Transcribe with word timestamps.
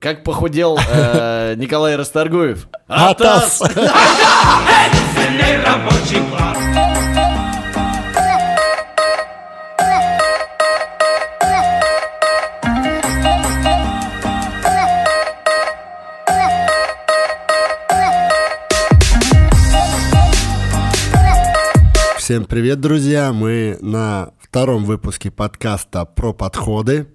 Как 0.00 0.24
похудел 0.24 0.78
э, 0.78 1.54
Николай 1.58 1.94
Расторгуев? 1.94 2.68
Атас! 2.88 3.60
Всем 22.16 22.46
привет, 22.46 22.80
друзья! 22.80 23.34
Мы 23.34 23.76
на 23.82 24.30
втором 24.40 24.86
выпуске 24.86 25.30
подкаста 25.30 26.06
про 26.06 26.32
подходы. 26.32 27.06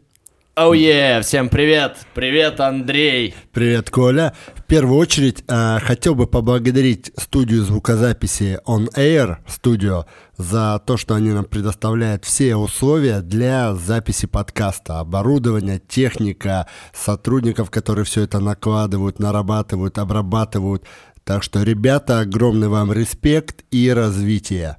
Оу 0.57 0.73
oh 0.73 0.77
yeah! 0.77 1.21
всем 1.21 1.49
привет! 1.49 1.97
Привет, 2.13 2.61
Андрей! 2.61 3.35
Привет, 3.51 3.89
Коля! 3.89 4.33
В 4.55 4.63
первую 4.63 4.97
очередь 4.97 5.43
э, 5.49 5.79
хотел 5.81 6.15
бы 6.15 6.27
поблагодарить 6.27 7.11
студию 7.17 7.61
звукозаписи 7.61 8.61
On 8.65 8.87
Air 8.95 9.39
Studio 9.47 10.05
за 10.37 10.81
то, 10.85 10.95
что 10.95 11.15
они 11.15 11.31
нам 11.31 11.43
предоставляют 11.43 12.23
все 12.23 12.55
условия 12.55 13.19
для 13.19 13.75
записи 13.75 14.27
подкаста. 14.27 15.01
Оборудование, 15.01 15.81
техника, 15.85 16.67
сотрудников, 16.93 17.69
которые 17.69 18.05
все 18.05 18.21
это 18.21 18.39
накладывают, 18.39 19.19
нарабатывают, 19.19 19.97
обрабатывают. 19.97 20.85
Так 21.25 21.43
что, 21.43 21.63
ребята, 21.63 22.21
огромный 22.21 22.69
вам 22.69 22.93
респект 22.93 23.65
и 23.71 23.91
развитие. 23.91 24.77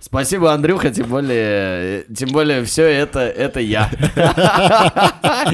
Спасибо, 0.00 0.52
Андрюха, 0.52 0.90
тем 0.90 1.08
более, 1.08 2.04
тем 2.04 2.30
более 2.30 2.64
все 2.64 2.84
это, 2.84 3.20
это 3.20 3.60
я. 3.60 3.90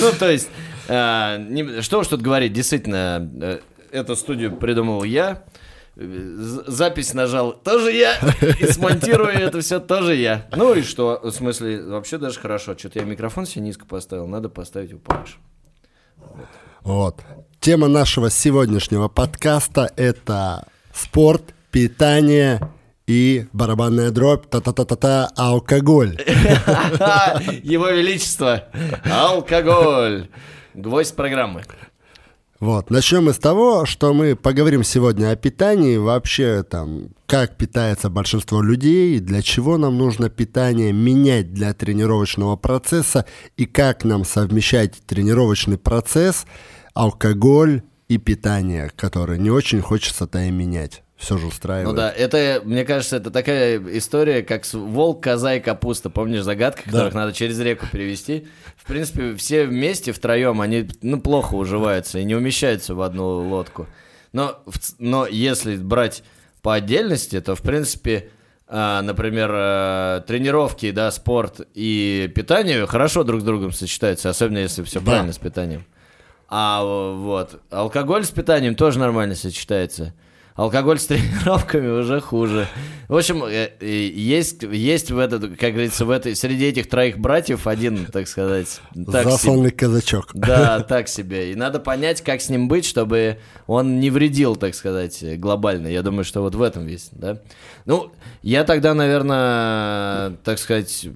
Ну, 0.00 0.12
то 0.18 0.30
есть, 0.30 0.48
э, 0.88 1.80
что 1.82 2.00
уж 2.00 2.08
тут 2.08 2.20
говорить, 2.20 2.52
действительно, 2.52 3.30
э, 3.40 3.58
эту 3.92 4.16
студию 4.16 4.56
придумал 4.56 5.04
я, 5.04 5.44
запись 5.96 7.14
нажал 7.14 7.52
тоже 7.52 7.92
я, 7.92 8.16
и 8.60 8.66
смонтирую 8.66 9.30
это 9.30 9.60
все 9.60 9.80
тоже 9.80 10.16
я. 10.16 10.46
Ну 10.54 10.74
и 10.74 10.82
что, 10.82 11.20
в 11.22 11.30
смысле, 11.30 11.82
вообще 11.84 12.18
даже 12.18 12.38
хорошо, 12.38 12.76
что-то 12.76 12.98
я 12.98 13.04
микрофон 13.04 13.46
себе 13.46 13.64
низко 13.64 13.86
поставил, 13.86 14.26
надо 14.26 14.48
поставить 14.48 14.90
его 14.90 15.00
повыше. 15.00 15.36
Вот. 16.82 17.20
Тема 17.60 17.88
нашего 17.88 18.30
сегодняшнего 18.30 19.08
подкаста– 19.08 19.90
это 19.96 20.68
спорт, 20.92 21.54
питание 21.70 22.60
и 23.06 23.46
барабанная 23.52 24.10
дробь, 24.10 24.46
та-та-та-та-та, 24.46 25.30
алкоголь. 25.36 26.16
Его 27.62 27.90
Величество, 27.90 28.64
алкоголь. 29.04 30.28
Гвоздь 30.74 31.14
программы. 31.14 31.62
Вот, 32.58 32.90
начнем 32.90 33.24
мы 33.24 33.34
с 33.34 33.38
того, 33.38 33.84
что 33.84 34.14
мы 34.14 34.34
поговорим 34.34 34.82
сегодня 34.82 35.30
о 35.30 35.36
питании, 35.36 35.98
вообще 35.98 36.62
там, 36.62 37.10
как 37.26 37.56
питается 37.56 38.08
большинство 38.08 38.62
людей, 38.62 39.20
для 39.20 39.42
чего 39.42 39.76
нам 39.76 39.98
нужно 39.98 40.30
питание 40.30 40.90
менять 40.90 41.52
для 41.52 41.74
тренировочного 41.74 42.56
процесса 42.56 43.26
и 43.58 43.66
как 43.66 44.04
нам 44.04 44.24
совмещать 44.24 44.94
тренировочный 45.06 45.76
процесс, 45.76 46.46
алкоголь 46.94 47.82
и 48.08 48.16
питание, 48.16 48.90
которое 48.96 49.38
не 49.38 49.50
очень 49.50 49.82
хочется-то 49.82 50.42
и 50.44 50.50
менять 50.50 51.02
все 51.16 51.38
же 51.38 51.46
устраивает. 51.46 51.88
Ну 51.88 51.94
да, 51.94 52.10
это, 52.10 52.60
мне 52.64 52.84
кажется, 52.84 53.16
это 53.16 53.30
такая 53.30 53.80
история, 53.96 54.42
как 54.42 54.66
волк, 54.72 55.22
коза 55.22 55.54
и 55.54 55.60
капуста. 55.60 56.10
Помнишь 56.10 56.42
загадка, 56.42 56.82
которых 56.84 57.14
да. 57.14 57.20
надо 57.20 57.32
через 57.32 57.58
реку 57.58 57.86
перевести? 57.90 58.46
В 58.76 58.84
принципе, 58.84 59.34
все 59.34 59.64
вместе, 59.64 60.12
втроем, 60.12 60.60
они 60.60 60.88
ну, 61.00 61.20
плохо 61.20 61.54
уживаются 61.54 62.18
и 62.18 62.24
не 62.24 62.34
умещаются 62.34 62.94
в 62.94 63.00
одну 63.00 63.48
лодку. 63.48 63.86
Но, 64.32 64.62
но 64.98 65.26
если 65.26 65.76
брать 65.76 66.22
по 66.60 66.74
отдельности, 66.74 67.40
то, 67.40 67.54
в 67.54 67.62
принципе, 67.62 68.28
а, 68.68 69.00
например, 69.00 69.50
а, 69.52 70.20
тренировки, 70.20 70.90
да, 70.90 71.10
спорт 71.10 71.60
и 71.72 72.30
питание 72.34 72.86
хорошо 72.86 73.24
друг 73.24 73.40
с 73.40 73.44
другом 73.44 73.72
сочетаются, 73.72 74.28
особенно 74.28 74.58
если 74.58 74.82
все 74.82 75.00
да. 75.00 75.06
правильно 75.06 75.32
с 75.32 75.38
питанием. 75.38 75.86
А 76.48 76.84
вот 76.84 77.60
алкоголь 77.70 78.24
с 78.24 78.30
питанием 78.30 78.74
тоже 78.74 78.98
нормально 78.98 79.34
сочетается 79.34 80.12
алкоголь 80.56 80.98
с 80.98 81.06
тренировками 81.06 81.88
уже 81.88 82.20
хуже. 82.20 82.66
В 83.08 83.16
общем, 83.16 83.44
э, 83.44 83.70
есть, 83.80 84.62
есть 84.64 85.10
в 85.12 85.18
этот, 85.18 85.56
как 85.58 85.72
говорится, 85.72 86.04
в 86.04 86.10
этой, 86.10 86.34
среди 86.34 86.64
этих 86.64 86.88
троих 86.88 87.18
братьев 87.18 87.66
один, 87.66 88.06
так 88.06 88.26
сказать... 88.26 88.80
Так 89.12 89.24
Засольный 89.24 89.68
себе. 89.68 89.78
казачок. 89.78 90.30
Да, 90.34 90.80
так 90.80 91.08
себе. 91.08 91.52
И 91.52 91.54
надо 91.54 91.78
понять, 91.78 92.22
как 92.22 92.40
с 92.40 92.48
ним 92.48 92.68
быть, 92.68 92.84
чтобы 92.84 93.38
он 93.66 94.00
не 94.00 94.10
вредил, 94.10 94.56
так 94.56 94.74
сказать, 94.74 95.22
глобально. 95.38 95.88
Я 95.88 96.02
думаю, 96.02 96.24
что 96.24 96.40
вот 96.40 96.54
в 96.54 96.62
этом 96.62 96.86
весь, 96.86 97.08
да. 97.12 97.38
Ну, 97.84 98.12
я 98.42 98.64
тогда, 98.64 98.94
наверное, 98.94 100.30
так 100.42 100.58
сказать, 100.58 101.08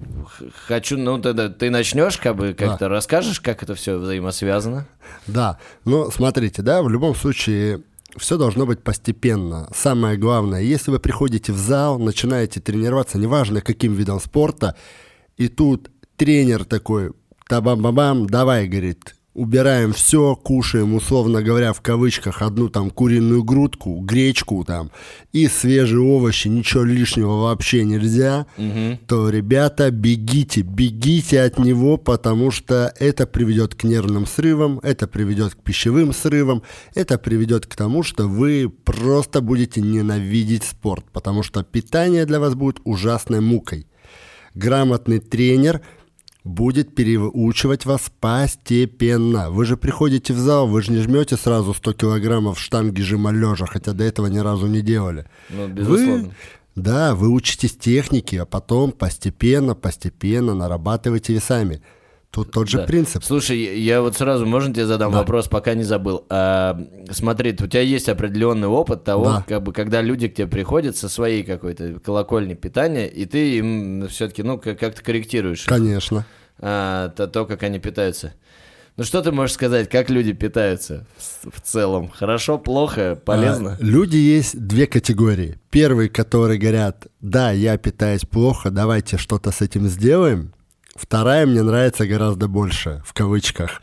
хочу, 0.67 0.97
ну, 0.97 1.17
тогда 1.19 1.49
ты 1.49 1.69
начнешь, 1.69 2.17
как 2.17 2.35
бы, 2.35 2.53
как-то 2.53 2.85
да. 2.85 2.89
расскажешь, 2.89 3.41
как 3.41 3.63
это 3.63 3.75
все 3.75 3.97
взаимосвязано? 3.97 4.87
Да, 5.27 5.57
ну, 5.83 6.09
смотрите, 6.11 6.61
да, 6.61 6.81
в 6.81 6.89
любом 6.89 7.15
случае 7.15 7.81
все 8.17 8.37
должно 8.37 8.65
быть 8.65 8.83
постепенно. 8.83 9.69
Самое 9.75 10.17
главное, 10.17 10.61
если 10.61 10.91
вы 10.91 10.99
приходите 10.99 11.51
в 11.51 11.57
зал, 11.57 11.99
начинаете 11.99 12.59
тренироваться, 12.59 13.17
неважно 13.17 13.61
каким 13.61 13.93
видом 13.93 14.19
спорта, 14.19 14.75
и 15.37 15.47
тут 15.47 15.89
тренер 16.17 16.65
такой, 16.65 17.11
табам-бам-бам, 17.47 18.27
давай, 18.27 18.67
говорит, 18.67 19.15
убираем 19.33 19.93
все, 19.93 20.35
кушаем, 20.35 20.93
условно 20.93 21.41
говоря, 21.41 21.71
в 21.73 21.81
кавычках, 21.81 22.41
одну 22.41 22.67
там 22.69 22.89
куриную 22.89 23.43
грудку, 23.43 23.99
гречку 23.99 24.63
там 24.65 24.91
и 25.31 25.47
свежие 25.47 26.01
овощи, 26.01 26.49
ничего 26.49 26.83
лишнего 26.83 27.43
вообще 27.43 27.85
нельзя, 27.85 28.45
угу. 28.57 28.99
то, 29.07 29.29
ребята, 29.29 29.89
бегите, 29.89 30.61
бегите 30.61 31.41
от 31.41 31.59
него, 31.59 31.97
потому 31.97 32.51
что 32.51 32.93
это 32.99 33.25
приведет 33.25 33.75
к 33.75 33.83
нервным 33.85 34.27
срывам, 34.27 34.79
это 34.83 35.07
приведет 35.07 35.55
к 35.55 35.59
пищевым 35.59 36.13
срывам, 36.13 36.63
это 36.93 37.17
приведет 37.17 37.65
к 37.65 37.75
тому, 37.75 38.03
что 38.03 38.27
вы 38.27 38.69
просто 38.69 39.41
будете 39.41 39.81
ненавидеть 39.81 40.63
спорт, 40.63 41.05
потому 41.13 41.41
что 41.41 41.63
питание 41.63 42.25
для 42.25 42.39
вас 42.39 42.55
будет 42.55 42.79
ужасной 42.83 43.39
мукой. 43.39 43.87
Грамотный 44.53 45.19
тренер– 45.19 45.79
будет 46.43 46.95
переучивать 46.95 47.85
вас 47.85 48.11
постепенно. 48.19 49.49
Вы 49.49 49.65
же 49.65 49.77
приходите 49.77 50.33
в 50.33 50.37
зал, 50.39 50.67
вы 50.67 50.81
же 50.81 50.91
не 50.91 50.99
жмете 50.99 51.37
сразу 51.37 51.73
100 51.73 51.93
килограммов 51.93 52.59
штанги 52.59 53.01
жима 53.01 53.31
лежа, 53.31 53.65
хотя 53.65 53.93
до 53.93 54.03
этого 54.03 54.27
ни 54.27 54.39
разу 54.39 54.67
не 54.67 54.81
делали. 54.81 55.25
Ну, 55.49 55.67
безусловно. 55.67 56.23
Вы, 56.23 56.31
да, 56.75 57.15
вы 57.15 57.29
учитесь 57.29 57.75
технике, 57.75 58.41
а 58.41 58.45
потом 58.45 58.91
постепенно, 58.91 59.75
постепенно 59.75 60.55
нарабатываете 60.55 61.33
весами. 61.33 61.81
Тут 62.31 62.51
тот 62.51 62.69
же 62.69 62.77
да. 62.77 62.83
принцип. 62.85 63.25
Слушай, 63.25 63.57
я 63.81 64.01
вот 64.01 64.15
сразу, 64.15 64.45
можно 64.45 64.73
тебе 64.73 64.85
задам 64.85 65.11
да. 65.11 65.19
вопрос, 65.19 65.49
пока 65.49 65.73
не 65.73 65.83
забыл. 65.83 66.25
А, 66.29 66.79
смотри, 67.09 67.51
у 67.51 67.67
тебя 67.67 67.81
есть 67.81 68.07
определенный 68.07 68.69
опыт 68.69 69.03
того, 69.03 69.25
да. 69.25 69.45
как 69.45 69.63
бы, 69.63 69.73
когда 69.73 70.01
люди 70.01 70.29
к 70.29 70.35
тебе 70.35 70.47
приходят 70.47 70.95
со 70.95 71.09
своей 71.09 71.43
какой-то 71.43 71.99
колокольни 71.99 72.53
питания, 72.53 73.07
и 73.07 73.25
ты 73.25 73.57
им 73.57 74.07
все-таки, 74.07 74.43
ну, 74.43 74.57
как-то 74.57 75.03
корректируешь. 75.03 75.65
Конечно. 75.65 76.25
А, 76.59 77.09
то, 77.09 77.27
то, 77.27 77.45
как 77.45 77.63
они 77.63 77.79
питаются. 77.79 78.33
Ну 78.95 79.03
что 79.03 79.21
ты 79.21 79.31
можешь 79.31 79.55
сказать, 79.55 79.89
как 79.89 80.09
люди 80.09 80.31
питаются 80.31 81.07
в, 81.17 81.59
целом? 81.61 82.09
Хорошо, 82.09 82.57
плохо, 82.57 83.15
полезно? 83.15 83.77
А, 83.79 83.83
люди 83.83 84.17
есть 84.17 84.57
две 84.57 84.85
категории. 84.85 85.59
Первые, 85.69 86.09
которые 86.09 86.59
говорят, 86.59 87.07
да, 87.19 87.51
я 87.51 87.77
питаюсь 87.77 88.21
плохо, 88.21 88.69
давайте 88.69 89.17
что-то 89.17 89.51
с 89.51 89.61
этим 89.61 89.87
сделаем. 89.87 90.53
Вторая 91.01 91.47
мне 91.47 91.63
нравится 91.63 92.05
гораздо 92.05 92.47
больше, 92.47 93.01
в 93.03 93.13
кавычках. 93.13 93.81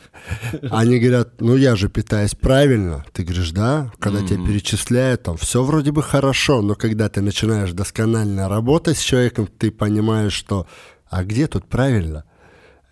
Они 0.71 1.01
говорят, 1.01 1.41
ну 1.41 1.57
я 1.57 1.75
же 1.75 1.89
питаюсь 1.89 2.37
правильно. 2.37 3.05
Ты 3.13 3.25
говоришь, 3.25 3.51
да? 3.51 3.91
Когда 3.99 4.21
mm-hmm. 4.21 4.29
тебя 4.29 4.47
перечисляют, 4.47 5.25
там 5.25 5.37
все 5.37 5.65
вроде 5.65 5.91
бы 5.91 6.01
хорошо, 6.01 6.63
но 6.63 6.77
когда 6.77 7.09
ты 7.09 7.21
начинаешь 7.21 7.73
досконально 7.73 8.49
работать 8.49 8.99
с 8.99 9.03
человеком, 9.03 9.49
ты 9.49 9.73
понимаешь, 9.73 10.33
что 10.33 10.69
а 11.11 11.25
где 11.25 11.49
тут 11.49 11.65
правильно? 11.65 12.25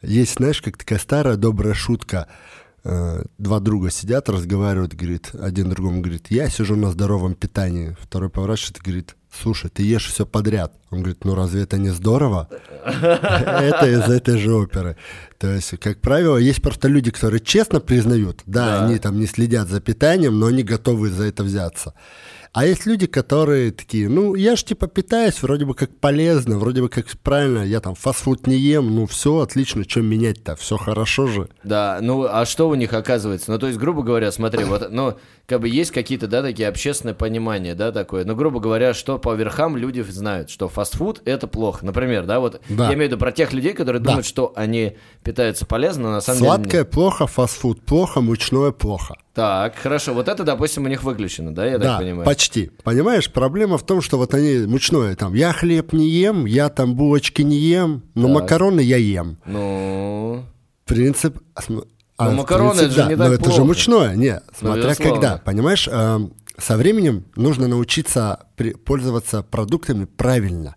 Есть, 0.02 0.34
знаешь, 0.38 0.60
как 0.60 0.76
такая 0.76 0.98
старая 0.98 1.36
добрая 1.36 1.74
шутка. 1.74 2.26
Э, 2.82 3.22
два 3.38 3.60
друга 3.60 3.90
сидят, 3.90 4.28
разговаривают, 4.28 4.94
говорит, 4.94 5.30
один 5.40 5.70
другому 5.70 6.00
говорит, 6.00 6.26
я 6.30 6.50
сижу 6.50 6.74
на 6.74 6.90
здоровом 6.90 7.36
питании. 7.36 7.96
Второй 8.00 8.28
поворачивается, 8.28 8.82
говорит, 8.82 9.14
слушай, 9.40 9.70
ты 9.70 9.82
ешь 9.82 10.06
все 10.06 10.26
подряд. 10.26 10.72
Он 10.90 10.98
говорит, 10.98 11.24
ну 11.24 11.34
разве 11.34 11.62
это 11.62 11.78
не 11.78 11.90
здорово? 11.90 12.48
Это 12.84 13.86
из 13.86 14.08
этой 14.08 14.38
же 14.38 14.54
оперы. 14.54 14.96
То 15.38 15.48
есть, 15.52 15.78
как 15.78 16.00
правило, 16.00 16.36
есть 16.36 16.62
просто 16.62 16.88
люди, 16.88 17.10
которые 17.10 17.40
честно 17.40 17.80
признают, 17.80 18.42
да, 18.46 18.84
они 18.84 18.98
там 18.98 19.18
не 19.18 19.26
следят 19.26 19.68
за 19.68 19.80
питанием, 19.80 20.38
но 20.38 20.46
они 20.46 20.62
готовы 20.62 21.10
за 21.10 21.24
это 21.24 21.42
взяться. 21.42 21.94
А 22.56 22.64
есть 22.64 22.86
люди, 22.86 23.06
которые 23.06 23.70
такие, 23.70 24.08
ну, 24.08 24.34
я 24.34 24.56
ж 24.56 24.62
типа 24.64 24.86
питаюсь 24.86 25.42
вроде 25.42 25.66
бы 25.66 25.74
как 25.74 25.94
полезно, 26.00 26.56
вроде 26.58 26.80
бы 26.80 26.88
как 26.88 27.06
правильно, 27.22 27.58
я 27.62 27.80
там 27.80 27.94
фастфуд 27.94 28.46
не 28.46 28.56
ем, 28.56 28.94
ну 28.94 29.04
все, 29.04 29.40
отлично, 29.40 29.84
что 29.86 30.00
менять-то, 30.00 30.56
все 30.56 30.78
хорошо 30.78 31.26
же. 31.26 31.50
Да, 31.64 31.98
ну 32.00 32.24
а 32.24 32.46
что 32.46 32.70
у 32.70 32.74
них 32.74 32.94
оказывается? 32.94 33.50
Ну, 33.50 33.58
то 33.58 33.66
есть, 33.66 33.78
грубо 33.78 34.02
говоря, 34.02 34.32
смотри, 34.32 34.64
вот, 34.64 34.90
ну, 34.90 35.18
как 35.44 35.60
бы 35.60 35.68
есть 35.68 35.90
какие-то, 35.90 36.28
да, 36.28 36.40
такие 36.40 36.66
общественные 36.66 37.14
понимания, 37.14 37.74
да, 37.74 37.92
такое. 37.92 38.24
Ну, 38.24 38.34
грубо 38.34 38.58
говоря, 38.58 38.94
что 38.94 39.18
по 39.18 39.34
верхам 39.34 39.76
люди 39.76 40.00
знают, 40.00 40.48
что 40.48 40.70
фастфуд 40.70 41.20
это 41.26 41.46
плохо. 41.48 41.84
Например, 41.84 42.24
да, 42.24 42.40
вот 42.40 42.62
Да. 42.70 42.88
я 42.88 42.94
имею 42.94 43.10
в 43.10 43.12
виду 43.12 43.18
про 43.18 43.32
тех 43.32 43.52
людей, 43.52 43.74
которые 43.74 44.00
Да. 44.00 44.06
думают, 44.12 44.24
что 44.26 44.54
они 44.56 44.96
питаются 45.22 45.66
полезно, 45.66 46.04
но 46.04 46.10
на 46.12 46.20
самом 46.22 46.38
Сладкое 46.38 46.70
деле... 46.70 46.84
плохо, 46.86 47.26
фастфуд 47.26 47.82
плохо, 47.82 48.22
мучное 48.22 48.70
плохо. 48.72 49.16
Так, 49.36 49.76
хорошо, 49.76 50.14
вот 50.14 50.28
это, 50.28 50.44
допустим, 50.44 50.86
у 50.86 50.88
них 50.88 51.02
выключено, 51.02 51.54
да, 51.54 51.66
я 51.66 51.76
да, 51.76 51.84
так 51.90 51.98
понимаю? 52.00 52.24
почти. 52.24 52.70
Понимаешь, 52.82 53.30
проблема 53.30 53.76
в 53.76 53.84
том, 53.84 54.00
что 54.00 54.16
вот 54.16 54.32
они 54.32 54.66
мучное 54.66 55.14
там, 55.14 55.34
я 55.34 55.52
хлеб 55.52 55.92
не 55.92 56.08
ем, 56.08 56.46
я 56.46 56.70
там 56.70 56.94
булочки 56.96 57.42
не 57.42 57.58
ем, 57.58 58.02
но 58.14 58.28
Так. 58.28 58.34
макароны 58.34 58.80
я 58.80 58.96
ем. 58.96 59.36
Ну, 59.44 60.42
Принцип... 60.86 61.38
см- 61.60 61.86
а, 62.16 62.30
Ну, 62.30 62.30
в 62.30 62.34
макароны 62.38 62.70
принципе, 62.78 62.86
это 62.86 62.94
же 62.94 63.02
да, 63.02 63.08
не 63.10 63.16
но 63.16 63.24
так 63.24 63.32
это 63.34 63.44
же 63.44 63.50
плохо. 63.56 63.64
мучное. 63.64 64.16
Не, 64.16 64.40
смотря 64.58 64.82
безусловно. 64.84 65.12
когда. 65.20 65.36
Понимаешь, 65.44 65.86
эм, 65.92 66.32
со 66.56 66.78
временем 66.78 67.26
нужно 67.36 67.68
научиться 67.68 68.46
при- 68.56 68.72
пользоваться 68.72 69.42
продуктами 69.42 70.06
правильно. 70.06 70.76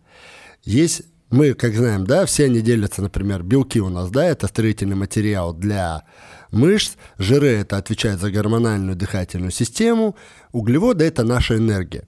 Есть, 0.66 1.04
мы, 1.30 1.54
как 1.54 1.76
знаем, 1.76 2.06
да, 2.06 2.26
все 2.26 2.46
они 2.46 2.60
делятся, 2.60 3.02
например, 3.02 3.42
белки 3.44 3.80
у 3.80 3.88
нас, 3.88 4.10
да, 4.10 4.26
это 4.26 4.48
строительный 4.48 4.98
материал 4.98 5.54
для 5.54 6.04
мышц, 6.52 6.94
жиры 7.18 7.48
это 7.48 7.78
отвечает 7.78 8.20
за 8.20 8.32
гормональную 8.32 8.96
дыхательную 8.96 9.52
систему, 9.52 10.16
углеводы 10.52 11.06
это 11.06 11.24
наша 11.24 11.58
энергия. 11.58 12.04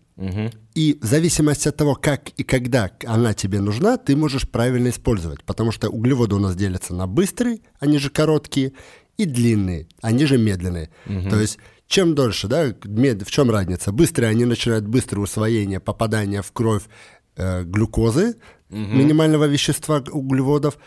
И 0.76 1.00
в 1.02 1.06
зависимости 1.06 1.68
от 1.68 1.78
того, 1.78 1.96
как 1.96 2.30
и 2.38 2.44
когда 2.44 2.92
она 3.06 3.34
тебе 3.34 3.60
нужна, 3.60 3.98
ты 3.98 4.16
можешь 4.16 4.48
правильно 4.48 4.90
использовать. 4.90 5.44
Потому 5.44 5.72
что 5.72 5.90
углеводы 5.90 6.36
у 6.36 6.40
нас 6.40 6.56
делятся 6.56 6.94
на 6.94 7.08
быстрые, 7.08 7.60
они 7.80 7.98
же 7.98 8.10
короткие, 8.10 8.74
и 9.18 9.26
длинные, 9.26 9.88
они 10.02 10.26
же 10.26 10.38
медленные. 10.38 10.90
То 11.30 11.40
есть 11.40 11.58
чем 11.88 12.16
дольше, 12.16 12.48
да, 12.48 12.74
мед- 12.86 13.24
в 13.28 13.32
чем 13.32 13.52
разница? 13.52 13.92
Быстрые, 13.92 14.30
они 14.30 14.46
начинают 14.46 14.86
быстрое 14.88 15.24
усвоение, 15.24 15.80
попадание 15.80 16.42
в 16.42 16.52
кровь 16.52 16.84
э, 17.36 17.64
глюкозы, 17.64 18.36
минимального 18.70 19.46
вещества 19.46 20.02
углеводов, 20.12 20.78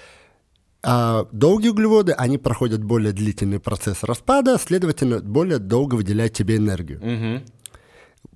а 0.84 1.26
долгие 1.32 1.70
углеводы, 1.70 2.12
они 2.12 2.38
проходят 2.38 2.82
более 2.84 3.12
длительный 3.12 3.58
процесс 3.60 4.02
распада, 4.02 4.58
следовательно, 4.58 5.20
более 5.20 5.58
долго 5.58 5.94
выделяют 5.94 6.32
тебе 6.34 6.56
энергию. 6.56 7.42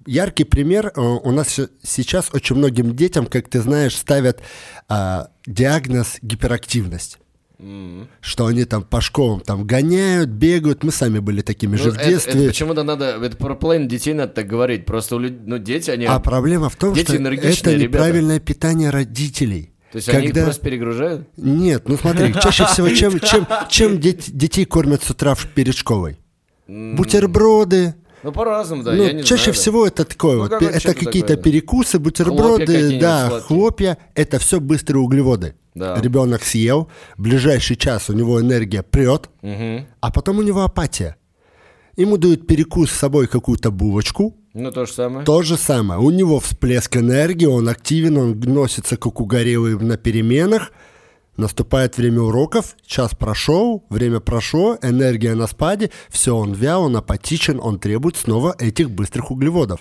Яркий 0.07 0.45
пример, 0.45 0.93
э, 0.97 1.01
у 1.01 1.31
нас 1.33 1.49
се- 1.49 1.69
сейчас 1.83 2.31
очень 2.33 2.57
многим 2.57 2.97
детям, 2.97 3.27
как 3.27 3.49
ты 3.49 3.61
знаешь, 3.61 3.95
ставят 3.97 4.41
а, 4.89 5.29
диагноз 5.47 6.19
гиперактивность. 6.23 7.19
Что 8.21 8.47
они 8.47 8.65
там 8.65 8.85
по 8.85 9.01
школам 9.01 9.41
там 9.41 9.67
гоняют, 9.67 10.31
бегают. 10.31 10.85
Мы 10.85 10.93
сами 10.93 11.19
были 11.19 11.43
такими 11.43 11.73
ну, 11.73 11.83
же 11.83 11.91
в 11.91 11.97
это- 11.97 12.09
детстве. 12.09 12.33
это 12.41 12.49
почему-то 12.49 12.85
надо, 12.85 13.19
это 13.23 13.37
про 13.37 13.55
половину 13.57 13.87
детей 13.89 14.15
надо 14.15 14.33
так 14.33 14.47
говорить, 14.47 14.87
просто 14.87 15.17
у 15.17 15.19
люд- 15.19 15.45
ну, 15.45 15.59
дети, 15.59 15.91
они... 15.91 16.07
А 16.07 16.21
проблема 16.21 16.69
в 16.71 16.77
том, 16.77 16.95
Дети 16.95 17.07
что 17.07 17.15
это 17.17 17.31
ребята. 17.31 17.77
неправильное 17.83 18.39
питание 18.41 18.91
родителей. 18.91 19.73
То 19.93 19.97
есть 19.97 20.09
они 20.11 20.27
их 20.27 20.33
Когда- 20.33 20.45
просто 20.45 20.63
перегружают? 20.63 21.29
Нет, 21.37 21.89
ну 21.89 21.97
смотри, 21.97 22.35
чаще 22.35 22.67
всего 22.67 22.89
чем, 22.91 23.19
чем, 23.21 23.47
чем 23.69 23.99
дет- 23.99 24.31
детей 24.31 24.65
кормят 24.65 25.03
с 25.03 25.11
утра 25.11 25.35
перед 25.55 25.75
школой? 25.75 26.19
Бутерброды. 26.67 27.95
Ну, 28.25 28.33
по-разному, 28.33 28.83
да, 28.83 28.93
ну, 28.93 29.03
я 29.05 29.13
не 29.13 29.23
чаще 29.23 29.45
знаю, 29.45 29.55
да. 29.55 29.61
всего 29.61 29.87
это 29.87 30.05
такое 30.05 30.37
Ну, 30.37 30.43
вот. 30.49 30.53
Это 30.61 30.93
какие-то 30.95 31.37
да. 31.37 31.43
перекусы, 31.43 31.99
бутерброды, 32.01 32.67
какие-нибудь 32.67 33.01
да, 33.01 33.29
сладкие. 33.29 33.47
хлопья. 33.47 33.99
Это 34.15 34.39
все 34.41 34.59
быстрые 34.61 35.01
углеводы. 35.01 35.55
Да. 35.75 35.99
Ребенок 36.01 36.43
съел, 36.43 36.91
ближайший 37.17 37.77
час 37.77 38.11
у 38.11 38.13
него 38.13 38.41
энергия 38.41 38.83
прет, 38.83 39.31
а 40.01 40.11
потом 40.11 40.39
у 40.39 40.43
него 40.43 40.63
апатия. 40.63 41.17
Ему 41.99 42.17
дают 42.17 42.47
перекус 42.47 42.93
с 42.93 42.99
собой 42.99 43.27
какую-то 43.27 43.73
булочку, 43.73 44.37
Ну, 44.55 44.71
то 44.71 44.87
же 44.87 44.93
самое. 44.93 45.27
то 45.27 45.43
же 45.43 45.57
самое. 45.57 46.01
У 46.01 46.11
него 46.11 46.39
всплеск 46.39 46.97
энергии, 46.97 47.47
он 47.47 47.69
активен, 47.69 48.17
он 48.17 48.39
носится 48.39 48.97
как 48.97 49.21
угорелый 49.21 49.77
на 49.77 49.97
переменах. 49.97 50.71
Наступает 51.37 51.97
время 51.97 52.21
уроков, 52.23 52.77
час 52.87 53.17
прошел, 53.17 53.85
время 53.91 54.21
прошло, 54.21 54.79
энергия 54.81 55.35
на 55.35 55.49
спаде, 55.49 55.91
все, 56.09 56.37
он 56.37 56.53
вял, 56.53 56.85
он 56.85 56.97
апатичен, 56.97 57.59
он 57.61 57.81
требует 57.81 58.17
снова 58.17 58.55
этих 58.61 58.91
быстрых 58.91 59.33
углеводов. 59.33 59.81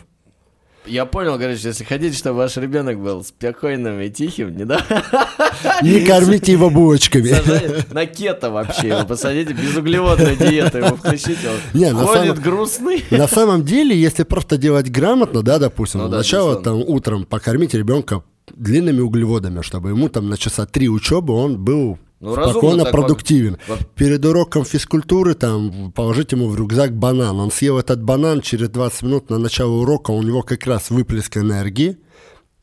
Я 0.87 1.05
понял, 1.05 1.37
короче, 1.37 1.67
если 1.67 1.83
хотите, 1.83 2.17
чтобы 2.17 2.37
ваш 2.37 2.57
ребенок 2.57 2.99
был 3.01 3.23
спокойным 3.23 3.99
и 3.99 4.09
тихим, 4.09 4.55
не 4.55 4.65
да? 4.65 4.83
Не 5.81 6.01
кормите 6.05 6.51
его 6.51 6.69
булочками. 6.69 7.27
Сажайте 7.29 7.85
на 7.91 8.05
кето 8.05 8.49
вообще 8.51 8.89
его 8.89 9.03
посадите, 9.05 9.53
безуглеводную 9.53 10.35
диету 10.37 10.77
ему 10.79 10.95
включите. 10.95 11.49
Он 11.49 11.79
Не, 11.79 11.91
ходит 11.91 12.13
самом- 12.35 12.41
грустный. 12.43 13.03
На 13.11 13.27
самом 13.27 13.63
деле, 13.63 13.99
если 13.99 14.23
просто 14.23 14.57
делать 14.57 14.89
грамотно, 14.89 15.41
да, 15.43 15.59
допустим, 15.59 16.01
Ну 16.01 16.09
да, 16.09 16.17
сначала 16.23 16.55
там 16.61 16.77
утром 16.77 17.25
покормить 17.25 17.73
ребенка 17.73 18.23
длинными 18.55 19.01
углеводами, 19.01 19.61
чтобы 19.61 19.89
ему 19.89 20.09
там 20.09 20.29
на 20.29 20.37
часа 20.37 20.65
три 20.65 20.87
учебы 20.89 21.33
он 21.33 21.57
был 21.63 21.97
Ну, 22.19 22.33
спокойно 22.33 22.83
так 22.83 22.93
продуктивен. 22.93 23.57
вот. 23.67 23.79
Перед 23.95 24.25
уроком 24.25 24.65
физкультуры 24.65 25.35
там 25.35 25.91
положить 25.91 26.31
ему 26.31 26.47
в 26.47 26.55
рюкзак 26.55 26.95
банан. 26.95 27.39
Он 27.39 27.51
съел 27.51 27.77
этот 27.77 28.01
банан, 28.01 28.41
через 28.41 28.69
20 28.69 29.03
минут 29.03 29.29
на 29.29 29.37
начало 29.37 29.81
урока 29.81 30.11
у 30.11 30.23
него 30.23 30.41
как 30.41 30.65
раз 30.65 30.89
выплеск 30.89 31.37
энергии. 31.37 31.97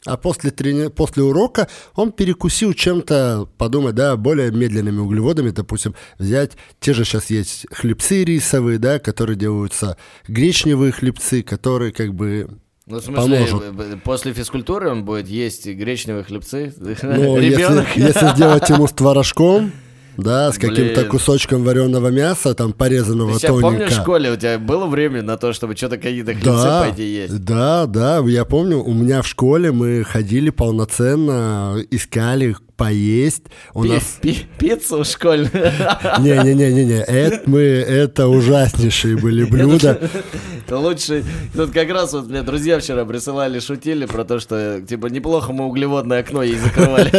А 0.06 0.16
после, 0.16 0.50
трени... 0.50 0.88
после 0.88 1.22
урока 1.22 1.68
он 1.94 2.12
перекусил 2.12 2.74
чем-то, 2.74 3.48
подумать, 3.56 3.94
да, 3.94 4.16
более 4.16 4.50
медленными 4.50 4.98
углеводами, 4.98 5.50
допустим, 5.50 5.94
взять, 6.18 6.52
те 6.78 6.92
же 6.92 7.04
сейчас 7.04 7.30
есть 7.30 7.66
хлебцы 7.70 8.24
рисовые, 8.24 8.78
да, 8.78 8.98
которые 8.98 9.36
делаются, 9.36 9.96
гречневые 10.28 10.92
хлебцы, 10.92 11.42
которые 11.42 11.92
как 11.92 12.12
бы 12.12 12.50
Ну, 12.86 12.98
в 13.00 13.02
смысле, 13.04 13.46
Поможет. 13.46 14.02
после 14.02 14.34
физкультуры 14.34 14.90
он 14.90 15.04
будет 15.06 15.26
есть 15.26 15.66
гречневые 15.66 16.22
хлебцы? 16.22 16.74
Ну, 16.78 17.38
Ребенок? 17.38 17.86
если, 17.96 18.02
если 18.02 18.34
сделать 18.34 18.68
ему 18.68 18.86
с 18.86 18.92
творожком, 18.92 19.72
да, 20.18 20.52
с 20.52 20.58
каким-то 20.58 21.06
кусочком 21.06 21.64
вареного 21.64 22.08
мяса, 22.08 22.54
там 22.54 22.74
порезанного 22.74 23.32
Ты 23.34 23.38
себя 23.40 23.48
помнишь 23.52 23.68
в 23.70 23.76
тоненько. 23.86 24.02
школе, 24.02 24.32
у 24.32 24.36
тебя 24.36 24.58
было 24.58 24.86
время 24.86 25.22
на 25.22 25.38
то, 25.38 25.52
чтобы 25.54 25.74
что-то 25.76 25.96
какие-то 25.96 26.32
хлебцы 26.34 26.50
Да, 26.50 26.82
пойти 26.82 27.04
есть? 27.04 27.42
да, 27.44 27.86
да, 27.86 28.18
я 28.18 28.44
помню, 28.44 28.82
у 28.82 28.92
меня 28.92 29.22
в 29.22 29.26
школе 29.26 29.72
мы 29.72 30.04
ходили 30.04 30.50
полноценно, 30.50 31.76
искали 31.90 32.54
поесть. 32.76 33.44
У 33.72 33.82
Пи- 33.82 33.88
нас 33.88 34.18
пи- 34.20 34.46
Пиццу 34.58 35.04
школьную. 35.04 35.50
не-не-не-не-не, 36.20 37.02
это 37.02 37.42
мы 37.48 37.60
это 37.60 38.28
ужаснейшие 38.28 39.16
были 39.16 39.44
блюда. 39.44 40.00
Это 40.66 40.78
лучше. 40.78 41.22
Тут 41.54 41.72
как 41.72 41.90
раз 41.90 42.14
вот 42.14 42.26
мне 42.28 42.42
друзья 42.42 42.78
вчера 42.80 43.04
присылали, 43.04 43.60
шутили 43.60 44.06
про 44.06 44.24
то, 44.24 44.40
что 44.40 44.80
типа 44.80 45.08
неплохо 45.08 45.52
мы 45.52 45.66
углеводное 45.66 46.20
окно 46.20 46.42
ей 46.42 46.56
закрывали. 46.56 47.10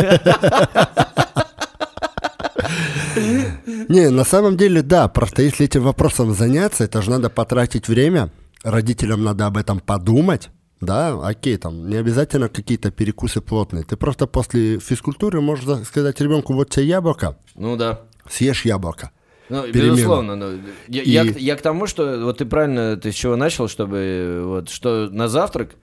Не, 3.88 4.10
на 4.10 4.24
самом 4.24 4.58
деле, 4.58 4.82
да, 4.82 5.08
просто 5.08 5.44
если 5.44 5.66
этим 5.66 5.84
вопросом 5.84 6.34
заняться, 6.34 6.84
это 6.84 7.02
же 7.02 7.12
надо 7.12 7.30
потратить 7.30 7.88
время, 7.88 8.30
родителям 8.64 9.24
надо 9.24 9.46
об 9.46 9.58
этом 9.58 9.80
подумать, 9.80 10.50
да, 10.86 11.20
окей, 11.28 11.58
там, 11.58 11.90
не 11.90 11.96
обязательно 11.98 12.50
какие-то 12.50 12.92
перекусы 12.92 13.42
плотные. 13.42 13.84
Ты 13.84 13.96
просто 13.98 14.28
после 14.28 14.80
физкультуры 14.80 15.42
можешь 15.42 15.66
за- 15.66 15.84
сказать 15.86 16.20
ребенку, 16.22 16.54
вот 16.54 16.70
тебе 16.70 16.86
яблоко, 16.86 17.38
Ну 17.56 17.76
да. 17.78 18.02
съешь 18.30 18.66
яблоко. 18.66 19.12
Ну, 19.50 19.64
Перемена. 19.64 19.92
безусловно. 19.96 20.36
ну, 20.36 20.52
я, 20.88 21.02
я 21.04 21.24
И- 21.24 21.30
к- 21.34 21.38
я 21.40 21.56
к 21.56 21.62
тому, 21.62 21.86
что 21.88 22.20
вот 22.24 22.38
ты 22.40 22.46
правильно, 22.46 22.98
ты 22.98 23.12
с 23.12 23.16
чего 23.16 23.36
начал, 23.36 23.68
чтобы 23.68 24.42
вот 24.46 24.70
что 24.70 25.08
на 25.12 25.28
завтрак 25.28 25.76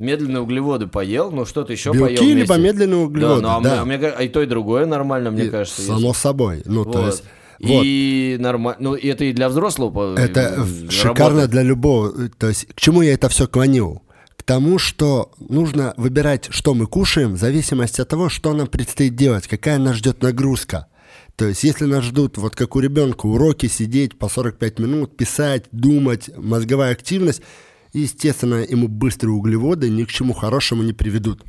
медленные 0.00 0.40
углеводы 0.40 0.88
поел, 0.88 1.30
ну 1.30 1.44
что-то 1.44 1.72
еще 1.72 1.92
поел 1.92 2.08
Белки 2.08 2.34
либо 2.34 2.54
вместе. 2.54 2.62
медленные 2.62 3.04
углеводы, 3.06 3.42
Да, 3.42 3.48
ну, 3.48 3.58
а, 3.58 3.60
да. 3.60 3.84
мне- 3.84 3.94
а 3.94 3.98
мне 3.98 4.08
а 4.08 4.22
и 4.24 4.28
то, 4.28 4.42
и 4.42 4.46
другое 4.46 4.86
нормально, 4.86 5.30
мне 5.30 5.44
И 5.44 5.48
кажется. 5.48 5.82
Само 5.82 6.08
если- 6.08 6.20
собой. 6.20 6.62
Ну, 6.64 6.84
то 6.84 6.98
Вот. 6.98 7.06
есть, 7.06 7.22
вот. 7.60 7.82
И 7.84 8.36
нормально. 8.40 8.78
Ну, 8.80 8.94
это 8.96 9.24
и 9.24 9.32
для 9.32 9.48
взрослого. 9.48 10.18
Это 10.18 10.54
в- 10.58 10.90
шикарно 10.90 11.24
работает. 11.42 11.50
для 11.50 11.62
любого. 11.62 12.12
То 12.36 12.48
есть, 12.48 12.66
к 12.74 12.80
чему 12.80 13.02
я 13.02 13.14
это 13.14 13.28
все 13.28 13.46
клонил? 13.46 14.02
Тому, 14.44 14.78
что 14.78 15.32
нужно 15.38 15.94
выбирать, 15.96 16.48
что 16.50 16.74
мы 16.74 16.86
кушаем, 16.86 17.34
в 17.34 17.38
зависимости 17.38 18.02
от 18.02 18.08
того, 18.08 18.28
что 18.28 18.52
нам 18.52 18.66
предстоит 18.66 19.16
делать, 19.16 19.48
какая 19.48 19.78
нас 19.78 19.96
ждет 19.96 20.22
нагрузка. 20.22 20.86
То 21.36 21.46
есть, 21.46 21.64
если 21.64 21.86
нас 21.86 22.04
ждут, 22.04 22.36
вот 22.36 22.54
как 22.54 22.76
у 22.76 22.80
ребенка, 22.80 23.26
уроки 23.26 23.66
сидеть 23.66 24.18
по 24.18 24.28
45 24.28 24.78
минут, 24.78 25.16
писать, 25.16 25.64
думать, 25.72 26.30
мозговая 26.36 26.92
активность, 26.92 27.40
естественно, 27.94 28.56
ему 28.56 28.86
быстрые 28.86 29.32
углеводы 29.32 29.88
ни 29.88 30.04
к 30.04 30.10
чему 30.10 30.34
хорошему 30.34 30.82
не 30.82 30.92
приведут. 30.92 31.42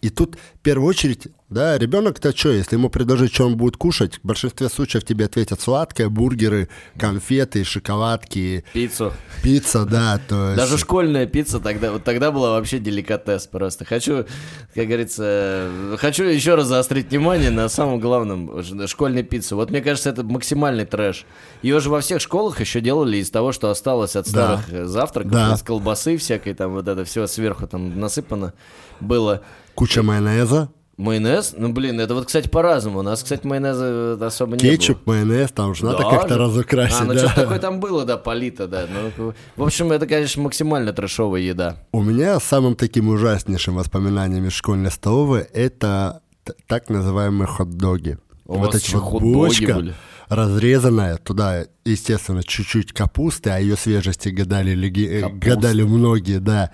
И 0.00 0.10
тут 0.10 0.36
в 0.36 0.58
первую 0.60 0.88
очередь, 0.88 1.28
да, 1.48 1.76
ребенок-то 1.78 2.36
что, 2.36 2.50
если 2.50 2.76
ему 2.76 2.88
предложить, 2.88 3.34
что 3.34 3.46
он 3.46 3.56
будет 3.56 3.76
кушать, 3.76 4.18
в 4.22 4.26
большинстве 4.26 4.68
случаев 4.68 5.04
тебе 5.04 5.24
ответят 5.24 5.60
сладкое, 5.60 6.08
бургеры, 6.08 6.68
конфеты, 6.98 7.64
шоколадки. 7.64 8.64
Пиццу. 8.72 9.12
Пицца, 9.42 9.84
да. 9.84 10.20
То 10.28 10.46
есть... 10.50 10.56
Даже 10.56 10.78
школьная 10.78 11.26
пицца 11.26 11.58
тогда, 11.58 11.92
вот 11.92 12.04
тогда 12.04 12.30
была 12.30 12.50
вообще 12.50 12.78
деликатес 12.78 13.46
просто. 13.46 13.84
Хочу, 13.84 14.26
как 14.74 14.86
говорится, 14.86 15.70
хочу 15.98 16.24
еще 16.24 16.54
раз 16.54 16.66
заострить 16.66 17.10
внимание 17.10 17.50
на 17.50 17.68
самом 17.68 17.98
главном, 17.98 18.62
школьной 18.86 19.22
пицце. 19.22 19.56
Вот 19.56 19.70
мне 19.70 19.80
кажется, 19.80 20.10
это 20.10 20.22
максимальный 20.22 20.84
трэш. 20.84 21.24
Ее 21.62 21.80
же 21.80 21.90
во 21.90 22.00
всех 22.00 22.20
школах 22.20 22.60
еще 22.60 22.80
делали 22.80 23.16
из 23.16 23.30
того, 23.30 23.52
что 23.52 23.70
осталось 23.70 24.14
от 24.14 24.28
старых 24.28 24.70
да. 24.70 24.86
завтраков, 24.86 25.32
да. 25.32 25.54
из 25.54 25.62
колбасы 25.62 26.16
всякой, 26.18 26.54
там 26.54 26.74
вот 26.74 26.86
это 26.86 27.04
все 27.04 27.26
сверху 27.26 27.66
там 27.66 27.98
насыпано 27.98 28.52
было. 29.00 29.42
Куча 29.78 30.02
майонеза. 30.02 30.70
Майонез? 30.96 31.54
Ну, 31.56 31.72
блин, 31.72 32.00
это 32.00 32.12
вот, 32.12 32.26
кстати, 32.26 32.48
по-разному. 32.48 32.98
У 32.98 33.02
нас, 33.02 33.22
кстати, 33.22 33.46
майонеза 33.46 34.18
особо 34.20 34.56
не 34.56 34.58
Кетчуп, 34.58 35.04
было. 35.04 35.14
майонез, 35.14 35.52
там 35.52 35.72
же 35.72 35.84
надо 35.84 35.98
да, 35.98 36.10
как-то 36.10 36.36
разукрасить, 36.36 37.00
а, 37.00 37.04
ну 37.04 37.14
да. 37.14 37.28
что 37.28 37.42
такое 37.42 37.60
там 37.60 37.78
было, 37.78 38.04
да, 38.04 38.16
полито, 38.16 38.66
да. 38.66 38.88
Ну, 39.16 39.32
в 39.54 39.62
общем, 39.62 39.92
это, 39.92 40.08
конечно, 40.08 40.42
максимально 40.42 40.92
трэшовая 40.92 41.42
еда. 41.42 41.76
У 41.92 42.02
меня 42.02 42.40
самым 42.40 42.74
таким 42.74 43.08
ужаснейшим 43.08 43.76
воспоминанием 43.76 44.48
из 44.48 44.52
школьной 44.52 44.90
столовой 44.90 45.42
это 45.42 46.22
так 46.66 46.90
называемые 46.90 47.46
хот-доги. 47.46 48.18
У 48.46 48.54
вот 48.58 48.74
эта 48.74 48.98
булочка 48.98 49.74
были? 49.74 49.94
разрезанная, 50.28 51.18
туда, 51.18 51.66
естественно, 51.84 52.42
чуть-чуть 52.42 52.92
капусты, 52.92 53.50
о 53.50 53.60
ее 53.60 53.76
свежести 53.76 54.30
гадали, 54.30 54.72
леги... 54.72 55.24
гадали 55.34 55.82
многие, 55.82 56.40
да, 56.40 56.72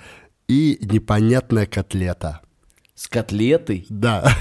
и 0.48 0.78
непонятная 0.80 1.66
котлета. 1.66 2.40
С 2.94 3.08
котлетой? 3.08 3.86
Да. 3.88 4.36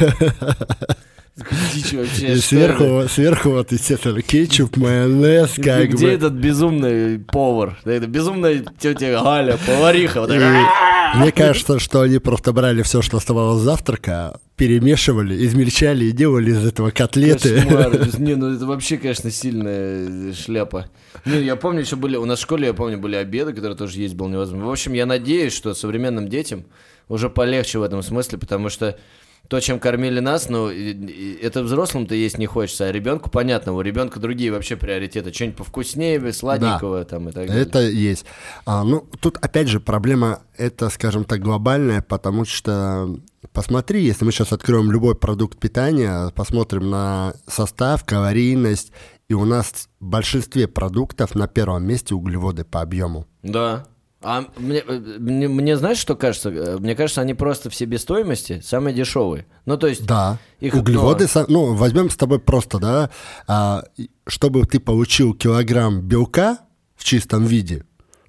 Дичь 1.74 1.94
вообще. 1.94 2.34
И 2.34 2.36
сверху, 2.36 3.10
сверху 3.10 3.50
вот, 3.50 3.72
естественно, 3.72 4.22
кетчуп, 4.22 4.78
майонез, 4.78 5.54
как 5.56 5.90
Где 5.90 6.06
бы. 6.06 6.12
этот 6.12 6.34
безумный 6.34 7.18
повар? 7.18 7.80
Это 7.86 8.06
безумная 8.06 8.64
тетя 8.80 9.20
Галя, 9.24 9.58
повариха. 9.66 10.22
Вот 10.22 10.30
Мне 10.30 11.32
кажется, 11.32 11.80
что 11.80 12.02
они 12.02 12.20
просто 12.20 12.54
брали 12.54 12.84
все, 12.84 13.02
что 13.02 13.18
оставалось 13.18 13.64
завтрака, 13.64 14.40
перемешивали, 14.56 15.44
измельчали 15.44 16.06
и 16.06 16.12
делали 16.12 16.52
из 16.52 16.64
этого 16.64 16.92
котлеты. 16.92 17.64
Кошмар. 17.64 18.08
Не, 18.20 18.36
ну 18.36 18.54
это 18.54 18.68
вообще, 18.68 18.98
конечно, 18.98 19.32
сильная 19.32 20.34
шляпа. 20.34 20.86
Не, 21.26 21.42
я 21.42 21.56
помню, 21.56 21.82
еще 21.82 21.96
были, 21.96 22.16
у 22.16 22.26
нас 22.26 22.38
в 22.38 22.44
школе, 22.44 22.68
я 22.68 22.74
помню, 22.76 23.00
были 23.00 23.16
обеды, 23.16 23.54
которые 23.54 23.76
тоже 23.76 24.00
есть 24.00 24.14
было 24.14 24.30
невозможно. 24.30 24.68
В 24.68 24.72
общем, 24.72 24.94
я 24.94 25.08
надеюсь, 25.08 25.54
что 25.54 25.74
современным 25.74 26.28
детям 26.28 26.66
уже 27.10 27.30
полегче 27.30 27.80
в 27.80 27.84
этом 27.84 28.02
смысле, 28.02 28.38
потому 28.38 28.70
что 28.70 28.98
то, 29.48 29.60
чем 29.60 29.80
кормили 29.80 30.20
нас, 30.20 30.48
ну, 30.48 30.70
это 30.70 31.64
взрослым-то 31.64 32.16
есть 32.16 32.38
не 32.38 32.46
хочется, 32.46 32.86
а 32.86 32.92
ребенку 32.92 33.30
понятно, 33.30 33.74
у 33.74 33.82
ребенка 33.82 34.20
другие 34.20 34.52
вообще 34.52 34.78
приоритеты, 34.78 35.34
что-нибудь 35.34 35.58
повкуснее, 35.58 36.32
сладенького 36.32 37.00
да, 37.00 37.06
там 37.06 37.30
и 37.30 37.32
так 37.34 37.48
далее. 37.48 37.64
Это 37.64 37.82
есть. 37.82 38.26
А, 38.66 38.84
ну, 38.84 39.06
тут 39.20 39.38
опять 39.38 39.68
же 39.68 39.80
проблема, 39.80 40.40
это, 40.58 40.90
скажем 40.90 41.26
так, 41.26 41.42
глобальная, 41.42 42.02
потому 42.02 42.46
что 42.46 43.20
посмотри, 43.52 44.04
если 44.04 44.24
мы 44.24 44.32
сейчас 44.32 44.54
откроем 44.54 44.92
любой 44.92 45.16
продукт 45.16 45.60
питания, 45.60 46.30
посмотрим 46.30 46.90
на 46.90 47.34
состав, 47.46 48.06
калорийность, 48.06 48.94
и 49.28 49.34
у 49.34 49.44
нас 49.46 49.90
в 50.00 50.06
большинстве 50.06 50.68
продуктов 50.68 51.36
на 51.36 51.48
первом 51.48 51.86
месте 51.86 52.16
углеводы 52.16 52.64
по 52.64 52.82
объему. 52.82 53.28
Да. 53.42 53.86
А 54.24 54.46
мне, 54.58 54.80
э, 54.80 55.00
мне, 55.20 55.48
мне 55.48 55.78
знаешь, 55.78 55.98
что 55.98 56.16
кажется? 56.16 56.50
Э, 56.50 56.78
мне 56.78 56.96
кажется, 56.96 57.22
они 57.22 57.34
просто 57.34 57.70
в 57.70 57.76
себестоимости 57.76 58.62
самые 58.66 58.94
дешевые. 58.94 59.46
Ну, 59.66 59.78
то 59.78 59.88
есть... 59.88 60.06
Да, 60.06 60.40
их, 60.60 60.74
углеводы, 60.74 61.28
но... 61.36 61.46
ну, 61.48 61.74
возьмем 61.74 62.10
с 62.10 62.16
тобой 62.16 62.40
просто, 62.40 62.80
да, 62.80 63.10
а, 63.48 63.84
чтобы 64.26 64.66
ты 64.66 64.80
получил 64.80 65.34
килограмм 65.34 66.02
белка 66.02 66.60
в 66.96 67.04
чистом 67.04 67.46
виде, 67.46 67.84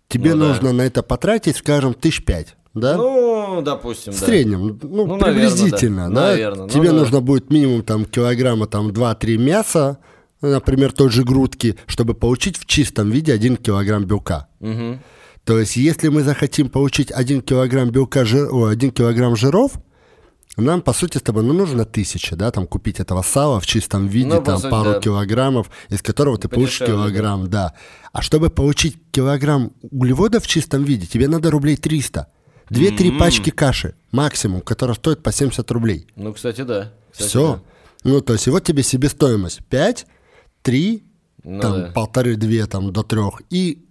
тебе 0.09 0.35
ну, 0.35 0.49
нужно 0.49 0.71
да. 0.71 0.75
на 0.75 0.83
это 0.83 1.03
потратить, 1.03 1.57
скажем, 1.57 1.95
тысяч 1.95 2.25
пять. 2.25 2.57
Да? 2.75 2.97
Ну, 2.97 3.63
допустим, 3.63 4.13
В 4.13 4.21
да. 4.21 4.27
среднем, 4.27 4.81
ну, 4.83 5.07
ну 5.07 5.19
приблизительно, 5.19 6.09
наверное, 6.09 6.09
да. 6.09 6.21
да? 6.21 6.29
Наверное, 6.31 6.69
Тебе 6.69 6.91
ну, 6.91 6.99
нужно 6.99 7.19
да. 7.19 7.25
будет 7.25 7.51
минимум 7.51 7.83
там 7.83 8.05
килограмма 8.05 8.67
там 8.67 8.89
2-3 8.89 9.37
мяса, 9.39 9.99
например, 10.41 10.93
той 10.93 11.09
же 11.11 11.23
грудки, 11.23 11.77
чтобы 11.87 12.15
получить 12.15 12.59
в 12.59 12.67
чистом 12.67 13.11
виде 13.11 13.33
1 13.33 13.59
килограмм 13.59 14.05
белка. 14.05 14.49
Угу. 14.59 14.99
То 15.45 15.59
есть, 15.59 15.77
если 15.77 16.09
мы 16.09 16.23
захотим 16.23 16.71
получить 16.71 17.11
1 17.11 17.43
килограмм 17.43 17.91
белка, 17.91 18.25
жир, 18.25 18.49
о, 18.51 18.67
1 18.67 18.93
килограмм 18.93 19.37
жиров, 19.37 19.73
нам, 20.57 20.83
по 20.83 20.93
сути, 20.93 21.19
с 21.19 21.23
тобой, 21.23 21.43
ну, 21.43 21.53
нужно 21.53 21.85
тысяча, 21.85 22.37
да, 22.37 22.51
там, 22.51 22.67
купить 22.67 23.01
этого 23.01 23.23
сала 23.23 23.61
в 23.61 23.67
чистом 23.67 24.07
виде, 24.07 24.29
ну, 24.29 24.43
там, 24.43 24.59
сути, 24.59 24.71
пару 24.71 24.93
да. 24.93 25.01
килограммов, 25.01 25.69
из 25.91 26.01
которого 26.01 26.39
ты 26.39 26.49
получишь 26.49 26.79
килограмм, 26.79 27.45
да. 27.45 27.51
да. 27.51 27.75
А 28.13 28.23
чтобы 28.23 28.51
получить 28.51 28.97
килограмм 29.11 29.73
углеводов 29.83 30.45
в 30.45 30.47
чистом 30.47 30.85
виде, 30.85 31.07
тебе 31.07 31.29
надо 31.29 31.51
рублей 31.51 31.77
300. 31.77 32.29
Две-три 32.71 33.11
mm-hmm. 33.11 33.19
пачки 33.19 33.51
каши 33.51 33.95
максимум, 34.11 34.63
которая 34.63 34.95
стоит 34.95 35.23
по 35.23 35.33
70 35.33 35.71
рублей. 35.71 36.07
Ну, 36.17 36.33
кстати, 36.33 36.63
да. 36.63 36.93
Кстати, 37.11 37.29
Все. 37.29 37.55
Да. 37.55 38.11
Ну, 38.11 38.21
то 38.21 38.33
есть, 38.33 38.47
и 38.47 38.51
вот 38.51 38.65
тебе 38.65 38.83
себестоимость 38.83 39.63
5, 39.67 40.07
3, 40.63 41.05
ну, 41.43 41.61
там, 41.61 41.73
да. 41.73 41.91
полторы-две, 41.91 42.67
там, 42.67 42.93
до 42.93 43.03
трех, 43.03 43.43
и 43.51 43.84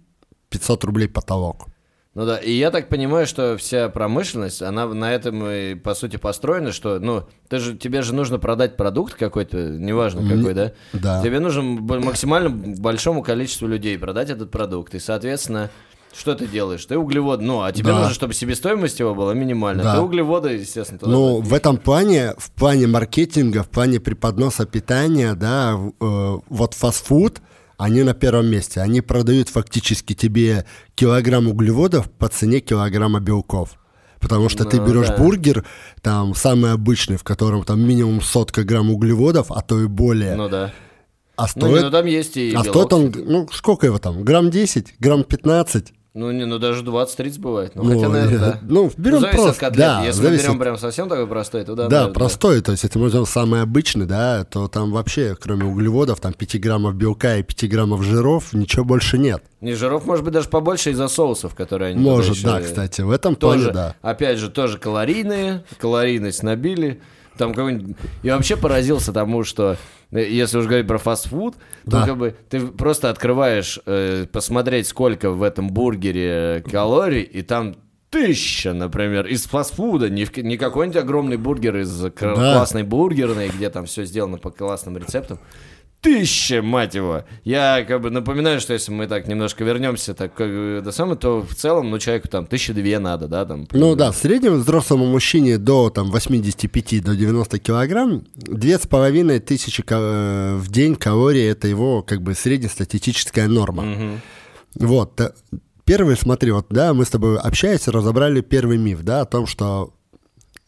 500 0.54 0.84
рублей 0.84 1.08
потолок. 1.08 1.66
Ну 2.14 2.26
да, 2.26 2.36
и 2.36 2.52
я 2.52 2.70
так 2.70 2.88
понимаю, 2.88 3.26
что 3.26 3.56
вся 3.56 3.88
промышленность, 3.88 4.62
она 4.62 4.86
на 4.86 5.12
этом 5.12 5.44
и, 5.50 5.74
по 5.74 5.94
сути, 5.94 6.16
построена, 6.16 6.70
что, 6.70 7.00
ну, 7.00 7.24
ты 7.48 7.58
же, 7.58 7.76
тебе 7.76 8.02
же 8.02 8.14
нужно 8.14 8.38
продать 8.38 8.76
продукт 8.76 9.14
какой-то, 9.14 9.70
неважно 9.70 10.22
какой, 10.22 10.54
да? 10.54 10.72
Да. 10.92 11.20
Тебе 11.24 11.40
нужно 11.40 11.62
максимально 11.62 12.50
большому 12.50 13.24
количеству 13.24 13.66
людей 13.66 13.98
продать 13.98 14.30
этот 14.30 14.52
продукт, 14.52 14.94
и, 14.94 15.00
соответственно, 15.00 15.70
что 16.16 16.36
ты 16.36 16.46
делаешь? 16.46 16.86
Ты 16.86 16.96
углевод, 16.96 17.40
ну, 17.40 17.62
а 17.62 17.72
тебе 17.72 17.88
да. 17.88 17.98
нужно, 17.98 18.14
чтобы 18.14 18.32
себестоимость 18.32 19.00
его 19.00 19.12
была 19.12 19.34
минимальная. 19.34 19.82
Да. 19.82 19.94
Ты 19.96 20.00
углеводы, 20.00 20.50
естественно, 20.50 21.00
туда 21.00 21.10
Ну, 21.10 21.40
в 21.40 21.52
этом 21.52 21.78
плане, 21.78 22.34
в 22.38 22.52
плане 22.52 22.86
маркетинга, 22.86 23.64
в 23.64 23.70
плане 23.70 23.98
преподноса 23.98 24.66
питания, 24.66 25.34
да, 25.34 25.76
э, 25.76 26.38
вот 26.48 26.74
фастфуд– 26.74 27.42
они 27.76 28.02
на 28.02 28.14
первом 28.14 28.46
месте. 28.46 28.80
Они 28.80 29.00
продают 29.00 29.48
фактически 29.48 30.14
тебе 30.14 30.64
килограмм 30.94 31.48
углеводов 31.48 32.10
по 32.10 32.28
цене 32.28 32.60
килограмма 32.60 33.20
белков. 33.20 33.78
Потому 34.20 34.48
что 34.48 34.64
ну, 34.64 34.70
ты 34.70 34.78
берешь 34.78 35.08
да. 35.08 35.16
бургер, 35.18 35.66
там 36.00 36.34
самый 36.34 36.72
обычный, 36.72 37.16
в 37.16 37.24
котором 37.24 37.62
там 37.64 37.86
минимум 37.86 38.22
сотка 38.22 38.64
грамм 38.64 38.90
углеводов, 38.90 39.50
а 39.50 39.60
то 39.60 39.80
и 39.82 39.86
более. 39.86 40.34
Ну 40.34 40.48
да. 40.48 40.72
А 41.36 41.48
стоит, 41.48 41.64
ну, 41.64 41.76
не, 41.76 41.82
ну 41.82 41.90
там 41.90 42.06
есть 42.06 42.36
и 42.36 42.54
А 42.54 42.62
белок. 42.62 42.68
стоит 42.68 42.92
он, 42.92 43.12
ну 43.26 43.48
сколько 43.52 43.86
его 43.86 43.98
там, 43.98 44.22
грамм 44.22 44.50
10, 44.50 44.94
грамм 44.98 45.24
15? 45.24 45.92
Ну, 46.16 46.30
не, 46.30 46.44
ну 46.44 46.60
даже 46.60 46.84
20-30 46.84 47.40
бывает. 47.40 47.72
Ну, 47.74 47.82
ну 47.82 47.94
хотя, 47.94 48.08
наверное, 48.08 48.38
да. 48.38 48.58
Ну, 48.62 48.88
берем 48.96 49.20
ну, 49.20 49.28
просто, 49.32 49.50
от 49.50 49.56
котлет. 49.56 49.78
да. 49.78 50.04
Если 50.04 50.22
зависит... 50.22 50.44
мы 50.44 50.50
берем 50.50 50.60
прям 50.60 50.78
совсем 50.78 51.08
такой 51.08 51.26
простой, 51.26 51.64
то 51.64 51.74
да. 51.74 51.88
Да, 51.88 51.96
наверное, 51.96 52.14
простой, 52.14 52.60
то 52.60 52.70
есть 52.70 52.84
если 52.84 52.98
мы 53.00 53.06
возьмем 53.06 53.26
самый 53.26 53.62
обычный, 53.62 54.06
да, 54.06 54.44
то 54.44 54.68
там 54.68 54.92
вообще, 54.92 55.36
кроме 55.38 55.64
углеводов, 55.64 56.20
там 56.20 56.32
5 56.32 56.60
граммов 56.60 56.94
белка 56.94 57.38
и 57.38 57.42
5 57.42 57.68
граммов 57.68 58.04
жиров, 58.04 58.52
ничего 58.52 58.84
больше 58.84 59.18
нет. 59.18 59.42
Не 59.60 59.74
жиров, 59.74 60.06
может 60.06 60.24
быть, 60.24 60.32
даже 60.32 60.48
побольше 60.48 60.92
из-за 60.92 61.08
соусов, 61.08 61.56
которые 61.56 61.94
они 61.94 62.00
Может, 62.00 62.40
да, 62.44 62.60
кстати, 62.60 63.00
в 63.00 63.10
этом 63.10 63.34
тоже, 63.34 63.72
плане, 63.72 63.74
да. 63.74 63.96
Опять 64.00 64.38
же, 64.38 64.50
тоже 64.50 64.78
калорийные, 64.78 65.64
калорийность 65.78 66.44
набили. 66.44 67.00
Там 67.36 67.52
какой-нибудь... 67.52 67.96
Я 68.22 68.36
вообще 68.36 68.56
поразился 68.56 69.12
тому, 69.12 69.44
что 69.44 69.76
э, 70.10 70.28
если 70.28 70.58
уж 70.58 70.66
говорить 70.66 70.86
про 70.86 70.98
фастфуд, 70.98 71.56
да. 71.84 72.00
то 72.00 72.06
как 72.06 72.16
бы 72.16 72.36
ты 72.48 72.60
просто 72.60 73.10
открываешь 73.10 73.80
э, 73.86 74.26
посмотреть, 74.32 74.86
сколько 74.86 75.30
в 75.30 75.42
этом 75.42 75.68
бургере 75.68 76.64
калорий, 76.70 77.22
и 77.22 77.42
там 77.42 77.76
тысяча, 78.10 78.72
например, 78.72 79.26
из 79.26 79.44
фастфуда, 79.44 80.08
не, 80.08 80.24
в, 80.24 80.36
не 80.36 80.56
какой-нибудь 80.56 81.00
огромный 81.02 81.36
бургер 81.36 81.78
из 81.78 81.92
да. 81.98 82.10
классной 82.10 82.84
бургерной, 82.84 83.48
где 83.48 83.70
там 83.70 83.86
все 83.86 84.04
сделано 84.04 84.38
по 84.38 84.50
классным 84.50 84.96
рецептам 84.96 85.40
тысяча, 86.04 86.62
мать 86.62 86.94
его. 86.94 87.24
Я 87.44 87.84
как 87.88 88.02
бы 88.02 88.10
напоминаю, 88.10 88.60
что 88.60 88.74
если 88.74 88.92
мы 88.92 89.06
так 89.06 89.26
немножко 89.26 89.64
вернемся 89.64 90.14
так 90.14 90.36
до 90.36 90.92
самого, 90.92 91.16
то 91.16 91.40
в 91.40 91.54
целом, 91.54 91.90
ну, 91.90 91.98
человеку 91.98 92.28
там 92.28 92.46
тысяча 92.46 92.74
две 92.74 92.98
надо, 92.98 93.26
да, 93.26 93.44
там. 93.44 93.66
Ну 93.72 93.96
да, 93.96 94.12
в 94.12 94.16
среднем 94.16 94.58
взрослому 94.58 95.06
мужчине 95.06 95.58
до 95.58 95.90
там 95.90 96.10
85 96.10 97.02
до 97.02 97.16
90 97.16 97.58
килограмм, 97.58 98.24
две 98.34 98.78
с 98.78 98.86
половиной 98.86 99.40
тысячи 99.40 99.82
э, 99.88 100.56
в 100.56 100.70
день 100.70 100.94
калорий, 100.94 101.50
это 101.50 101.66
его 101.66 102.02
как 102.02 102.22
бы 102.22 102.34
среднестатистическая 102.34 103.48
норма. 103.48 103.82
Угу. 103.82 104.86
Вот, 104.86 105.20
первый, 105.84 106.16
смотри, 106.16 106.52
вот, 106.52 106.66
да, 106.68 106.92
мы 106.92 107.06
с 107.06 107.10
тобой 107.10 107.38
общаясь, 107.38 107.88
разобрали 107.88 108.42
первый 108.42 108.76
миф, 108.76 109.02
да, 109.02 109.22
о 109.22 109.24
том, 109.24 109.46
что 109.46 109.94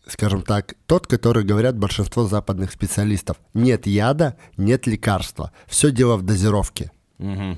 скажем 0.07 0.43
так, 0.43 0.75
тот, 0.87 1.07
который 1.07 1.45
говорят 1.45 1.77
большинство 1.77 2.27
западных 2.27 2.73
специалистов. 2.73 3.37
Нет 3.55 3.87
яда, 3.87 4.37
нет 4.57 4.87
лекарства. 4.87 5.53
Все 5.67 5.91
дело 5.91 6.17
в 6.17 6.23
дозировке. 6.23 6.91
Угу. 7.19 7.57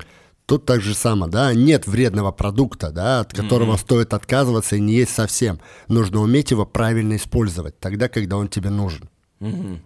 Тут 0.49 0.65
так 0.65 0.81
же 0.81 0.95
самое, 0.95 1.31
да, 1.31 1.53
нет 1.53 1.85
вредного 1.85 2.31
продукта, 2.31 2.89
да, 2.89 3.19
от 3.19 3.33
которого 3.35 3.73
mm-hmm. 3.73 3.81
стоит 3.81 4.15
отказываться 4.15 4.77
и 4.77 4.79
не 4.79 4.93
есть 4.93 5.13
совсем. 5.13 5.59
Нужно 5.87 6.21
уметь 6.21 6.49
его 6.49 6.65
правильно 6.65 7.17
использовать, 7.17 7.79
тогда, 7.79 8.09
когда 8.09 8.37
он 8.37 8.47
тебе 8.47 8.71
нужен. 8.71 9.09
Mm-hmm. 9.41 9.79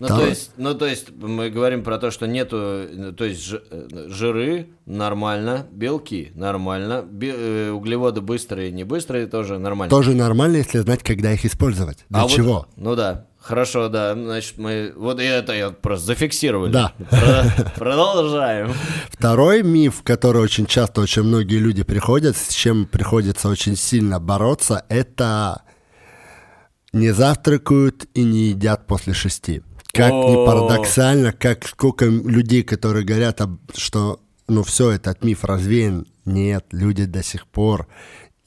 Ну, 0.00 0.08
то 0.08 0.26
есть, 0.26 0.52
ну, 0.56 0.74
то 0.74 0.86
есть 0.86 1.10
мы 1.10 1.50
говорим 1.50 1.82
про 1.82 1.98
то, 1.98 2.10
что 2.10 2.26
нету, 2.26 3.14
то 3.16 3.24
есть 3.24 3.52
жиры 4.06 4.68
нормально, 4.86 5.66
белки 5.72 6.30
нормально, 6.34 7.02
бе, 7.02 7.34
э, 7.36 7.70
углеводы 7.70 8.20
быстрые, 8.20 8.70
не 8.70 8.84
быстрые 8.84 9.26
тоже 9.26 9.58
нормально. 9.58 9.90
Тоже 9.90 10.14
нормально, 10.14 10.56
если 10.56 10.78
знать, 10.78 11.02
когда 11.02 11.32
их 11.32 11.44
использовать. 11.44 12.04
Для 12.08 12.24
а 12.24 12.28
чего? 12.28 12.52
Вот, 12.52 12.68
ну 12.76 12.94
да, 12.94 13.26
Хорошо, 13.40 13.88
да. 13.88 14.14
Значит, 14.14 14.58
мы 14.58 14.92
вот 14.94 15.20
это 15.20 15.54
я 15.54 15.70
просто 15.70 16.08
зафиксировали. 16.08 16.70
Да. 16.70 16.92
Продолжаем. 17.76 18.74
Второй 19.10 19.62
миф, 19.62 20.02
который 20.02 20.42
очень 20.42 20.66
часто 20.66 21.00
очень 21.00 21.22
многие 21.22 21.58
люди 21.58 21.82
приходят, 21.82 22.36
с 22.36 22.52
чем 22.52 22.84
приходится 22.84 23.48
очень 23.48 23.76
сильно 23.76 24.20
бороться, 24.20 24.84
это 24.90 25.62
не 26.92 27.10
завтракают 27.12 28.06
и 28.12 28.24
не 28.24 28.48
едят 28.48 28.86
после 28.86 29.14
шести. 29.14 29.62
Как 29.92 30.12
ни 30.12 30.34
парадоксально, 30.34 31.32
как 31.32 31.66
сколько 31.66 32.04
людей, 32.04 32.62
которые 32.62 33.04
говорят, 33.04 33.40
что 33.74 34.20
ну 34.46 34.62
все, 34.62 34.90
этот 34.90 35.24
миф 35.24 35.44
развеян. 35.44 36.06
Нет, 36.24 36.66
люди 36.72 37.04
до 37.04 37.22
сих 37.22 37.46
пор 37.46 37.88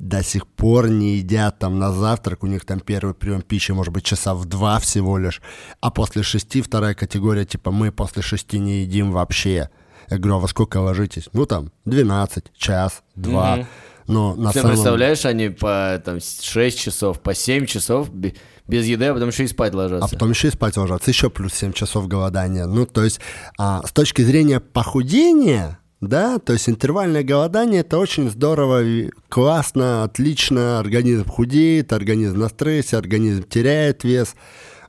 до 0.01 0.23
сих 0.23 0.47
пор 0.47 0.89
не 0.89 1.17
едят 1.17 1.59
там 1.59 1.77
на 1.77 1.91
завтрак, 1.91 2.43
у 2.43 2.47
них 2.47 2.65
там 2.65 2.79
первый 2.79 3.13
прием 3.13 3.43
пищи 3.43 3.71
может 3.71 3.93
быть 3.93 4.03
часа 4.03 4.33
в 4.33 4.45
два 4.45 4.79
всего 4.79 5.19
лишь, 5.19 5.41
а 5.79 5.91
после 5.91 6.23
шести 6.23 6.63
вторая 6.63 6.95
категория, 6.95 7.45
типа 7.45 7.69
мы 7.69 7.91
после 7.91 8.23
шести 8.23 8.57
не 8.57 8.81
едим 8.81 9.11
вообще. 9.11 9.69
Я 10.09 10.17
говорю, 10.17 10.37
а 10.37 10.39
во 10.39 10.47
сколько 10.47 10.77
ложитесь? 10.77 11.29
Ну 11.33 11.45
там 11.45 11.71
12, 11.85 12.45
час, 12.57 13.03
два. 13.15 13.59
Mm-hmm. 13.59 13.65
Но 14.07 14.35
на 14.35 14.51
Ты 14.51 14.59
самом... 14.59 14.73
представляешь, 14.73 15.25
они 15.25 15.49
по 15.49 16.01
там, 16.03 16.19
6 16.19 16.79
часов, 16.79 17.21
по 17.21 17.35
7 17.35 17.67
часов 17.67 18.09
без 18.67 18.85
еды, 18.85 19.05
а 19.05 19.13
потом 19.13 19.29
еще 19.29 19.43
и 19.43 19.47
спать 19.47 19.73
ложатся. 19.73 20.05
А 20.05 20.09
потом 20.09 20.31
еще 20.31 20.47
и 20.47 20.51
спать 20.51 20.77
ложатся, 20.77 21.11
еще 21.11 21.29
плюс 21.29 21.53
7 21.53 21.73
часов 21.73 22.07
голодания. 22.07 22.65
Ну, 22.65 22.85
то 22.85 23.03
есть, 23.03 23.19
а, 23.57 23.81
с 23.85 23.91
точки 23.91 24.21
зрения 24.21 24.59
похудения, 24.59 25.79
да, 26.01 26.39
то 26.39 26.53
есть 26.53 26.67
интервальное 26.67 27.23
голодание 27.23 27.81
это 27.81 27.97
очень 27.97 28.29
здорово, 28.29 29.11
классно, 29.29 30.03
отлично, 30.03 30.79
организм 30.79 31.25
худеет, 31.25 31.93
организм 31.93 32.39
на 32.39 32.49
стрессе, 32.49 32.97
организм 32.97 33.43
теряет 33.43 34.03
вес, 34.03 34.35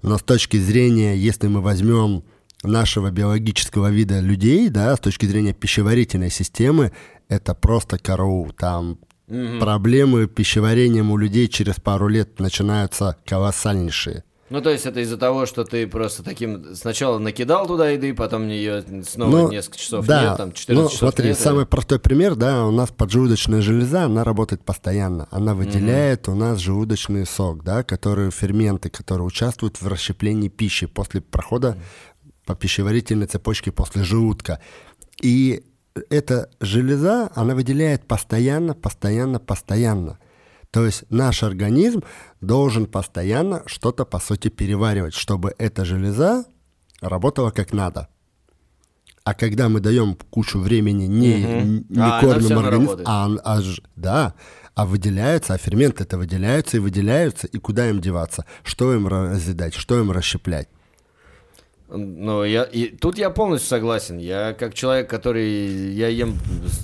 но 0.01 0.19
с 0.19 0.23
точки 0.23 0.57
зрения, 0.57 1.17
если 1.17 1.49
мы 1.49 1.61
возьмем 1.61 2.25
нашего 2.63 3.11
биологического 3.11 3.91
вида 3.91 4.21
людей, 4.21 4.69
да, 4.69 4.97
с 4.97 5.01
точки 5.01 5.27
зрения 5.27 5.53
пищеварительной 5.53 6.31
системы, 6.31 6.93
это 7.29 7.55
просто 7.55 7.99
караул, 7.99 8.51
там 8.53 8.99
угу. 9.29 9.59
проблемы 9.61 10.27
пищеварением 10.27 11.11
у 11.11 11.17
людей 11.17 11.49
через 11.49 11.77
пару 11.77 12.09
лет 12.09 12.39
начинаются 12.41 13.17
колоссальнейшие. 13.25 14.25
Ну, 14.53 14.61
то 14.61 14.69
есть 14.69 14.85
это 14.85 15.01
из-за 15.01 15.17
того, 15.17 15.47
что 15.47 15.65
ты 15.65 15.87
просто 15.87 16.23
таким 16.23 16.75
сначала 16.75 17.19
накидал 17.19 17.67
туда 17.67 17.89
еды, 17.89 18.13
потом 18.13 18.49
ее 18.49 18.85
снова 19.03 19.31
ну, 19.31 19.51
несколько 19.51 19.79
часов 19.79 20.05
да, 20.05 20.25
нет, 20.25 20.37
там 20.37 20.53
14 20.53 20.69
ну, 20.69 20.89
часов 20.91 20.99
смотри, 20.99 21.29
нет. 21.31 21.39
самый 21.39 21.65
простой 21.65 21.99
пример, 21.99 22.35
да, 22.35 22.67
у 22.67 22.71
нас 22.71 22.91
поджелудочная 22.91 23.63
железа, 23.63 24.05
она 24.05 24.25
работает 24.25 24.63
постоянно. 24.63 25.27
Она 25.31 25.55
выделяет 25.55 26.29
mm-hmm. 26.29 26.33
у 26.33 26.35
нас 26.35 26.59
желудочный 26.59 27.25
сок, 27.25 27.65
да, 27.65 27.83
которые 27.83 28.31
ферменты, 28.31 28.91
которые 28.91 29.27
участвуют 29.27 29.81
в 29.81 29.89
расщеплении 29.89 30.51
пищи 30.51 30.85
после 30.85 31.23
прохода 31.23 31.69
mm-hmm. 31.69 32.33
по 32.45 32.55
пищеварительной 32.55 33.29
цепочке 33.29 33.73
после 33.73 34.05
желудка. 34.05 34.61
И 35.23 35.65
эта 36.11 36.51
железа, 36.61 37.31
она 37.35 37.55
выделяет 37.55 38.07
постоянно, 38.07 38.75
постоянно, 38.75 39.39
постоянно. 39.39 40.19
То 40.71 40.87
есть 40.87 41.05
наш 41.11 41.43
организм 41.43 42.03
должен 42.41 42.87
постоянно 42.87 43.63
что-то, 43.67 44.05
по 44.05 44.19
сути, 44.19 44.49
переваривать, 44.49 45.15
чтобы 45.15 45.55
эта 45.59 45.85
железа 45.85 46.47
работала 47.01 47.51
как 47.51 47.73
надо. 47.73 48.09
А 49.25 49.35
когда 49.35 49.69
мы 49.69 49.81
даем 49.81 50.17
кучу 50.31 50.59
времени, 50.59 51.07
не, 51.07 51.47
угу. 51.47 51.85
не 51.89 52.01
а, 52.01 52.21
кормим 52.21 52.59
организм, 52.59 53.03
а, 53.05 53.29
а, 53.45 53.61
да, 53.95 54.35
а 54.75 54.87
выделяются, 54.87 55.55
а 55.55 55.59
ферменты 55.59 56.03
это 56.03 56.19
выделяются 56.19 56.79
и 56.79 56.81
выделяются, 56.81 57.47
и 57.47 57.59
куда 57.59 57.89
им 57.89 58.01
деваться, 58.01 58.47
что 58.65 58.93
им 58.93 59.07
разъедать, 59.07 59.75
что 59.75 60.01
им 60.01 60.11
расщеплять. 60.11 60.69
Ну, 61.95 62.45
я, 62.45 62.63
и 62.63 62.87
тут 62.89 63.19
я 63.19 63.29
полностью 63.29 63.69
согласен. 63.69 64.17
Я 64.19 64.55
как 64.55 64.73
человек, 64.73 65.11
который 65.11 65.93
я 65.93 66.09
ем 66.09 66.39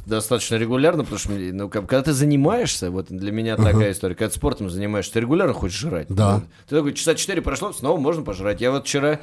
достаточно 0.07 0.57
регулярно, 0.57 1.05
потому 1.05 1.19
что 1.19 1.33
ну, 1.33 1.71
когда 1.71 2.03
ты 2.03 2.13
занимаешься, 2.13 2.91
вот 2.91 3.07
для 3.09 3.33
меня 3.33 3.55
uh-huh. 3.55 3.65
такая 3.65 3.93
история, 3.93 4.15
когда 4.15 4.29
ты 4.29 4.37
спортом 4.37 4.69
занимаешься, 4.69 5.15
ты 5.15 5.21
регулярно 5.21 5.55
хочешь 5.55 5.79
жрать. 5.79 6.09
Да. 6.09 6.43
Ты 6.69 6.77
такой, 6.77 6.93
часа 6.93 7.15
4 7.15 7.41
прошло, 7.41 7.73
снова 7.73 7.99
можно 7.99 8.23
пожрать. 8.23 8.61
Я 8.61 8.71
вот 8.71 8.87
вчера 8.87 9.21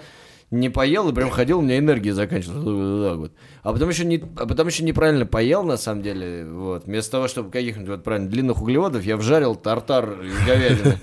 не 0.51 0.69
поел 0.69 1.09
и 1.09 1.13
прям 1.13 1.29
ходил, 1.29 1.59
у 1.59 1.61
меня 1.61 1.77
энергия 1.77 2.13
заканчивалась. 2.13 3.17
Вот. 3.17 3.31
А 3.63 3.73
потом 3.73 3.89
еще 3.89 4.05
не, 4.05 4.23
а 4.37 4.45
потом 4.45 4.67
еще 4.67 4.83
неправильно 4.83 5.25
поел, 5.25 5.63
на 5.63 5.77
самом 5.77 6.01
деле. 6.01 6.45
Вот. 6.45 6.85
Вместо 6.85 7.11
того, 7.11 7.27
чтобы 7.27 7.49
каких-нибудь 7.49 7.89
вот 7.89 8.03
правильно 8.03 8.29
длинных 8.29 8.61
углеводов, 8.61 9.03
я 9.03 9.17
вжарил 9.17 9.55
тартар 9.55 10.21
из 10.21 10.45
говядины. 10.45 10.99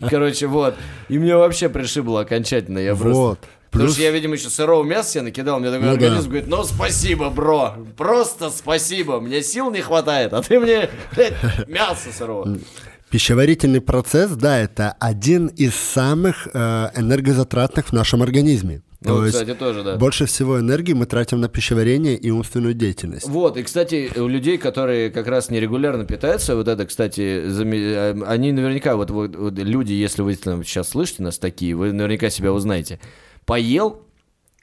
Короче, 0.10 0.46
вот. 0.46 0.74
И 1.08 1.18
мне 1.18 1.36
вообще 1.36 1.68
пришибло 1.68 2.20
окончательно. 2.20 2.78
Я 2.78 2.94
просто... 2.94 3.38
Вот. 3.74 3.80
Потому 3.80 3.90
что 3.90 4.02
я, 4.02 4.10
видимо, 4.12 4.34
еще 4.34 4.50
сырого 4.50 4.84
мяса 4.84 5.10
себе 5.10 5.22
накидал, 5.22 5.58
мне 5.58 5.70
такой 5.70 5.86
ну, 5.86 5.92
организм 5.94 6.22
да. 6.22 6.28
говорит, 6.28 6.48
ну 6.48 6.62
спасибо, 6.62 7.28
бро, 7.30 7.74
просто 7.96 8.50
спасибо, 8.50 9.20
мне 9.20 9.42
сил 9.42 9.72
не 9.72 9.80
хватает, 9.80 10.32
а 10.32 10.42
ты 10.42 10.60
мне, 10.60 10.90
блядь, 11.14 11.34
мясо 11.68 12.12
сырого. 12.16 12.56
Пищеварительный 13.10 13.80
процесс, 13.80 14.30
да, 14.30 14.58
это 14.58 14.96
один 15.00 15.48
из 15.48 15.74
самых 15.74 16.48
э, 16.52 16.90
энергозатратных 16.96 17.86
в 17.86 17.92
нашем 17.92 18.22
организме. 18.22 18.82
Ну, 19.00 19.20
То 19.20 19.26
кстати, 19.26 19.54
тоже, 19.54 19.82
да. 19.82 19.96
Больше 19.96 20.24
всего 20.26 20.58
энергии 20.58 20.94
мы 20.94 21.04
тратим 21.04 21.40
на 21.40 21.48
пищеварение 21.48 22.16
и 22.16 22.30
умственную 22.30 22.74
деятельность. 22.74 23.28
Вот, 23.28 23.56
и, 23.56 23.62
кстати, 23.62 24.10
у 24.16 24.26
людей, 24.28 24.56
которые 24.56 25.10
как 25.10 25.26
раз 25.26 25.50
нерегулярно 25.50 26.06
питаются, 26.06 26.56
вот 26.56 26.68
это, 26.68 26.86
кстати, 26.86 27.20
э, 27.20 28.22
они 28.26 28.52
наверняка, 28.52 28.96
вот, 28.96 29.10
вот, 29.10 29.36
вот 29.36 29.58
люди, 29.58 29.92
если 29.92 30.22
вы 30.22 30.34
там, 30.36 30.64
сейчас 30.64 30.90
слышите 30.90 31.22
нас 31.22 31.38
такие, 31.38 31.74
вы 31.74 31.92
наверняка 31.92 32.30
себя 32.30 32.52
узнаете 32.52 32.98
поел, 33.46 34.04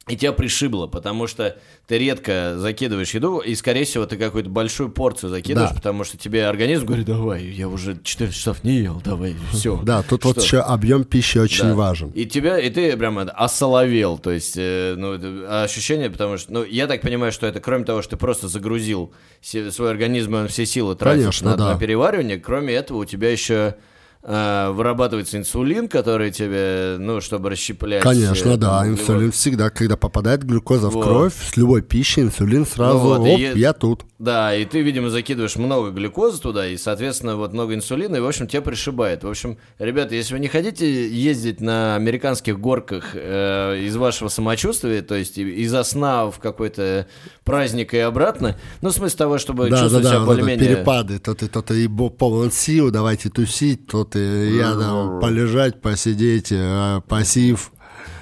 и 0.07 0.17
тебя 0.17 0.33
пришибло, 0.33 0.87
потому 0.87 1.27
что 1.27 1.57
ты 1.87 1.99
редко 1.99 2.55
закидываешь 2.57 3.13
еду, 3.13 3.37
и, 3.37 3.53
скорее 3.53 3.85
всего, 3.85 4.07
ты 4.07 4.17
какую-то 4.17 4.49
большую 4.49 4.89
порцию 4.89 5.29
закидываешь, 5.29 5.69
да. 5.69 5.75
потому 5.75 6.03
что 6.03 6.17
тебе 6.17 6.47
организм 6.47 6.87
говорит, 6.87 7.05
давай, 7.05 7.43
я 7.45 7.69
уже 7.69 7.97
4 8.03 8.31
часов 8.31 8.63
не 8.63 8.79
ел, 8.79 8.99
давай, 9.05 9.35
все. 9.53 9.79
Да, 9.83 10.01
тут 10.01 10.21
что? 10.21 10.29
вот 10.29 10.41
еще 10.41 10.59
объем 10.59 11.03
пищи 11.03 11.37
очень 11.37 11.65
да. 11.65 11.75
важен. 11.75 12.09
И 12.09 12.25
тебя, 12.25 12.59
и 12.59 12.71
ты 12.71 12.97
прям 12.97 13.19
осоловел, 13.19 14.17
то 14.17 14.31
есть, 14.31 14.55
э, 14.57 14.95
ну, 14.97 15.19
ощущение, 15.47 16.09
потому 16.09 16.37
что, 16.37 16.51
ну, 16.51 16.63
я 16.63 16.87
так 16.87 17.01
понимаю, 17.01 17.31
что 17.31 17.45
это, 17.45 17.59
кроме 17.59 17.85
того, 17.85 18.01
что 18.01 18.11
ты 18.11 18.17
просто 18.17 18.47
загрузил 18.47 19.13
свой 19.41 19.91
организм, 19.91 20.33
он 20.33 20.47
все 20.47 20.65
силы 20.65 20.95
тратит 20.95 21.21
Конечно, 21.21 21.51
на, 21.51 21.57
да. 21.57 21.73
на 21.73 21.79
переваривание, 21.79 22.39
кроме 22.39 22.73
этого 22.73 22.99
у 22.99 23.05
тебя 23.05 23.31
еще 23.31 23.75
э, 24.23 24.71
вырабатывается 24.71 25.37
инсулин, 25.37 25.87
который 25.87 26.31
тебе, 26.31 26.97
ну, 26.99 27.21
чтобы 27.21 27.49
расщеплять. 27.49 28.03
Конечно, 28.03 28.51
э, 28.51 28.57
да, 28.57 28.79
углевод. 28.79 28.99
инсулин 28.99 29.31
всегда, 29.31 29.69
когда 29.69 29.97
попадает 29.97 30.43
глюкоза 30.43 30.89
вот. 30.89 31.03
в 31.03 31.07
кровь, 31.07 31.33
с 31.33 31.57
любой 31.57 31.81
пищей 31.81 32.21
инсулин 32.21 32.65
сразу, 32.65 32.99
ну, 32.99 33.03
вот, 33.03 33.19
оп, 33.19 33.39
и, 33.39 33.59
я 33.59 33.73
тут. 33.73 34.05
Да, 34.19 34.55
и 34.55 34.65
ты, 34.65 34.81
видимо, 34.81 35.09
закидываешь 35.09 35.55
много 35.55 35.89
глюкозы 35.89 36.41
туда, 36.41 36.67
и, 36.67 36.77
соответственно, 36.77 37.35
вот 37.35 37.53
много 37.53 37.73
инсулина, 37.73 38.17
и, 38.17 38.19
в 38.19 38.27
общем, 38.27 38.47
тебя 38.47 38.61
пришибает. 38.61 39.23
В 39.23 39.27
общем, 39.27 39.57
ребята, 39.79 40.15
если 40.15 40.33
вы 40.33 40.39
не 40.39 40.47
хотите 40.47 41.09
ездить 41.09 41.59
на 41.59 41.95
американских 41.95 42.59
горках 42.59 43.11
э, 43.13 43.81
из 43.83 43.95
вашего 43.95 44.29
самочувствия, 44.29 45.01
то 45.01 45.15
есть 45.15 45.37
из-за 45.37 45.83
сна 45.83 46.29
в 46.29 46.39
какой-то 46.39 47.07
праздник 47.43 47.93
и 47.93 47.97
обратно, 47.97 48.57
ну, 48.81 48.89
в 48.89 48.93
смысле 48.93 49.17
того, 49.17 49.37
чтобы 49.37 49.69
да, 49.69 49.79
чувствовать 49.79 50.03
да, 50.03 50.11
да, 50.11 50.15
себя 50.17 50.25
более-менее... 50.25 50.75
перепады, 50.75 51.19
то 51.19 51.33
ты, 51.33 51.47
то 51.47 51.61
ты 51.61 51.89
полон 51.89 52.51
сил, 52.51 52.91
давайте 52.91 53.29
тусить, 53.29 53.87
то 53.87 54.03
ты, 54.11 54.55
я 54.55 54.75
там, 54.75 55.19
полежать, 55.19 55.81
посидеть, 55.81 56.51
э, 56.51 57.01
пассив. 57.07 57.71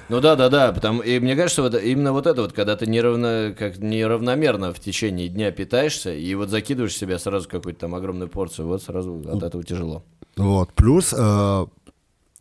Ну 0.08 0.20
да, 0.20 0.34
да, 0.34 0.48
да, 0.48 0.72
потому 0.72 1.02
и 1.02 1.20
мне 1.20 1.36
кажется, 1.36 1.62
вот 1.62 1.74
именно 1.74 2.12
вот 2.12 2.26
это 2.26 2.42
вот, 2.42 2.52
когда 2.52 2.76
ты 2.76 2.86
неравно, 2.86 3.54
как 3.56 3.78
неравномерно 3.78 4.72
в 4.72 4.80
течение 4.80 5.28
дня 5.28 5.52
питаешься 5.52 6.12
и 6.12 6.34
вот 6.34 6.50
закидываешь 6.50 6.96
себя 6.96 7.18
сразу 7.18 7.48
какую-то 7.48 7.80
там 7.80 7.94
огромную 7.94 8.28
порцию, 8.28 8.66
вот 8.66 8.82
сразу 8.82 9.22
от 9.32 9.42
этого 9.42 9.62
тяжело. 9.62 10.02
Вот 10.36 10.72
плюс, 10.72 11.14
э, 11.16 11.66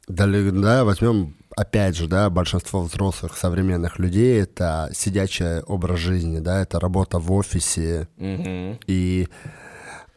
да, 0.08 0.84
возьмем 0.84 1.36
опять 1.56 1.96
же, 1.96 2.08
да, 2.08 2.30
большинство 2.30 2.82
взрослых 2.82 3.38
современных 3.38 4.00
людей 4.00 4.42
это 4.42 4.90
сидячий 4.94 5.60
образ 5.62 6.00
жизни, 6.00 6.40
да, 6.40 6.62
это 6.62 6.80
работа 6.80 7.20
в 7.20 7.32
офисе 7.32 8.08
и 8.18 9.28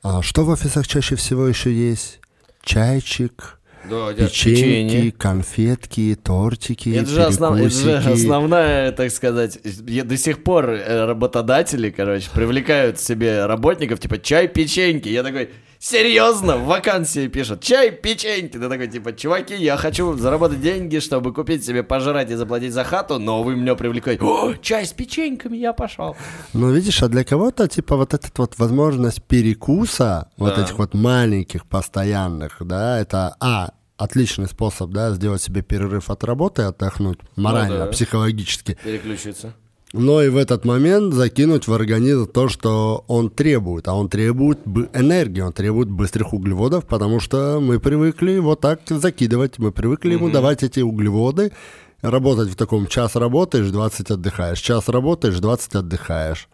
а, 0.03 0.21
что 0.21 0.45
в 0.45 0.49
офисах 0.49 0.87
чаще 0.87 1.15
всего 1.15 1.47
еще 1.47 1.73
есть? 1.73 2.21
Чайчик, 2.63 3.59
Да, 3.91 4.13
Печеньки, 4.13 4.61
печенье. 4.61 5.13
конфетки, 5.13 6.17
тортики, 6.23 6.91
Это 6.97 7.07
же, 7.11 7.23
основ- 7.23 7.57
это 7.59 7.71
же 7.71 7.97
основная, 8.13 8.93
так 8.93 9.11
сказать, 9.11 9.59
я 9.89 10.05
до 10.05 10.17
сих 10.17 10.45
пор 10.45 10.71
э, 10.71 11.05
работодатели, 11.07 11.91
короче, 11.91 12.29
привлекают 12.33 13.01
себе 13.01 13.47
работников, 13.47 13.99
типа, 13.99 14.19
чай, 14.19 14.47
печеньки. 14.49 15.09
Я 15.09 15.23
такой, 15.23 15.51
серьезно, 15.83 16.57
в 16.57 16.65
вакансии 16.67 17.27
пишут, 17.27 17.61
чай, 17.61 17.91
печеньки. 17.91 18.53
Ты 18.57 18.69
такой, 18.69 18.87
типа, 18.87 19.13
чуваки, 19.13 19.55
я 19.57 19.77
хочу 19.77 20.17
заработать 20.17 20.61
деньги, 20.61 21.01
чтобы 21.01 21.33
купить 21.35 21.65
себе 21.65 21.83
пожрать 21.83 22.31
и 22.31 22.35
заплатить 22.35 22.73
за 22.73 22.85
хату, 22.85 23.19
но 23.19 23.43
вы 23.43 23.57
меня 23.57 23.75
привлекаете. 23.75 24.23
О, 24.25 24.55
чай 24.55 24.87
с 24.87 24.93
печеньками, 24.93 25.57
я 25.57 25.73
пошел. 25.73 26.17
Ну, 26.53 26.71
видишь, 26.71 27.03
а 27.03 27.09
для 27.09 27.25
кого-то, 27.25 27.67
типа, 27.69 27.97
вот 27.97 28.15
эта 28.15 28.29
вот 28.37 28.59
возможность 28.59 29.23
перекуса, 29.25 30.31
вот 30.37 30.55
Да. 30.57 30.63
этих 30.63 30.79
вот 30.79 30.95
маленьких, 30.95 31.67
постоянных, 31.67 32.59
да, 32.61 33.01
это, 33.01 33.37
а, 33.41 33.73
отличный 33.97 34.47
способ, 34.47 34.91
да, 34.91 35.11
сделать 35.13 35.43
себе 35.43 35.63
перерыв 35.63 36.11
от 36.11 36.25
работы, 36.25 36.63
отдохнуть 36.63 37.19
морально, 37.37 37.79
Ну 37.79 37.85
да. 37.87 37.91
психологически. 37.91 38.79
Переключиться. 38.85 39.55
Но 39.93 40.23
и 40.23 40.31
в 40.31 40.39
этот 40.39 40.65
момент 40.65 41.13
закинуть 41.13 41.69
в 41.69 41.73
организм 41.75 42.27
то, 42.27 42.49
что 42.49 43.05
он 43.09 43.29
требует. 43.29 43.89
А 43.89 43.95
он 43.95 44.09
требует 44.09 44.61
энергии, 44.95 45.41
он 45.43 45.53
требует 45.53 45.91
быстрых 45.91 46.33
углеводов, 46.33 46.87
потому 46.87 47.21
что 47.21 47.61
мы 47.61 47.79
привыкли 47.79 48.39
вот 48.39 48.61
так 48.61 48.81
закидывать, 48.89 49.59
мы 49.59 49.71
привыкли 49.71 50.15
ему 50.15 50.31
давать 50.31 50.63
эти 50.63 50.81
углеводы, 50.81 51.53
работать 52.01 52.49
в 52.49 52.57
таком 52.57 52.87
час 52.87 53.17
работаешь, 53.17 53.67
20 53.71 54.11
отдыхаешь, 54.13 54.61
час 54.61 54.89
работаешь, 54.89 55.39
20 55.39 55.75
отдыхаешь. 55.75 56.49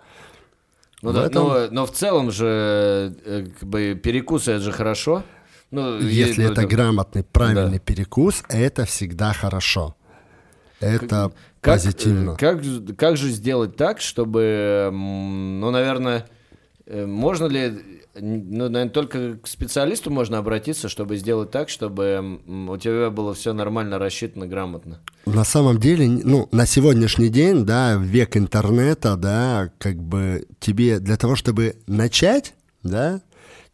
Ну 1.03 1.11
В 1.11 1.15
да, 1.15 1.27
этом- 1.27 1.45
но, 1.47 1.69
но 1.71 1.87
в 1.87 1.93
целом 1.93 2.33
же, 2.33 3.15
э, 3.25 3.47
как 3.61 3.69
бы, 3.69 3.95
перекусы 4.03 4.51
это 4.51 4.65
же 4.65 4.73
хорошо. 4.73 5.23
Ну, 5.71 5.99
Если 6.01 6.43
ну, 6.43 6.51
это 6.51 6.63
там- 6.63 6.69
грамотный, 6.71 7.23
правильный 7.23 7.79
Да. 7.79 7.85
перекус, 7.85 8.43
это 8.49 8.85
всегда 8.85 9.33
хорошо. 9.33 9.95
Это 10.81 11.07
Как, 11.31 11.33
позитивно. 11.61 12.33
э, 12.33 12.37
Как, 12.37 12.63
как 12.97 13.17
же 13.17 13.31
сделать 13.31 13.77
так, 13.77 14.01
чтобы, 14.01 14.91
ну, 14.93 15.71
наверное, 15.71 16.27
э, 16.87 17.07
можно 17.07 17.47
ли, 17.47 17.73
ну, 18.21 18.69
наверное, 18.69 18.89
только 18.89 19.37
к 19.37 19.47
специалисту 19.47 20.11
можно 20.11 20.39
обратиться, 20.39 20.89
чтобы 20.89 21.17
сделать 21.17 21.51
так, 21.51 21.69
чтобы 21.69 22.41
у 22.47 22.77
тебя 22.77 23.11
было 23.11 23.35
все 23.35 23.53
нормально 23.53 23.99
рассчитано, 23.99 24.47
грамотно. 24.47 25.01
На 25.27 25.45
самом 25.45 25.79
деле, 25.79 26.09
ну, 26.09 26.49
на 26.53 26.67
сегодняшний 26.67 27.29
день, 27.29 27.65
да, 27.65 27.95
век 27.95 28.37
интернета, 28.37 29.17
да, 29.17 29.71
как 29.79 29.97
бы 29.97 30.47
тебе 30.61 31.01
для 31.01 31.17
того, 31.17 31.37
чтобы 31.37 31.77
начать, 31.87 32.55
да, 32.83 33.21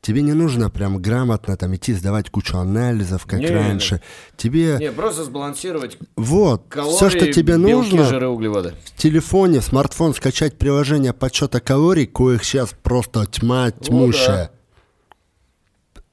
тебе 0.05 0.21
не 0.21 0.35
нужно 0.35 0.69
прям 0.69 0.99
грамотно 1.01 1.57
там 1.57 1.75
идти 1.75 1.95
сдавать 1.95 2.29
кучу 2.29 2.59
анализов, 2.59 3.25
как 3.25 3.41
Не-не-не. 3.41 3.55
раньше. 3.59 4.03
Тебе 4.37 4.77
Не, 4.79 4.93
просто 4.93 5.25
сбалансировать 5.25 5.97
вот 6.15 6.67
калории, 6.69 6.97
все, 6.97 7.11
что 7.11 7.33
тебе 7.33 7.57
белки, 7.57 7.73
нужно, 7.73 8.05
жиры, 8.05 8.29
углеводы. 8.29 8.75
в 8.85 8.97
телефоне, 9.01 9.61
в 9.61 9.65
смартфон 9.65 10.15
скачать 10.15 10.59
приложение 10.59 11.15
подсчета 11.15 11.61
калорий, 11.61 12.07
коих 12.07 12.45
сейчас 12.45 12.75
просто 12.83 13.27
тьма 13.27 13.71
тьмущая. 13.71 14.51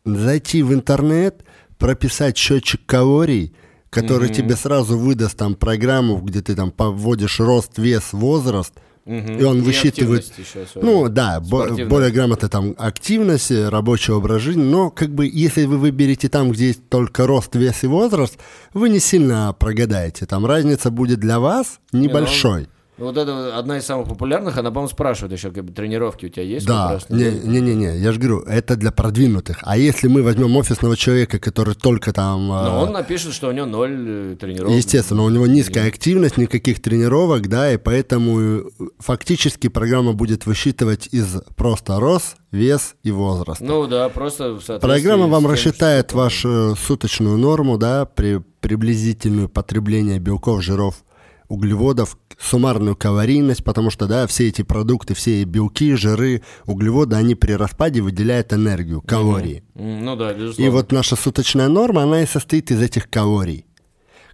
Зайти 0.06 0.64
в 0.64 0.74
интернет, 0.74 1.44
прописать 1.78 2.38
счетчик 2.38 2.82
калорий, 2.86 3.54
который 3.90 4.30
тебе 4.30 4.56
сразу 4.56 4.98
выдаст 4.98 5.38
там 5.38 5.54
программу, 5.54 6.18
где 6.18 6.42
ты 6.42 6.56
там 6.56 6.72
поводишь 6.72 7.40
рост, 7.42 7.78
вес, 7.78 8.14
возраст, 8.14 8.74
И 9.06 9.44
он 9.44 9.58
И 9.60 9.62
высчитывает. 9.62 10.32
Ну 10.76 11.10
да, 11.10 11.40
бо- 11.40 11.68
более 11.88 12.12
грамотно 12.12 12.50
там 12.50 12.76
активность, 12.78 13.50
э, 13.52 13.68
рабочий 13.70 14.14
образ 14.14 14.42
жизни, 14.44 14.62
но 14.62 14.92
как 14.92 15.10
бы 15.14 15.28
если 15.32 15.66
вы 15.66 15.78
выберете 15.78 16.30
там, 16.30 16.52
где 16.52 16.68
есть 16.68 16.88
только 16.90 17.26
рост, 17.26 17.56
вес 17.56 17.84
и 17.84 17.88
возраст, 17.88 18.38
вы 18.74 18.90
не 18.90 19.00
сильно 19.00 19.56
прогадаете. 19.58 20.26
Там 20.26 20.46
разница 20.46 20.92
будет 20.92 21.20
для 21.20 21.40
вас 21.40 21.80
небольшой. 21.92 22.62
Ну, 22.64 22.68
Вот 22.98 23.18
это 23.18 23.58
одна 23.58 23.78
из 23.78 23.86
самых 23.86 24.08
популярных, 24.08 24.58
она, 24.58 24.70
по-моему, 24.70 24.90
спрашивает 24.90 25.32
еще, 25.34 25.50
как 25.52 25.64
бы, 25.66 25.72
тренировки 25.74 26.26
у 26.26 26.30
тебя 26.30 26.44
есть? 26.44 26.68
Да, 26.68 27.00
не-не-не, 27.10 27.98
я 27.98 28.12
же 28.12 28.20
говорю, 28.20 28.42
это 28.42 28.76
для 28.76 28.92
продвинутых. 28.92 29.60
А 29.64 29.78
если 29.78 30.08
мы 30.08 30.22
возьмем 30.22 30.56
офисного 30.58 30.96
человека, 30.96 31.40
который 31.40 31.74
только 31.74 32.14
там... 32.14 32.48
Но 32.50 32.80
э, 32.80 32.84
он 32.84 32.92
напишет, 32.92 33.34
что 33.34 33.48
у 33.48 33.52
него 33.54 33.66
ноль 33.66 34.34
э, 34.34 34.36
тренировок. 34.40 34.76
Естественно, 34.76 35.24
у 35.24 35.30
него 35.30 35.48
низкая 35.48 35.88
активность, 35.88 36.38
никаких 36.38 36.82
тренировок, 36.82 37.48
да, 37.48 37.74
и 37.74 37.78
поэтому 37.78 38.40
э, 38.40 38.64
фактически 39.00 39.68
программа 39.68 40.14
будет 40.14 40.46
высчитывать 40.46 41.08
из 41.12 41.42
просто 41.56 42.00
рост, 42.00 42.36
вес 42.52 42.96
и 43.04 43.12
возраст. 43.12 43.62
Ну 43.62 43.88
да, 43.88 44.10
просто 44.10 44.60
Программа 44.80 45.28
вам 45.28 45.44
тем, 45.44 45.52
рассчитает 45.52 46.10
что- 46.10 46.18
вашу 46.18 46.76
суточную 46.76 47.38
норму, 47.38 47.78
да, 47.78 48.06
при 48.06 48.42
приблизительную 48.60 49.50
потребление 49.50 50.20
белков, 50.20 50.62
жиров, 50.62 51.04
углеводов, 51.48 52.18
суммарную 52.42 52.96
калорийность, 52.96 53.64
потому 53.64 53.90
что, 53.92 54.08
да, 54.08 54.26
все 54.28 54.48
эти 54.48 54.62
продукты, 54.64 55.14
все 55.14 55.44
белки, 55.44 55.94
жиры, 55.96 56.42
углеводы, 56.66 57.16
они 57.16 57.36
при 57.36 57.54
распаде 57.54 58.02
выделяют 58.02 58.52
энергию, 58.54 59.02
калории. 59.02 59.64
М, 59.76 60.04
Ну 60.06 60.16
да, 60.16 60.34
безусловно. 60.34 60.68
И 60.68 60.72
вот 60.72 60.92
наша 60.92 61.16
суточная 61.16 61.68
норма, 61.68 62.04
она 62.04 62.24
и 62.24 62.26
состоит 62.26 62.72
из 62.72 62.82
этих 62.82 63.10
калорий, 63.10 63.66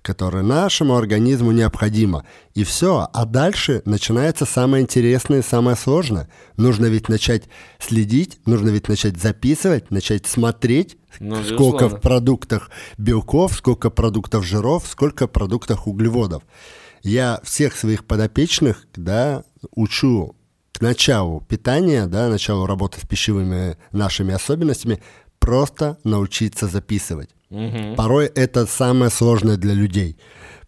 которые 0.02 0.44
нашему 0.44 0.96
организму 0.96 1.52
необходимо. 1.52 2.24
И 2.54 2.64
все. 2.64 3.10
А 3.14 3.26
дальше 3.26 3.82
начинается 3.86 4.46
самое 4.46 4.84
интересное 4.84 5.40
и 5.40 5.44
самое 5.44 5.76
сложное. 5.76 6.30
Нужно 6.56 6.86
ведь 6.86 7.10
начать 7.10 7.44
следить, 7.78 8.40
нужно 8.46 8.70
ведь 8.70 8.88
начать 8.88 9.18
записывать, 9.18 9.92
начать 9.92 10.26
смотреть, 10.26 10.98
Ну, 11.20 11.36
сколько 11.44 11.50
безусловно. 11.86 11.98
в 11.98 12.02
продуктах 12.02 12.70
белков, 12.98 13.54
сколько 13.54 13.90
продуктов 13.90 14.46
жиров, 14.46 14.86
сколько 14.90 15.28
в 15.28 15.32
продуктах 15.32 15.88
углеводов. 15.88 16.44
Я 17.08 17.40
всех 17.44 17.78
своих 17.78 18.04
подопечных, 18.04 18.86
да, 18.94 19.44
учу 19.72 20.36
к 20.74 20.82
началу 20.82 21.40
питания, 21.40 22.06
да, 22.06 22.28
началу 22.28 22.66
работы 22.66 23.00
с 23.00 23.06
пищевыми 23.08 23.78
нашими 23.94 24.34
особенностями, 24.34 25.02
просто 25.40 25.98
научиться 26.04 26.68
записывать. 26.68 27.30
Порой 27.96 28.26
это 28.26 28.66
самое 28.66 29.10
сложное 29.10 29.56
для 29.56 29.74
людей. 29.74 30.18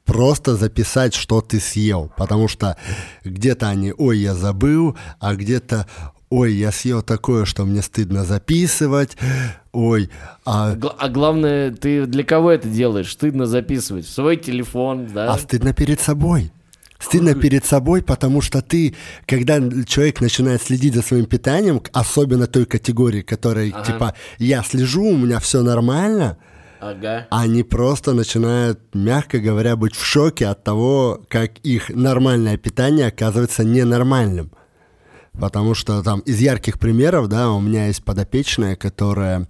Просто 0.06 0.56
записать, 0.56 1.14
что 1.14 1.42
ты 1.42 1.60
съел. 1.60 2.10
Потому 2.16 2.48
что 2.48 2.78
где-то 3.26 3.68
они, 3.68 3.94
ой, 3.98 4.20
я 4.20 4.34
забыл, 4.34 4.98
а 5.20 5.36
где-то, 5.36 5.88
ой, 6.30 6.54
я 6.54 6.72
съел 6.72 7.02
такое, 7.02 7.46
что 7.46 7.66
мне 7.66 7.82
стыдно 7.82 8.24
записывать, 8.24 9.18
ой, 9.72 10.10
а, 10.46 10.76
А 10.98 11.10
главное, 11.10 11.72
ты 11.72 12.06
для 12.06 12.24
кого 12.24 12.52
это 12.52 12.68
делаешь? 12.68 13.12
Стыдно 13.12 13.46
записывать. 13.46 14.06
В 14.06 14.12
свой 14.12 14.38
телефон, 14.38 15.08
да? 15.14 15.34
а 15.34 15.38
стыдно 15.38 15.74
перед 15.74 16.00
собой. 16.00 16.52
Стыдно 17.00 17.34
перед 17.34 17.66
собой, 17.66 18.02
потому 18.02 18.42
что 18.42 18.62
ты, 18.62 18.94
когда 19.26 19.58
человек 19.86 20.20
начинает 20.20 20.62
следить 20.62 20.96
за 20.96 21.02
своим 21.02 21.26
питанием, 21.26 21.82
особенно 21.94 22.46
той 22.46 22.66
категории, 22.66 23.22
которой, 23.22 23.72
типа, 23.86 24.16
я 24.38 24.62
слежу, 24.64 25.06
у 25.06 25.18
меня 25.18 25.40
все 25.40 25.64
нормально, 25.64 26.38
Ага. 26.82 27.26
они 27.30 27.64
просто 27.64 28.12
начинают, 28.14 28.80
мягко 28.94 29.40
говоря, 29.40 29.78
быть 29.78 29.96
в 29.96 30.06
шоке 30.06 30.48
от 30.48 30.64
того, 30.66 31.22
как 31.30 31.60
их 31.60 31.88
нормальное 31.90 32.58
питание 32.58 33.08
оказывается 33.08 33.64
ненормальным. 33.64 34.52
Потому 35.34 35.74
что 35.74 36.02
там 36.04 36.20
из 36.22 36.40
ярких 36.40 36.80
примеров, 36.80 37.28
да, 37.28 37.52
у 37.52 37.60
меня 37.62 37.88
есть 37.88 38.04
подопечная, 38.04 38.76
которая... 38.76 39.48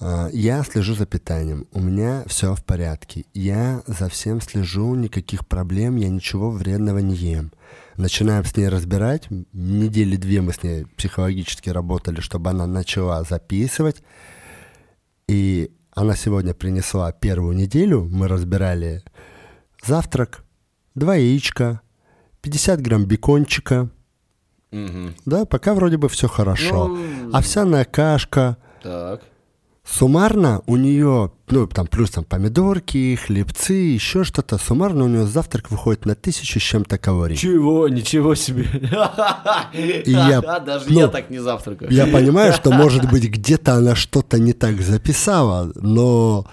э, 0.00 0.28
Я 0.32 0.62
слежу 0.64 0.94
за 0.94 1.06
питанием, 1.06 1.66
у 1.72 1.80
меня 1.80 2.22
все 2.26 2.54
в 2.54 2.64
порядке, 2.64 3.24
я 3.34 3.82
за 3.86 4.08
всем 4.08 4.40
слежу, 4.40 4.94
никаких 4.94 5.46
проблем, 5.46 5.96
я 5.96 6.08
ничего 6.08 6.50
вредного 6.50 6.98
не 6.98 7.14
ем. 7.14 7.52
Начинаем 7.96 8.44
с 8.44 8.56
ней 8.56 8.68
разбирать, 8.68 9.28
недели 9.52 10.16
две 10.16 10.42
мы 10.42 10.52
с 10.52 10.62
ней 10.62 10.84
психологически 10.96 11.70
работали, 11.70 12.20
чтобы 12.20 12.50
она 12.50 12.66
начала 12.66 13.24
записывать, 13.24 14.02
и 15.28 15.72
она 15.92 16.14
сегодня 16.14 16.52
принесла 16.52 17.10
первую 17.12 17.56
неделю, 17.56 18.04
мы 18.04 18.28
разбирали 18.28 19.02
завтрак, 19.84 20.44
два 20.94 21.16
яичка, 21.16 21.80
50 22.42 22.80
грамм 22.82 23.06
бекончика. 23.06 23.90
Мгм. 24.84 25.14
Да, 25.24 25.44
пока 25.44 25.74
вроде 25.74 25.96
бы 25.96 26.08
все 26.08 26.28
хорошо. 26.28 26.88
Ну, 26.88 27.30
Овсяная 27.36 27.84
кашка. 27.84 28.56
Так. 28.82 29.22
Суммарно 29.88 30.62
у 30.66 30.76
нее, 30.76 31.30
ну, 31.48 31.66
там 31.68 31.86
плюс 31.86 32.10
там 32.10 32.24
помидорки, 32.24 33.14
хлебцы, 33.24 33.72
еще 33.72 34.24
что-то. 34.24 34.58
Суммарно 34.58 35.04
у 35.04 35.08
нее 35.08 35.26
завтрак 35.26 35.70
выходит 35.70 36.06
на 36.06 36.16
тысячу 36.16 36.58
с 36.58 36.62
чем-то 36.62 36.98
калорий. 36.98 37.36
Чего? 37.36 37.86
Ничего 37.88 38.34
себе. 38.34 38.66
я- 40.06 40.40
Даже 40.66 40.86
ну, 40.88 41.00
я 41.00 41.08
так 41.08 41.30
не 41.30 41.38
завтракаю. 41.38 41.90
Я 41.92 42.06
понимаю, 42.06 42.52
что, 42.52 42.72
может 42.72 43.08
быть, 43.10 43.24
где-то 43.30 43.74
она 43.74 43.94
что-то 43.94 44.38
не 44.40 44.52
так 44.52 44.80
записала, 44.80 45.70
но 45.76 46.46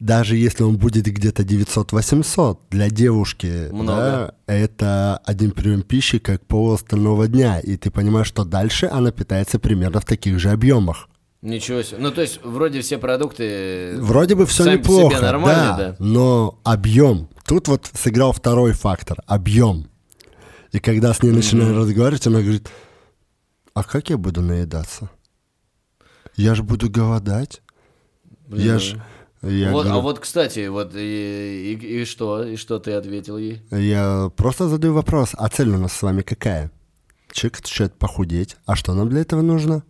даже 0.00 0.34
если 0.36 0.62
он 0.62 0.78
будет 0.78 1.04
где-то 1.04 1.42
900-800, 1.42 2.58
для 2.70 2.88
девушки 2.88 3.68
Много. 3.70 3.96
да, 3.96 4.34
это 4.46 5.18
один 5.24 5.52
прием 5.52 5.82
пищи 5.82 6.18
как 6.18 6.44
пол 6.46 6.72
остального 6.72 7.28
дня. 7.28 7.60
И 7.60 7.76
ты 7.76 7.90
понимаешь, 7.90 8.26
что 8.26 8.44
дальше 8.44 8.88
она 8.90 9.12
питается 9.12 9.58
примерно 9.58 10.00
в 10.00 10.06
таких 10.06 10.38
же 10.40 10.50
объемах. 10.50 11.08
Ничего 11.42 11.82
себе. 11.82 11.98
Ну, 12.00 12.10
то 12.10 12.22
есть, 12.22 12.40
вроде 12.42 12.80
все 12.80 12.98
продукты... 12.98 13.96
Вроде 13.98 14.34
бы 14.34 14.46
все 14.46 14.64
сами 14.64 14.76
по 14.78 14.84
себе 14.84 15.04
неплохо, 15.04 15.22
нормально, 15.22 15.76
да, 15.76 15.76
да? 15.76 15.96
но 15.98 16.58
объем. 16.64 17.28
Тут 17.46 17.68
вот 17.68 17.90
сыграл 17.94 18.32
второй 18.32 18.72
фактор– 18.72 19.18
объем. 19.26 19.86
И 20.72 20.80
когда 20.80 21.12
с 21.12 21.22
ней 21.22 21.30
начинаю 21.30 21.76
разговаривать, 21.76 22.26
она 22.26 22.40
говорит, 22.40 22.68
а 23.74 23.82
как 23.82 24.10
я 24.10 24.18
буду 24.18 24.42
наедаться? 24.42 25.10
Я 26.36 26.54
же 26.54 26.62
буду 26.62 26.90
голодать. 26.90 27.62
Я 28.48 28.78
ж... 28.78 28.96
Я, 29.42 29.72
вот, 29.72 29.86
а 29.86 29.88
говорю, 29.88 30.02
вот, 30.02 30.18
кстати, 30.18 30.68
вот 30.68 30.94
и, 30.94 31.72
и- 31.80 32.02
и 32.02 32.04
что? 32.04 32.44
И 32.44 32.56
что 32.56 32.78
ты 32.78 32.92
ответил 32.92 33.38
ей? 33.38 33.62
я 33.70 34.30
просто 34.36 34.68
задаю 34.68 34.92
вопрос, 34.94 35.30
а 35.32 35.48
цель 35.48 35.70
у 35.70 35.78
нас 35.78 35.92
с 35.94 36.02
вами 36.02 36.20
какая? 36.22 36.70
Человек 37.32 37.60
отвечает 37.60 37.94
похудеть. 37.94 38.56
А 38.66 38.76
что 38.76 38.92
нам 38.92 39.08
для 39.08 39.20
этого 39.22 39.40
нужно? 39.40 39.82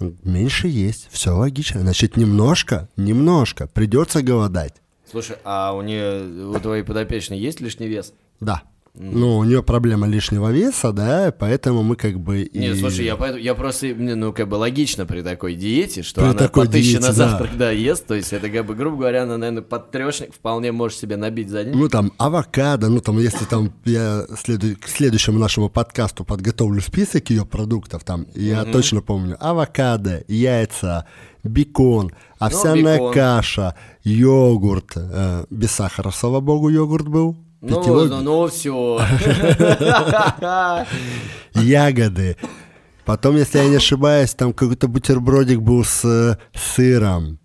Меньше 0.00 0.68
есть. 0.68 1.08
Все 1.10 1.30
логично. 1.30 1.80
Значит, 1.80 2.16
немножко, 2.16 2.88
немножко. 2.96 3.66
Придется 3.68 4.22
голодать. 4.22 4.74
Слушай, 5.10 5.36
а 5.44 5.72
у 5.74 5.82
нее, 5.82 6.46
у 6.48 6.58
твоей 6.60 6.82
подопечной 6.82 7.38
есть 7.38 7.60
лишний 7.60 7.86
вес? 7.88 8.12
Да. 8.40 8.62
Ну, 8.92 9.38
у 9.38 9.44
нее 9.44 9.62
проблема 9.62 10.08
лишнего 10.08 10.50
веса, 10.50 10.92
да, 10.92 11.32
поэтому 11.38 11.84
мы 11.84 11.94
как 11.94 12.18
бы... 12.18 12.42
и- 12.42 12.58
Нет, 12.58 12.76
слушай, 12.78 13.04
я, 13.04 13.14
поэтому, 13.16 13.40
я 13.42 13.54
просто, 13.54 13.86
ну, 13.96 14.32
как 14.32 14.48
бы 14.48 14.56
логично 14.56 15.06
при 15.06 15.22
такой 15.22 15.54
диете, 15.54 16.02
что 16.02 16.20
При 16.22 16.30
она 16.30 16.34
такой 16.38 16.66
по 16.66 16.72
тысяче 16.72 16.98
диете, 16.98 17.00
на 17.02 17.06
да. 17.08 17.12
завтрак, 17.12 17.50
да, 17.56 17.70
ест, 17.70 18.06
то 18.06 18.14
есть 18.14 18.32
это, 18.32 18.50
как 18.50 18.66
бы, 18.66 18.74
грубо 18.74 18.96
говоря, 18.96 19.22
она, 19.22 19.38
наверное, 19.38 19.62
под 19.62 19.92
трешник 19.92 20.34
вполне 20.34 20.72
может 20.72 20.98
себе 20.98 21.16
набить 21.16 21.48
за 21.50 21.62
день. 21.64 21.76
Ну, 21.76 21.88
там, 21.88 22.12
авокадо, 22.18 22.88
ну, 22.88 23.00
там, 23.00 23.18
если 23.20 23.44
там 23.44 23.72
я 23.84 24.26
следу- 24.36 24.76
к 24.76 24.88
следующему 24.88 25.38
нашему 25.38 25.68
подкасту 25.70 26.24
подготовлю 26.24 26.80
список 26.80 27.30
ее 27.30 27.46
продуктов, 27.46 28.02
там, 28.02 28.26
я 28.34 28.64
точно 28.64 29.02
помню, 29.02 29.36
авокадо, 29.40 30.24
яйца, 30.26 31.06
бекон, 31.44 32.10
овсяная 32.40 32.96
бекон. 32.96 33.14
каша, 33.14 33.76
йогурт, 34.02 34.92
э, 34.96 35.44
без 35.48 35.70
сахара, 35.70 36.10
слава 36.10 36.40
богу, 36.40 36.68
йогурт 36.70 37.06
был, 37.08 37.36
Ну, 37.60 37.78
питьевой, 37.78 38.08
ну, 38.08 38.22
ну, 38.22 38.46
все. 38.48 39.00
ягоды. 41.54 42.36
Потом, 43.04 43.36
если 43.36 43.58
я 43.58 43.68
не 43.68 43.76
ошибаюсь, 43.76 44.34
там 44.34 44.52
какой-то 44.52 44.88
бутербродик 44.88 45.60
был 45.60 45.84
с 45.84 46.04
э, 46.04 46.38
сыром. 46.54 47.38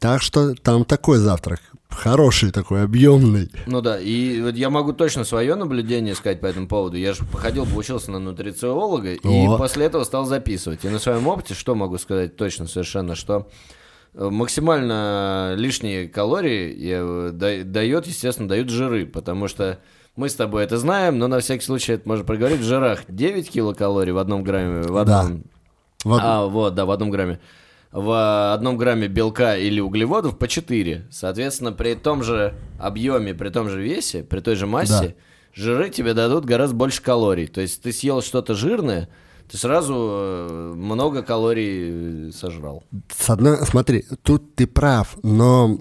Так 0.00 0.20
что 0.20 0.54
там 0.54 0.84
такой 0.84 1.18
завтрак. 1.18 1.60
Хороший 1.88 2.50
такой, 2.50 2.82
объемный. 2.82 3.50
Ну 3.66 3.80
да, 3.82 4.00
и 4.00 4.40
вот 4.40 4.54
я 4.56 4.70
могу 4.70 4.92
точно 4.92 5.24
свое 5.24 5.54
наблюдение 5.54 6.14
сказать 6.14 6.40
по 6.40 6.46
этому 6.46 6.66
поводу. 6.66 6.96
Я 6.96 7.12
же 7.12 7.24
походил, 7.24 7.66
поучился 7.66 8.10
на 8.10 8.18
нутрициолога, 8.18 9.12
и 9.12 9.46
О. 9.46 9.58
после 9.58 9.86
этого 9.86 10.02
стал 10.04 10.24
записывать. 10.24 10.84
И 10.84 10.88
на 10.88 10.98
своем 10.98 11.26
опыте 11.28 11.54
что 11.54 11.74
могу 11.74 11.98
сказать 11.98 12.36
точно 12.36 12.66
совершенно, 12.66 13.14
что 13.14 13.48
максимально 14.14 15.54
лишние 15.56 16.08
калории 16.08 16.76
э, 16.80 17.30
да- 17.32 17.64
дает, 17.64 18.06
естественно, 18.06 18.48
дают 18.48 18.68
жиры, 18.68 19.06
потому 19.06 19.48
что 19.48 19.78
мы 20.16 20.28
с 20.28 20.34
тобой 20.34 20.64
это 20.64 20.76
знаем, 20.76 21.18
но 21.18 21.28
на 21.28 21.40
всякий 21.40 21.64
случай 21.64 21.92
это 21.94 22.06
можно 22.08 22.24
проговорить. 22.24 22.60
В 22.60 22.64
жирах 22.64 23.04
9 23.08 23.50
килокалорий 23.50 24.12
в 24.12 24.18
одном 24.18 24.42
грамме, 24.44 24.82
в 24.82 25.04
Да. 25.04 25.20
одном 25.20 25.44
Вот, 26.04 26.20
а, 26.22 26.46
вот, 26.46 26.74
да, 26.74 26.84
в 26.84 26.90
одном 26.90 27.10
грамме. 27.10 27.38
В 27.92 28.52
одном 28.54 28.76
грамме 28.78 29.06
белка 29.08 29.56
или 29.56 29.78
углеводов 29.80 30.38
по 30.38 30.48
4. 30.48 31.06
Соответственно, 31.10 31.72
при 31.72 31.94
том 31.94 32.22
же 32.22 32.54
объеме, 32.80 33.34
при 33.34 33.50
том 33.50 33.68
же 33.68 33.80
весе, 33.82 34.22
при 34.22 34.40
той 34.40 34.56
же 34.56 34.66
массе, 34.66 35.14
жиры 35.54 35.90
тебе 35.90 36.14
дадут 36.14 36.44
гораздо 36.46 36.74
больше 36.74 37.02
калорий. 37.02 37.46
То 37.46 37.60
есть 37.60 37.82
ты 37.82 37.92
съел 37.92 38.22
что-то 38.22 38.54
жирное, 38.54 39.08
ты 39.52 39.58
сразу 39.58 39.94
э, 39.94 40.72
много 40.74 41.22
калорий 41.22 42.28
э, 42.28 42.32
сожрал. 42.32 42.84
С 43.14 43.28
одной, 43.28 43.58
смотри, 43.66 44.02
тут 44.22 44.54
ты 44.54 44.66
прав, 44.66 45.18
но 45.22 45.78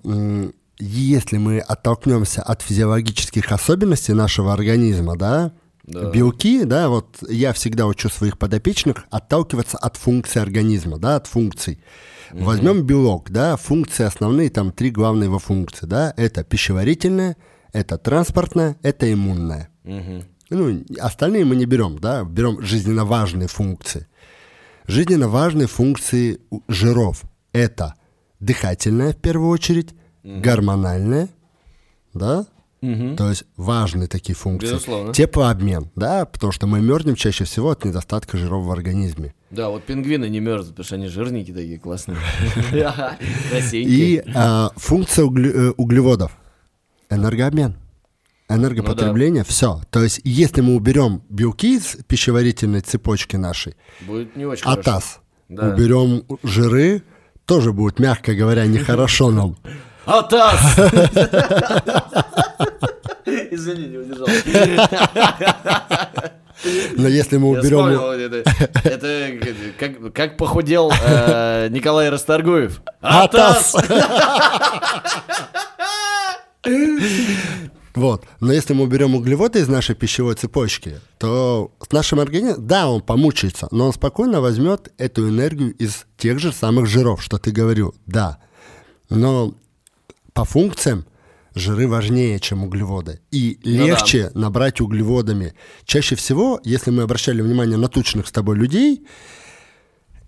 если 0.78 1.38
мы 1.38 1.60
оттолкнемся 1.60 2.42
от 2.42 2.64
физиологических 2.64 3.50
особенностей 3.50 4.12
нашего 4.14 4.52
организма, 4.52 5.16
да, 5.16 5.54
Да. 5.86 6.12
белки, 6.12 6.66
да, 6.66 6.90
вот 6.90 7.24
я 7.30 7.54
всегда 7.54 7.88
учу 7.88 8.10
своих 8.10 8.38
подопечных 8.38 9.06
отталкиваться 9.10 9.78
от 9.78 9.96
функций 9.96 10.42
организма, 10.42 10.98
да, 11.00 11.16
от 11.16 11.28
функций. 11.28 11.82
Возьмем 12.34 12.84
белок, 12.84 13.30
да, 13.30 13.56
функции 13.56 14.04
основные, 14.04 14.50
там 14.50 14.72
три 14.74 14.90
главные 14.92 15.28
его 15.28 15.40
функции, 15.40 15.86
да, 15.86 16.14
это 16.18 16.44
пищеварительная, 16.44 17.38
это 17.72 17.98
транспортная, 17.98 18.76
это 18.84 19.12
иммунная. 19.12 19.70
Мгм. 19.84 20.26
Ну, 20.52 20.84
остальные 21.00 21.46
мы 21.46 21.56
не 21.56 21.66
берем, 21.66 21.98
да, 22.00 22.24
берем 22.24 22.62
жизненно 22.62 23.06
важные 23.06 23.48
функции. 23.48 24.08
Жизненно 24.86 25.28
важные 25.28 25.68
функции 25.68 26.40
жиров– 26.68 27.24
это 27.54 27.96
дыхательная, 28.40 29.14
в 29.14 29.18
первую 29.18 29.50
очередь, 29.50 29.96
гормональная, 30.24 31.30
да, 32.14 32.46
то 32.82 33.30
есть 33.30 33.46
важные 33.58 34.08
такие 34.08 34.36
функции. 34.36 34.72
Безусловно. 34.72 35.14
Теплообмен, 35.14 35.92
да, 35.96 36.26
потому 36.26 36.52
что 36.52 36.68
мы 36.68 36.82
мерзнем 36.82 37.16
чаще 37.16 37.46
всего 37.46 37.70
от 37.70 37.86
недостатка 37.86 38.38
жиров 38.38 38.66
в 38.66 38.72
организме. 38.72 39.34
Да, 39.52 39.70
вот 39.70 39.84
пингвины 39.84 40.28
не 40.30 40.40
мерзнут, 40.40 40.70
потому 40.70 40.86
что 40.86 40.96
они 40.96 41.08
жирники 41.08 41.52
такие 41.52 41.78
классные. 41.78 42.18
И 43.72 44.24
а, 44.34 44.72
функция 44.76 45.26
э, 45.26 45.72
углеводов– 45.78 46.38
энергообмен. 47.12 47.76
Энергопотребление, 48.56 49.44
все. 49.44 49.82
То 49.90 50.04
есть, 50.04 50.22
если 50.24 50.62
мы 50.62 50.76
уберем 50.76 51.22
белки 51.30 51.76
из 51.78 51.98
пищеварительной 52.08 52.82
цепочки 52.82 53.36
нашей, 53.36 53.76
Будет 54.02 54.36
не 54.36 54.46
очень 54.46 54.66
атас, 54.66 55.20
Да. 55.50 55.70
уберем 55.70 56.24
жиры, 56.44 57.04
тоже 57.46 57.72
будет, 57.74 58.00
мягко 58.00 58.34
говоря, 58.36 58.66
нехорошо 58.66 59.32
нам. 59.32 59.58
Атас! 60.06 60.78
Извини, 63.26 63.88
не 63.88 63.98
удержал. 63.98 64.28
Но 66.96 67.08
если 67.08 67.38
мы 67.38 67.50
уберем... 67.50 67.90
вспомнил 67.92 68.12
это. 68.12 68.44
Это 68.84 69.32
как, 69.80 70.14
как 70.14 70.38
похудел 70.38 70.92
э, 71.06 71.68
Николай 71.70 72.10
Расторгуев. 72.10 72.82
Атас! 73.02 73.76
Вот. 77.96 78.26
Но 78.40 78.54
если 78.54 78.74
мы 78.74 78.84
уберем 78.84 79.16
углеводы 79.16 79.60
из 79.60 79.68
нашей 79.68 79.96
пищевой 79.96 80.36
цепочки, 80.36 81.00
то 81.18 81.72
с 81.82 81.92
нашим 81.92 82.20
организмом, 82.20 82.66
да, 82.66 82.90
он 82.90 83.02
помучается, 83.02 83.68
но 83.72 83.88
он 83.88 83.94
спокойно 83.94 84.42
возьмет 84.42 84.92
эту 84.98 85.30
энергию 85.30 85.74
из 85.74 86.06
тех 86.18 86.40
же 86.40 86.52
самых 86.52 86.88
жиров, 86.88 87.22
что 87.22 87.38
ты 87.38 87.52
говорил, 87.52 87.94
да. 88.06 88.40
Но 89.10 89.56
по 90.34 90.46
функциям 90.46 91.06
жиры 91.54 91.88
важнее, 91.88 92.40
чем 92.40 92.64
углеводы. 92.64 93.20
И 93.32 93.60
Ну 93.64 93.86
легче 93.86 94.32
набрать 94.34 94.80
углеводами. 94.80 95.54
Чаще 95.86 96.16
всего, 96.16 96.60
если 96.64 96.92
мы 96.92 97.04
обращали 97.04 97.42
внимание 97.42 97.78
на 97.78 97.90
тучных 97.90 98.28
с 98.28 98.32
тобой 98.32 98.56
людей, 98.56 99.06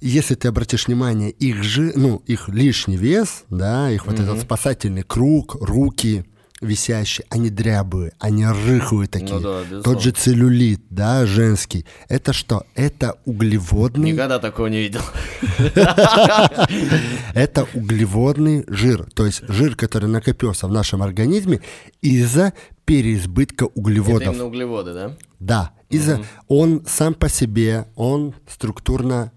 если 0.02 0.36
ты 0.36 0.50
обратишь 0.50 0.88
внимание, 0.88 1.32
их 1.32 1.64
жи, 1.64 1.94
ну, 1.96 2.22
их 2.26 2.50
лишний 2.50 2.98
вес, 2.98 3.46
да, 3.50 3.90
их 3.90 4.06
вот 4.06 4.20
этот 4.20 4.42
спасательный 4.42 5.04
круг, 5.04 5.56
руки 5.62 6.26
висящие, 6.64 7.26
они 7.30 7.50
дрябые, 7.50 8.14
они 8.20 8.46
рыхлые 8.46 9.08
такие. 9.08 9.34
Ну 9.34 9.40
да, 9.40 9.62
безусловно. 9.62 9.84
Тот 9.84 10.02
же 10.02 10.12
целлюлит, 10.12 10.82
да, 10.90 11.26
женский. 11.26 11.86
Это 12.10 12.34
что? 12.34 12.66
Это 12.76 13.18
углеводный, 13.26 14.12
Никогда 14.12 14.40
такого 14.40 14.68
не 14.68 14.80
видел. 14.80 15.02
это 17.34 17.68
углеводный 17.74 18.66
жир. 18.68 19.10
То 19.14 19.26
есть 19.26 19.44
жир, 19.48 19.76
который 19.76 20.10
накопился 20.10 20.68
в 20.68 20.72
нашем 20.72 21.04
организме 21.04 21.62
из-за 22.02 22.54
переизбытка 22.86 23.66
Это 23.66 23.74
углеводов. 23.76 24.34
именно 24.34 24.46
углеводы, 24.46 24.94
да? 24.94 25.18
Да, 25.40 25.72
из-за 25.90 26.24
он 26.48 26.84
сам 26.88 27.14
по 27.14 27.30
себе, 27.30 27.86
он 27.96 28.34
структурно 28.48 29.32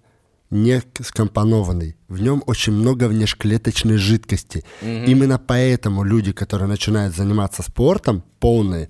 не 0.50 0.82
скомпонованный. 1.00 1.96
В 2.08 2.20
нем 2.20 2.42
очень 2.46 2.72
много 2.72 3.08
внешклеточной 3.08 3.96
жидкости. 3.96 4.64
Именно 4.82 5.38
поэтому 5.38 6.04
люди, 6.04 6.32
которые 6.32 6.68
начинают 6.68 7.14
заниматься 7.16 7.62
спортом, 7.62 8.22
полные, 8.38 8.88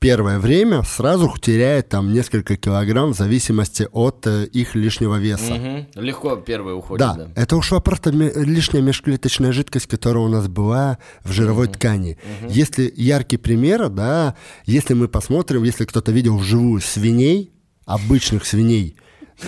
первое 0.00 0.38
время 0.38 0.82
сразу 0.82 1.32
теряют 1.40 1.88
там 1.88 2.12
несколько 2.12 2.56
килограмм 2.56 3.12
в 3.14 3.16
зависимости 3.16 3.88
от 3.90 4.26
э, 4.26 4.44
их 4.46 4.74
лишнего 4.74 5.16
веса. 5.16 5.54
Мгм. 5.54 5.86
Легко 5.94 6.36
первый 6.36 6.76
уходит, 6.76 6.98
Да, 6.98 7.14
да. 7.14 7.30
это 7.34 7.56
ушла 7.56 7.80
просто 7.80 8.12
ме- 8.12 8.32
лишняя 8.34 8.82
межклеточная 8.82 9.52
жидкость, 9.52 9.86
которая 9.86 10.22
у 10.24 10.28
нас 10.28 10.46
была 10.46 10.98
в 11.22 11.32
жировой 11.32 11.68
ткани. 11.68 12.18
Если 12.50 12.92
яркий 12.94 13.38
пример, 13.38 13.88
да, 13.88 14.34
если 14.66 14.92
мы 14.92 15.08
посмотрим, 15.08 15.62
если 15.62 15.86
кто-то 15.86 16.12
видел 16.12 16.36
вживую 16.36 16.82
свиней, 16.82 17.52
обычных 17.86 18.44
свиней, 18.44 18.96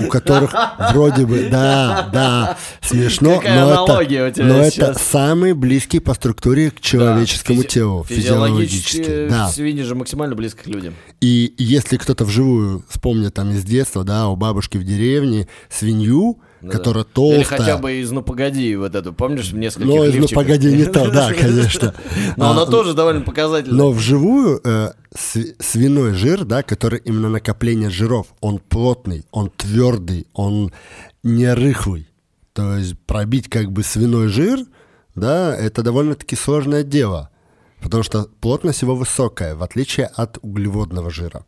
у 0.00 0.08
которых 0.08 0.54
вроде 0.92 1.26
бы, 1.26 1.48
да, 1.50 2.08
да, 2.12 2.58
смешно, 2.80 3.42
но, 3.42 4.00
это, 4.00 4.42
но 4.42 4.58
это 4.58 4.94
самый 4.98 5.54
близкий 5.54 6.00
по 6.00 6.14
структуре 6.14 6.70
к 6.70 6.80
человеческому 6.80 7.62
телу, 7.62 8.04
Физиологически. 8.04 9.28
Да. 9.28 9.48
свиньи 9.48 9.82
же 9.82 9.94
максимально 9.94 10.34
близко 10.34 10.64
к 10.64 10.66
людям. 10.66 10.94
И 11.20 11.54
если 11.58 11.96
кто-то 11.96 12.24
вживую 12.24 12.84
вспомнит 12.88 13.34
там 13.34 13.50
из 13.52 13.64
детства, 13.64 14.04
да, 14.04 14.28
у 14.28 14.36
бабушки 14.36 14.78
в 14.78 14.84
деревне 14.84 15.48
свинью, 15.70 16.40
да. 16.66 16.78
которая 16.78 17.04
Или 17.04 17.12
толстая. 17.12 17.58
хотя 17.58 17.78
бы 17.78 17.92
из 17.94 18.10
«Ну, 18.10 18.22
погоди», 18.22 18.74
вот 18.76 18.94
эту, 18.94 19.12
помнишь, 19.12 19.52
в 19.52 19.56
нескольких 19.56 19.86
Ну, 19.88 20.04
из 20.04 20.14
«Ну, 20.14 20.26
погоди, 20.34 20.72
не 20.72 20.84
то, 20.84 21.10
да, 21.10 21.32
конечно. 21.40 21.94
Но 22.36 22.48
А, 22.48 22.50
она 22.52 22.66
тоже 22.66 22.94
довольно 22.94 23.22
показательная. 23.22 23.78
Но 23.78 23.90
вживую 23.92 24.60
э, 24.64 24.92
сви- 25.14 25.54
свиной 25.58 26.14
жир, 26.14 26.44
да, 26.44 26.62
который 26.62 27.00
именно 27.04 27.28
накопление 27.28 27.90
жиров, 27.90 28.28
он 28.40 28.58
плотный, 28.58 29.24
он 29.30 29.50
твердый, 29.56 30.26
он 30.34 30.72
не 31.22 31.52
рыхлый. 31.52 32.08
То 32.52 32.76
есть 32.76 32.98
пробить 33.06 33.48
как 33.50 33.70
бы 33.70 33.82
свиной 33.82 34.28
жир, 34.28 34.60
да, 35.14 35.54
это 35.56 35.82
довольно-таки 35.82 36.36
сложное 36.36 36.82
дело, 36.82 37.30
потому 37.82 38.02
что 38.02 38.28
плотность 38.40 38.82
его 38.82 38.94
высокая, 38.96 39.54
в 39.54 39.62
отличие 39.62 40.06
от 40.06 40.38
углеводного 40.42 41.10
жира. 41.10 41.44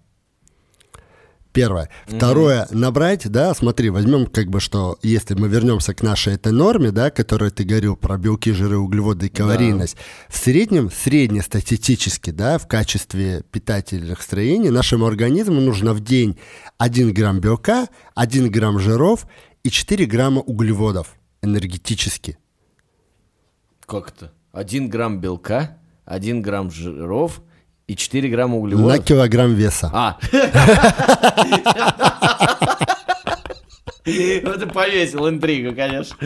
Первое. 1.58 1.88
Второе, 2.06 2.68
набрать, 2.70 3.28
да, 3.28 3.52
смотри, 3.52 3.90
возьмем 3.90 4.26
как 4.26 4.46
бы, 4.46 4.60
что 4.60 4.96
если 5.02 5.34
мы 5.34 5.48
вернемся 5.48 5.92
к 5.92 6.04
нашей 6.04 6.34
этой 6.34 6.52
норме, 6.52 6.92
да, 6.92 7.10
которой 7.10 7.50
ты 7.50 7.64
говорил 7.64 7.96
про 7.96 8.16
белки, 8.16 8.52
жиры, 8.52 8.78
углеводы 8.78 9.26
и 9.26 9.28
калорийность, 9.28 9.96
в 10.28 10.38
среднем, 10.38 10.88
среднестатистически, 10.88 12.30
да, 12.30 12.58
в 12.58 12.68
качестве 12.68 13.42
питательных 13.50 14.22
строений 14.22 14.70
нашему 14.70 15.06
организму 15.06 15.60
нужно 15.60 15.94
в 15.94 16.00
день 16.00 16.38
1 16.78 17.12
грамм 17.12 17.40
белка, 17.40 17.88
1 18.14 18.52
грамм 18.52 18.78
жиров 18.78 19.26
и 19.64 19.70
4 19.70 20.06
грамма 20.06 20.42
углеводов 20.42 21.16
энергетически. 21.42 22.38
Как 23.84 24.10
это? 24.10 24.32
Один 24.52 24.88
грамм 24.88 25.20
белка, 25.20 25.76
один 26.04 26.40
грамм 26.40 26.70
жиров 26.70 27.42
и 27.88 27.96
4 27.96 28.28
грамма 28.28 28.54
На 28.54 28.60
углеводов. 28.60 29.04
килограмм 29.04 29.54
веса. 29.54 29.90
А. 29.92 30.16
Ты 34.04 34.40
повесил 34.72 35.28
интригу, 35.28 35.74
конечно. 35.74 36.16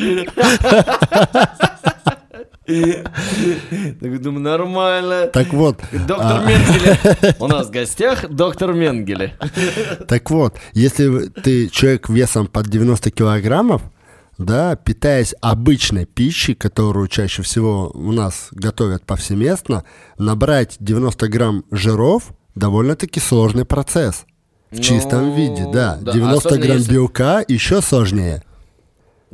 Так 2.64 4.20
думаю, 4.22 4.40
нормально. 4.40 5.27
Так 5.27 5.53
вот, 5.53 5.81
Доктор 6.07 6.46
Менгеле. 6.46 6.98
У 7.40 7.46
нас 7.48 7.66
в 7.66 7.70
гостях 7.70 8.29
доктор 8.29 8.72
Менгеле. 8.72 9.35
Так 10.09 10.31
вот, 10.31 10.57
если 10.72 11.27
ты 11.29 11.68
человек 11.68 12.09
весом 12.09 12.46
под 12.46 12.68
90 12.68 13.11
килограммов, 13.11 13.83
да, 14.38 14.77
питаясь 14.77 15.35
обычной 15.40 16.05
пищей, 16.07 16.55
которую 16.55 17.09
чаще 17.09 17.42
всего 17.42 17.90
у 17.95 18.12
нас 18.12 18.49
готовят 18.53 19.05
повсеместно, 19.05 19.85
набрать 20.18 20.77
90 20.81 21.29
грамм 21.29 21.64
жиров 21.71 22.33
довольно-таки 22.55 23.21
сложный 23.21 23.64
процесс. 23.64 24.25
В 24.71 24.77
Ну, 24.77 24.83
чистом 24.83 25.35
виде, 25.35 25.66
да. 25.73 25.99
да, 26.01 26.12
90 26.12 26.49
особенно 26.49 26.64
грамм 26.66 26.79
если- 26.79 26.92
белка 26.95 27.45
еще 27.47 27.83
сложнее. 27.83 28.42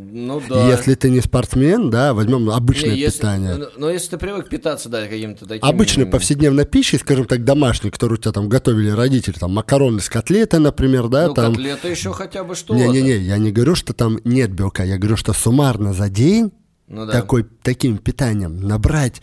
Ну 0.00 0.40
да. 0.48 0.68
Если 0.70 0.94
ты 0.94 1.10
не 1.10 1.20
спортсмен, 1.20 1.90
да, 1.90 2.14
возьмем 2.14 2.50
обычное 2.50 2.90
Не, 2.92 3.00
если- 3.00 3.18
питание. 3.18 3.54
ну, 3.56 3.66
Но 3.76 3.90
если 3.90 4.10
ты 4.10 4.18
привык 4.18 4.48
питаться, 4.48 4.88
да, 4.88 5.04
каким-то 5.08 5.44
таким... 5.44 5.68
Обычной 5.68 6.06
повседневной 6.06 6.66
пищей, 6.66 6.98
скажем 6.98 7.24
так, 7.24 7.42
домашней, 7.42 7.90
которую 7.90 8.16
у 8.18 8.22
тебя 8.22 8.30
там 8.30 8.48
готовили 8.48 8.90
родители, 8.90 9.34
там 9.36 9.52
макароны 9.54 10.00
с 10.00 10.08
котлетой, 10.08 10.60
например, 10.60 11.08
да, 11.08 11.26
Ну, 11.26 11.34
там. 11.34 11.52
котлета 11.52 11.88
еще 11.88 12.12
хотя 12.12 12.44
бы 12.44 12.54
что-то. 12.54 12.74
Не-не-не, 12.78 13.16
я 13.18 13.38
не 13.38 13.50
говорю, 13.50 13.74
что 13.74 13.92
там 13.92 14.20
нет 14.22 14.52
белка, 14.52 14.84
я 14.84 14.98
говорю, 14.98 15.16
что 15.16 15.32
суммарно 15.32 15.92
за 15.92 16.08
день 16.08 16.52
Ну 16.86 17.04
да. 17.04 17.10
такой, 17.12 17.44
таким 17.62 17.98
питанием 17.98 18.60
набрать 18.60 19.20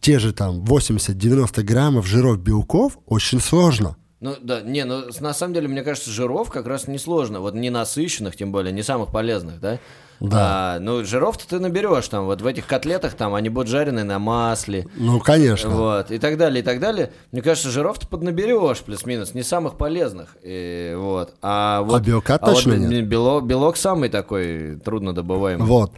те 0.00 0.18
же 0.18 0.32
там 0.32 0.64
80-90 0.64 1.62
граммов 1.62 2.06
жиров 2.06 2.38
белков 2.38 2.98
очень 3.04 3.38
сложно. 3.40 3.96
Ну 4.26 4.34
да, 4.42 4.60
не, 4.60 4.84
ну 4.84 5.04
на 5.20 5.32
самом 5.32 5.54
деле, 5.54 5.68
мне 5.68 5.84
кажется, 5.84 6.10
жиров 6.10 6.50
как 6.50 6.66
раз 6.66 6.88
несложно. 6.88 7.38
Вот 7.38 7.54
не 7.54 7.70
насыщенных, 7.70 8.34
тем 8.34 8.50
более, 8.50 8.72
не 8.72 8.82
самых 8.82 9.12
полезных, 9.12 9.60
да? 9.60 9.78
Да. 10.18 10.38
А, 10.40 10.78
ну, 10.80 11.04
жиров-то 11.04 11.46
ты 11.46 11.60
наберешь 11.60 12.08
там, 12.08 12.24
вот 12.24 12.42
в 12.42 12.46
этих 12.46 12.66
котлетах 12.66 13.14
там 13.14 13.36
они 13.36 13.50
будут 13.50 13.68
жареные 13.68 14.04
на 14.04 14.18
масле. 14.18 14.88
Ну, 14.96 15.20
конечно. 15.20 15.70
Вот, 15.70 16.10
и 16.10 16.18
так 16.18 16.38
далее, 16.38 16.60
и 16.60 16.64
так 16.64 16.80
далее. 16.80 17.12
Мне 17.30 17.40
кажется, 17.40 17.70
жиров 17.70 18.00
ты 18.00 18.08
поднаберешь, 18.08 18.80
плюс-минус, 18.80 19.32
не 19.34 19.44
самых 19.44 19.76
полезных. 19.76 20.36
И, 20.42 20.96
вот. 20.98 21.34
А, 21.40 21.82
вот, 21.82 22.02
белка 22.02 22.34
а 22.34 22.46
вот 22.46 22.54
точно 22.56 22.72
бе- 22.72 22.78
нет? 22.78 23.06
Белок, 23.06 23.44
белок 23.44 23.76
самый 23.76 24.08
такой 24.08 24.80
трудно 24.84 25.14
добываемый. 25.14 25.68
Вот. 25.68 25.92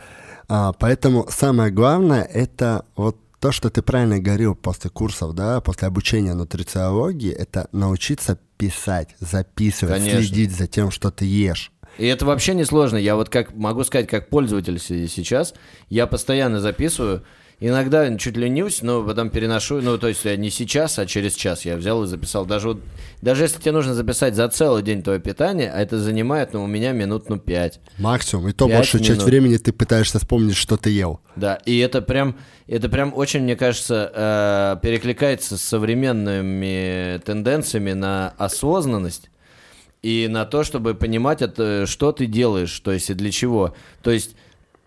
А, 0.51 0.75
поэтому 0.79 1.27
самое 1.31 1.71
главное 1.71 2.25
это 2.25 2.85
вот 2.95 3.17
то, 3.41 3.53
что 3.53 3.71
ты 3.71 3.83
правильно 3.83 4.19
говорил 4.19 4.55
после 4.55 4.91
курсов, 4.91 5.35
да, 5.35 5.61
после 5.61 5.89
обучения 5.89 6.35
нутрициологии, 6.35 7.33
это 7.33 7.69
научиться 7.73 8.39
писать, 8.57 9.15
записывать, 9.21 9.99
Конечно. 9.99 10.23
следить 10.23 10.53
за 10.53 10.67
тем, 10.67 10.91
что 10.91 11.11
ты 11.11 11.25
ешь. 11.25 11.73
И 11.99 12.07
это 12.07 12.27
вообще 12.27 12.55
не 12.55 12.65
сложно. 12.65 12.97
Я 12.97 13.17
вот 13.17 13.29
как 13.29 13.55
могу 13.55 13.85
сказать, 13.85 14.09
как 14.09 14.29
пользователь 14.29 14.79
сейчас, 14.79 15.55
я 15.89 16.07
постоянно 16.07 16.61
записываю. 16.61 17.25
Иногда 17.61 18.17
чуть 18.17 18.37
ленюсь, 18.37 18.83
но 18.83 19.03
потом 19.03 19.31
переношу. 19.31 19.81
Ну, 19.81 19.99
то 19.99 20.07
есть 20.07 20.25
я 20.25 20.37
не 20.37 20.49
сейчас, 20.49 20.99
а 21.01 21.07
через 21.07 21.35
час 21.35 21.65
я 21.65 21.77
взял 21.77 22.05
и 22.05 22.07
записал. 22.07 22.47
Даже 22.47 22.69
вот, 22.69 22.81
даже 23.21 23.43
если 23.43 23.61
тебе 23.61 23.73
нужно 23.73 23.95
записать 23.95 24.37
за 24.37 24.49
целый 24.49 24.85
день 24.85 25.03
твое 25.03 25.19
питание, 25.19 25.73
а 25.73 25.81
это 25.81 25.99
занимает, 25.99 26.53
ну, 26.53 26.63
у 26.63 26.69
меня 26.69 26.93
минут, 26.93 27.29
ну, 27.29 27.37
пять. 27.37 27.81
Максимум. 27.99 28.49
И 28.49 28.53
то 28.53 28.69
большую 28.69 29.03
часть 29.03 29.23
времени 29.23 29.57
ты 29.57 29.73
пытаешься 29.73 30.21
вспомнить, 30.21 30.55
что 30.55 30.77
ты 30.77 30.91
ел. 30.91 31.21
Да, 31.35 31.57
и 31.65 31.79
это 31.79 32.01
прям, 32.01 32.37
это 32.69 32.89
прям 32.89 33.13
очень, 33.13 33.41
мне 33.41 33.57
кажется, 33.57 34.13
э, 34.15 34.77
перекликается 34.81 35.59
с 35.59 35.63
современными 35.63 37.21
тенденциями 37.25 37.93
на 37.93 38.35
осознанность 38.39 39.31
и 40.03 40.29
на 40.31 40.45
то, 40.45 40.63
чтобы 40.63 40.95
понимать, 40.95 41.43
это, 41.43 41.87
что 41.87 42.13
ты 42.13 42.27
делаешь, 42.27 42.79
то 42.81 42.93
есть 42.93 43.11
и 43.11 43.15
для 43.15 43.33
чего. 43.33 43.75
То 44.03 44.13
есть 44.13 44.37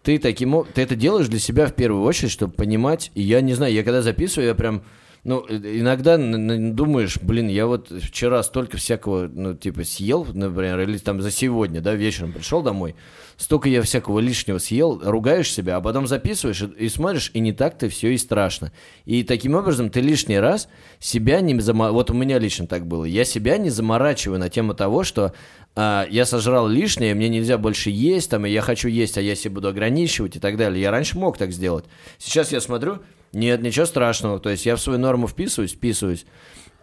ты 0.04 0.18
таким 0.18 0.66
ты 0.74 0.82
это 0.82 0.96
делаешь 0.96 1.28
для 1.28 1.40
себя 1.40 1.68
в 1.68 1.74
первую 1.74 2.04
очередь, 2.04 2.32
чтобы 2.32 2.54
понимать. 2.54 3.12
И 3.16 3.22
я 3.22 3.42
не 3.42 3.54
знаю, 3.54 3.74
я 3.74 3.84
когда 3.84 4.02
записываю, 4.02 4.50
я 4.50 4.56
прям 4.56 4.84
ну, 5.24 5.46
э, 5.48 5.56
иногда 5.56 6.18
думаешь, 6.18 7.20
блин, 7.22 7.48
я 7.48 7.68
вот 7.68 7.90
вчера 7.90 8.42
столько 8.44 8.78
всякого, 8.78 9.28
ну, 9.28 9.56
типа, 9.56 9.84
съел, 9.84 10.26
например, 10.26 10.80
или 10.82 10.98
там 10.98 11.22
за 11.22 11.30
сегодня, 11.30 11.80
да, 11.82 11.94
вечером 11.94 12.34
пришел 12.34 12.64
домой, 12.64 12.96
столько 13.38 13.70
я 13.70 13.82
всякого 13.84 14.20
лишнего 14.20 14.58
съел, 14.58 15.00
ругаешь 15.04 15.52
себя, 15.52 15.78
а 15.78 15.82
потом 15.82 16.08
записываешь 16.08 16.64
и, 16.64 16.86
и 16.86 16.90
смотришь, 16.90 17.30
и 17.34 17.40
не 17.40 17.54
так-то 17.54 17.88
все 17.90 18.14
и 18.14 18.18
страшно. 18.18 18.72
И 19.06 19.24
таким 19.24 19.54
образом 19.54 19.92
ты 19.92 20.02
лишний 20.02 20.40
раз 20.40 20.68
себя 21.00 21.42
не 21.42 21.60
заморачиваешь, 21.60 21.94
вот 21.96 22.12
у 22.12 22.14
меня 22.14 22.40
лично 22.40 22.66
так 22.66 22.88
было, 22.88 23.06
я 23.06 23.24
себя 23.24 23.58
не 23.58 23.70
заморачиваю 23.70 24.40
на 24.40 24.50
тему 24.50 24.74
того, 24.74 25.04
что 25.04 25.34
а, 25.76 26.06
я 26.10 26.26
сожрал 26.26 26.68
лишнее, 26.68 27.14
мне 27.14 27.30
нельзя 27.30 27.58
больше 27.58 27.92
есть, 27.92 28.32
там, 28.32 28.46
и 28.46 28.50
я 28.50 28.62
хочу 28.62 28.88
есть, 28.90 29.18
а 29.18 29.22
я 29.22 29.36
себе 29.36 29.56
буду 29.56 29.70
ограничивать 29.70 30.36
и 30.36 30.40
так 30.40 30.58
далее. 30.58 30.82
Я 30.82 30.92
раньше 30.92 31.18
мог 31.18 31.38
так 31.38 31.52
сделать. 31.52 31.86
Сейчас 32.18 32.52
я 32.52 32.60
смотрю, 32.60 33.00
нет, 33.34 33.62
ничего 33.62 33.86
страшного, 33.86 34.40
то 34.40 34.50
есть 34.50 34.66
я 34.66 34.76
в 34.76 34.82
свою 34.82 35.00
норму 35.00 35.28
вписываюсь, 35.28 35.72
вписываюсь, 35.74 36.26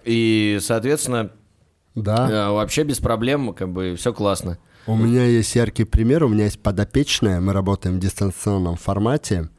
и, 0.05 0.59
соответственно, 0.61 1.31
Да. 1.95 2.29
э, 2.31 2.51
вообще 2.51 2.85
без 2.85 2.99
проблем, 2.99 3.53
как 3.55 3.71
бы, 3.73 3.95
все 3.97 4.13
классно. 4.13 4.59
У 4.87 4.97
меня 4.97 5.25
есть 5.25 5.55
яркий 5.55 5.85
пример. 5.85 6.25
У 6.25 6.29
меня 6.29 6.45
есть 6.45 6.63
подопечная. 6.63 7.41
Мы 7.41 7.53
работаем 7.53 7.97
в 7.97 7.99
дистанционном 8.01 8.77
формате. 8.77 9.51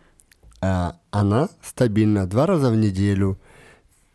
А, 0.60 0.95
Она 1.12 1.49
стабильно 1.62 2.25
два 2.28 2.47
раза 2.47 2.71
в 2.71 2.75
неделю 2.75 3.39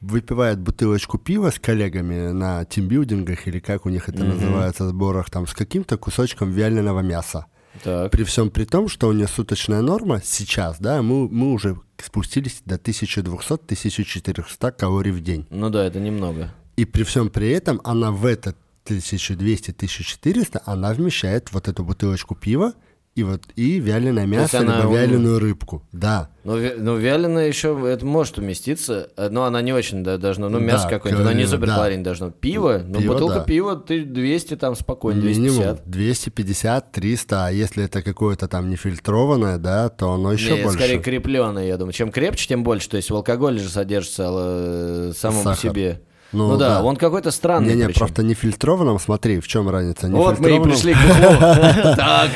выпивает 0.00 0.58
бутылочку 0.58 1.18
пива 1.18 1.50
с 1.50 1.58
коллегами 1.60 2.32
на 2.32 2.64
тимбилдингах 2.64 3.46
или 3.46 3.60
как 3.60 3.86
у 3.86 3.90
них 3.90 4.08
это 4.08 4.24
называется, 4.24 4.88
сборах, 4.88 5.30
там, 5.30 5.46
с 5.46 5.54
каким-то 5.54 5.96
кусочком 5.96 6.50
вяленого 6.50 7.00
мяса. 7.00 7.46
Так. 7.82 8.10
При 8.12 8.22
всем 8.24 8.50
при 8.50 8.64
том, 8.64 8.88
что 8.88 9.08
у 9.08 9.12
нее 9.12 9.26
суточная 9.26 9.82
норма 9.82 10.20
сейчас, 10.24 10.78
да, 10.78 11.02
мы, 11.02 11.28
мы 11.28 11.52
уже 11.52 11.76
спустились 11.98 12.62
до 12.64 12.76
1200-1400 12.76 14.72
калорий 14.72 15.12
в 15.12 15.20
день. 15.20 15.46
Ну 15.50 15.70
да, 15.70 15.84
это 15.84 15.98
немного. 16.00 16.54
И 16.76 16.84
при 16.84 17.02
всем 17.02 17.30
при 17.30 17.50
этом 17.50 17.80
она 17.84 18.10
в 18.10 18.26
этот 18.26 18.56
1200-1400, 18.86 20.62
она 20.64 20.92
вмещает 20.92 21.52
вот 21.52 21.68
эту 21.68 21.84
бутылочку 21.84 22.34
пива 22.34 22.74
и 23.14 23.22
вот 23.22 23.42
и 23.54 23.78
вяленое 23.78 24.26
мясо, 24.26 24.58
она, 24.58 24.78
либо 24.78 24.88
ну, 24.88 24.94
вяленую 24.96 25.38
рыбку. 25.38 25.82
Да. 25.92 26.30
Ну, 26.42 26.58
вя- 26.58 26.74
ну, 26.76 26.96
вяленое 26.96 27.46
еще 27.46 27.80
это 27.86 28.04
может 28.04 28.38
уместиться, 28.38 29.08
но 29.30 29.44
она 29.44 29.62
не 29.62 29.72
очень 29.72 30.02
да, 30.02 30.18
должна, 30.18 30.48
ну, 30.48 30.58
Да, 30.58 30.64
мясо 30.64 30.88
какое-то, 30.88 31.18
но 31.18 31.24
не 31.24 31.44
калорийно, 31.44 31.50
супер 31.50 31.66
да. 31.68 31.74
калорийно 31.76 32.04
должно. 32.04 32.30
Пиво, 32.32 32.82
ну, 32.84 33.00
Пиво, 33.00 33.12
бутылка 33.12 33.34
да. 33.36 33.44
пива, 33.44 33.76
ты 33.76 34.04
200 34.04 34.56
там 34.56 34.74
спокойно, 34.74 35.20
Минимум 35.20 35.76
250. 35.86 35.88
250, 35.90 36.92
300, 36.92 37.46
а 37.46 37.50
если 37.50 37.84
это 37.84 38.02
какое-то 38.02 38.48
там 38.48 38.68
нефильтрованное, 38.68 39.58
да, 39.58 39.88
то 39.90 40.12
оно 40.12 40.32
еще 40.32 40.56
Не, 40.56 40.62
больше. 40.64 40.78
скорее 40.78 40.98
крепленое, 41.00 41.68
я 41.68 41.76
думаю. 41.76 41.92
Чем 41.92 42.10
крепче, 42.10 42.48
тем 42.48 42.64
больше. 42.64 42.88
То 42.90 42.96
есть 42.96 43.10
в 43.10 43.14
алкоголе 43.14 43.58
же 43.60 43.68
содержится 43.68 44.28
э, 44.28 45.12
самому 45.16 45.44
Сахар. 45.44 45.58
себе. 45.70 46.00
Ну, 46.34 46.48
Ну, 46.52 46.56
да, 46.56 46.68
да. 46.80 46.82
он 46.82 46.96
какой-то 46.96 47.30
странный. 47.30 47.68
Не-не, 47.70 47.86
причем. 47.86 47.98
просто 48.00 48.22
нефильтрованном, 48.22 48.98
смотри, 48.98 49.40
в 49.40 49.46
чем 49.46 49.68
разница. 49.70 50.08
Вот 50.08 50.38
мы 50.40 50.56
и 50.56 50.60
пришли 50.60 50.94
к. 50.94 50.98
Так, 51.96 52.30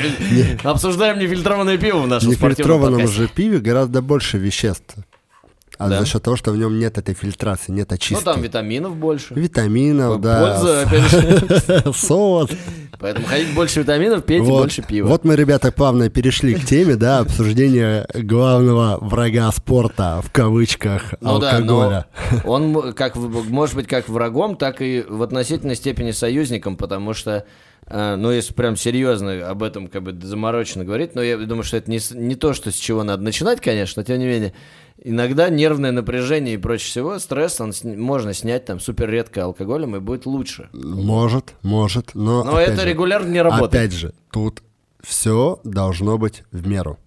обсуждаем 0.63 1.19
нефильтрованное 1.19 1.77
пиво 1.77 1.99
в 1.99 2.07
нашем 2.07 2.31
спортивном 2.31 2.79
нефильтрованном 2.81 3.07
же 3.07 3.27
пиве 3.27 3.59
гораздо 3.59 4.01
больше 4.01 4.37
веществ. 4.37 4.95
А 5.79 5.87
Да. 5.89 5.99
за 6.01 6.05
счет 6.05 6.21
того, 6.21 6.35
что 6.35 6.51
в 6.51 6.57
нем 6.57 6.77
нет 6.77 6.97
этой 6.97 7.15
фильтрации, 7.15 7.71
нет 7.71 7.89
Ну, 7.89 7.95
очистки. 7.95 8.23
там 8.23 8.41
витаминов 8.41 8.95
больше. 8.97 9.33
Витаминов, 9.33 10.21
да. 10.21 10.41
Польза, 10.59 10.81
опять 10.81 11.09
же. 11.09 11.93
Сод. 11.95 12.51
Поэтому 12.99 13.25
хотите 13.27 13.53
больше 13.53 13.79
витаминов, 13.79 14.25
пейте 14.25 14.43
Вот. 14.45 14.63
больше 14.63 14.81
пива. 14.81 15.07
Вот 15.07 15.23
мы, 15.23 15.37
ребята, 15.37 15.71
плавно 15.71 16.09
перешли 16.09 16.53
к 16.55 16.65
теме, 16.65 16.95
да, 16.95 17.19
обсуждения 17.25 18.05
главного 18.13 18.97
врага 19.01 19.49
спорта, 19.53 20.21
в 20.21 20.31
кавычках, 20.33 21.13
Ну 21.21 21.39
да, 21.39 21.51
алкоголя. 21.51 22.05
он 22.43 22.91
как 22.93 23.15
может 23.15 23.75
быть 23.75 23.87
как 23.87 24.09
врагом, 24.09 24.57
так 24.57 24.81
и 24.81 25.05
в 25.07 25.23
относительной 25.23 25.75
степени 25.77 26.11
союзником, 26.11 26.75
потому 26.75 27.13
что, 27.13 27.45
ну, 27.89 28.31
если 28.31 28.53
прям 28.53 28.75
серьезно 28.75 29.49
об 29.49 29.63
этом 29.63 29.87
как 29.87 30.03
бы 30.03 30.17
замороченно 30.25 30.85
говорить, 30.85 31.15
но 31.15 31.21
я 31.21 31.37
думаю, 31.37 31.63
что 31.63 31.77
это 31.77 31.89
не, 31.89 31.99
не 32.13 32.35
то, 32.35 32.53
что 32.53 32.71
с 32.71 32.75
чего 32.75 33.03
надо 33.03 33.23
начинать, 33.23 33.61
конечно, 33.61 34.01
но 34.01 34.05
тем 34.05 34.19
не 34.19 34.25
менее, 34.25 34.53
иногда 35.03 35.49
нервное 35.49 35.91
напряжение 35.91 36.55
и 36.55 36.57
прочее 36.57 36.89
всего, 36.89 37.19
стресс, 37.19 37.59
он 37.59 37.73
сни- 37.73 37.95
можно 37.95 38.33
снять 38.33 38.65
там 38.65 38.79
супер 38.79 39.09
редко 39.09 39.43
алкоголем 39.43 39.95
и 39.95 39.99
будет 39.99 40.25
лучше. 40.25 40.69
Может, 40.73 41.55
может, 41.63 42.13
но... 42.13 42.43
Но 42.43 42.59
это 42.59 42.81
же, 42.81 42.89
регулярно 42.89 43.29
не 43.31 43.41
работает. 43.41 43.73
Опять 43.73 43.93
же, 43.93 44.13
тут 44.31 44.61
все 45.01 45.59
должно 45.63 46.17
быть 46.17 46.43
в 46.51 46.67
меру. 46.67 46.99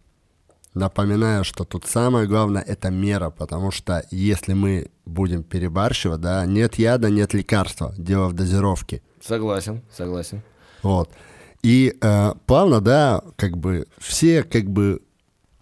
Напоминаю, 0.75 1.45
что 1.45 1.65
тут 1.65 1.85
самое 1.85 2.27
главное 2.27 2.63
это 2.63 2.91
мера, 2.91 3.29
потому 3.29 3.71
что 3.71 4.05
если 4.11 4.55
мы 4.55 4.91
будем 5.05 5.43
перебарщивать, 5.43 6.21
да, 6.21 6.47
нет 6.47 6.77
яда, 6.77 7.11
нет 7.11 7.35
лекарства, 7.35 7.95
дело 7.99 8.29
в 8.29 8.33
дозировке. 8.33 9.03
Согласен, 9.21 9.83
согласен. 9.95 10.43
Вот. 10.83 11.11
И 11.63 11.97
э, 12.01 12.33
плавно, 12.47 12.81
да, 12.81 13.23
как 13.37 13.57
бы 13.57 13.87
все, 13.99 14.43
как 14.43 14.69
бы, 14.69 15.01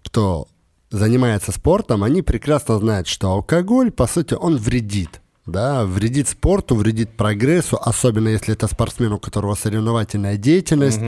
кто 0.03 0.49
занимается 0.91 1.53
спортом, 1.53 2.03
они 2.05 2.23
прекрасно 2.23 2.79
знают, 2.79 3.07
что 3.07 3.31
алкоголь, 3.31 3.91
по 3.91 4.07
сути, 4.07 4.35
он 4.35 4.57
вредит. 4.57 5.21
Да, 5.47 5.85
вредит 5.85 6.29
спорту, 6.29 6.75
вредит 6.77 7.17
прогрессу, 7.17 7.79
особенно 7.81 8.29
если 8.29 8.55
это 8.55 8.69
спортсмен, 8.69 9.13
у 9.13 9.19
которого 9.19 9.55
соревновательная 9.55 10.37
деятельность. 10.37 11.01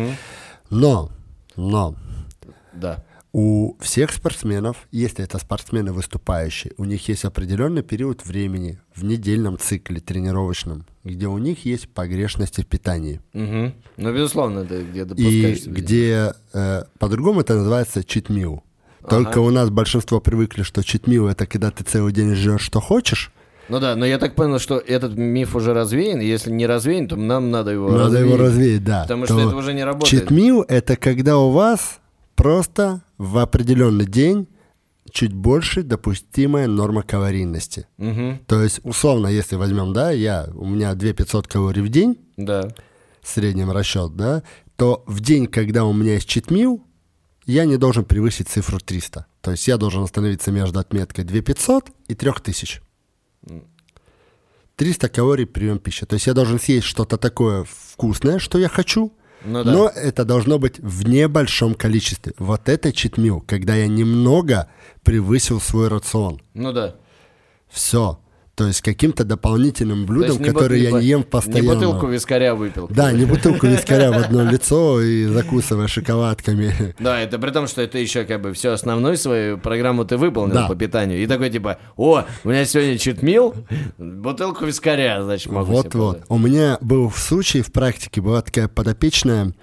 Но, 0.70 1.10
но, 1.56 1.94
Да. 2.72 3.04
У 3.32 3.76
всех 3.80 4.12
спортсменов, 4.12 4.86
если 4.90 5.24
это 5.24 5.38
спортсмены 5.38 5.92
выступающие, 5.92 6.72
у 6.76 6.84
них 6.84 7.08
есть 7.08 7.24
определенный 7.24 7.82
период 7.82 8.26
времени 8.26 8.78
в 8.94 9.04
недельном 9.04 9.56
цикле 9.58 10.00
тренировочном, 10.00 10.84
где 11.02 11.26
у 11.28 11.38
них 11.38 11.64
есть 11.64 11.88
погрешности 11.88 12.60
в 12.60 12.66
питании. 12.66 13.20
Мгм. 13.32 13.74
Ну, 13.96 14.14
безусловно, 14.14 14.64
ты 14.66 14.82
где 14.82 15.00
И 15.00 15.04
допускаешься. 15.04 15.70
видимо. 15.70 15.74
где 15.76 16.32
э, 16.52 16.82
по-другому 16.98 17.40
это 17.40 17.54
называется 17.54 18.00
meal. 18.28 18.60
Только 19.08 19.30
Ага. 19.30 19.40
у 19.40 19.50
нас 19.50 19.70
большинство 19.70 20.20
привыкли, 20.20 20.62
что 20.62 20.82
meal 21.06 21.30
это 21.30 21.46
когда 21.46 21.70
ты 21.70 21.84
целый 21.84 22.12
день 22.12 22.34
жрешь, 22.34 22.60
что 22.62 22.80
хочешь. 22.80 23.32
Ну 23.68 23.80
да, 23.80 23.96
но 23.96 24.04
я 24.04 24.18
так 24.18 24.34
понял, 24.34 24.58
что 24.58 24.76
этот 24.78 25.16
миф 25.16 25.56
уже 25.56 25.72
развеян, 25.72 26.20
и 26.20 26.26
если 26.26 26.50
не 26.50 26.66
развеян, 26.66 27.08
то 27.08 27.16
нам 27.16 27.50
надо 27.50 27.70
его 27.70 27.88
Надо 27.90 28.04
развеять. 28.04 28.26
его 28.26 28.36
развеять, 28.36 28.84
да. 28.84 29.02
Потому 29.02 29.26
То 29.26 29.32
что 29.38 29.48
это 29.48 29.56
уже 29.56 29.72
не 29.72 29.84
работает. 29.84 30.30
meal 30.30 30.64
это 30.68 30.96
когда 30.96 31.38
у 31.38 31.50
вас 31.50 31.98
просто 32.34 33.02
в 33.22 33.38
определенный 33.38 34.04
день 34.06 34.48
чуть 35.08 35.32
больше 35.32 35.84
допустимая 35.84 36.66
норма 36.66 37.04
калорийности. 37.04 37.86
Мгм, 37.96 38.40
То 38.48 38.60
есть, 38.60 38.80
условно, 38.82 39.28
если 39.28 39.54
возьмем, 39.54 39.92
да, 39.92 40.10
я, 40.10 40.48
у 40.54 40.66
меня 40.66 40.92
2500 40.94 41.46
калорий 41.46 41.82
в 41.82 41.88
день, 41.88 42.18
да. 42.36 42.74
в 43.20 43.28
среднем 43.28 43.70
расчет, 43.70 44.16
да, 44.16 44.42
то 44.74 45.04
в 45.06 45.20
день, 45.20 45.46
когда 45.46 45.84
у 45.84 45.92
меня 45.92 46.14
есть 46.14 46.28
читмил, 46.28 46.84
я 47.46 47.64
не 47.64 47.76
должен 47.76 48.04
превысить 48.04 48.48
цифру 48.48 48.80
300. 48.80 49.26
То 49.40 49.50
есть 49.52 49.68
я 49.68 49.76
должен 49.76 50.02
остановиться 50.02 50.50
между 50.50 50.80
отметкой 50.80 51.22
2500 51.24 51.90
и 52.08 52.14
3000. 52.16 52.80
300 54.74 55.08
калорий 55.10 55.46
прием 55.46 55.78
пищи. 55.78 56.06
То 56.06 56.14
есть 56.14 56.26
я 56.26 56.34
должен 56.34 56.58
съесть 56.58 56.86
что-то 56.86 57.18
такое 57.18 57.66
вкусное, 57.68 58.40
что 58.40 58.58
я 58.58 58.68
хочу, 58.68 59.12
Ну 59.44 59.64
да. 59.64 59.72
но 59.72 59.88
это 59.88 60.24
должно 60.24 60.58
быть 60.58 60.78
в 60.78 61.08
небольшом 61.08 61.74
количестве. 61.74 62.32
Вот 62.38 62.68
это 62.68 62.92
читмил, 62.92 63.40
когда 63.40 63.74
я 63.74 63.86
немного 63.88 64.68
превысил 65.02 65.60
свой 65.60 65.88
рацион. 65.88 66.40
Ну 66.54 66.72
да. 66.72 66.94
Все. 67.68 68.21
То 68.62 68.68
есть 68.68 68.80
каким-то 68.80 69.24
дополнительным 69.24 70.06
блюдом, 70.06 70.38
которое 70.38 70.78
я 70.78 70.92
не 70.92 71.04
ем 71.04 71.24
постоянно. 71.24 71.70
Не 71.70 71.74
бутылку 71.74 72.06
вискаря 72.06 72.54
выпил. 72.54 72.86
Да, 72.90 73.10
не 73.10 73.24
бутылку 73.24 73.66
вискаря 73.66 74.12
в 74.12 74.18
одно 74.18 74.44
лицо 74.50 75.02
и 75.02 75.24
закусывая 75.24 75.88
шоколадками. 75.88 76.94
Да, 77.00 77.18
это 77.20 77.40
при 77.40 77.50
том, 77.50 77.66
что 77.66 77.82
это 77.82 77.98
еще 77.98 78.22
как 78.22 78.40
бы 78.40 78.52
все 78.52 78.70
основную 78.70 79.16
свою 79.16 79.58
программу 79.58 80.04
ты 80.04 80.16
выполнил 80.16 80.54
Да. 80.54 80.68
по 80.68 80.76
питанию. 80.76 81.20
И 81.20 81.26
такой 81.26 81.50
типа, 81.50 81.78
о, 81.96 82.22
у 82.44 82.48
меня 82.48 82.64
сегодня 82.64 82.98
читмил, 82.98 83.52
бутылку 83.98 84.64
вискаря, 84.64 85.24
значит, 85.24 85.50
могу 85.50 85.72
Вот-вот. 85.72 86.20
позволить». 86.20 86.22
У 86.28 86.38
меня 86.38 86.78
был 86.80 87.10
случай 87.10 87.62
в 87.62 87.72
практике, 87.72 88.20
была 88.20 88.42
такая 88.42 88.68
подопечная, 88.68 89.54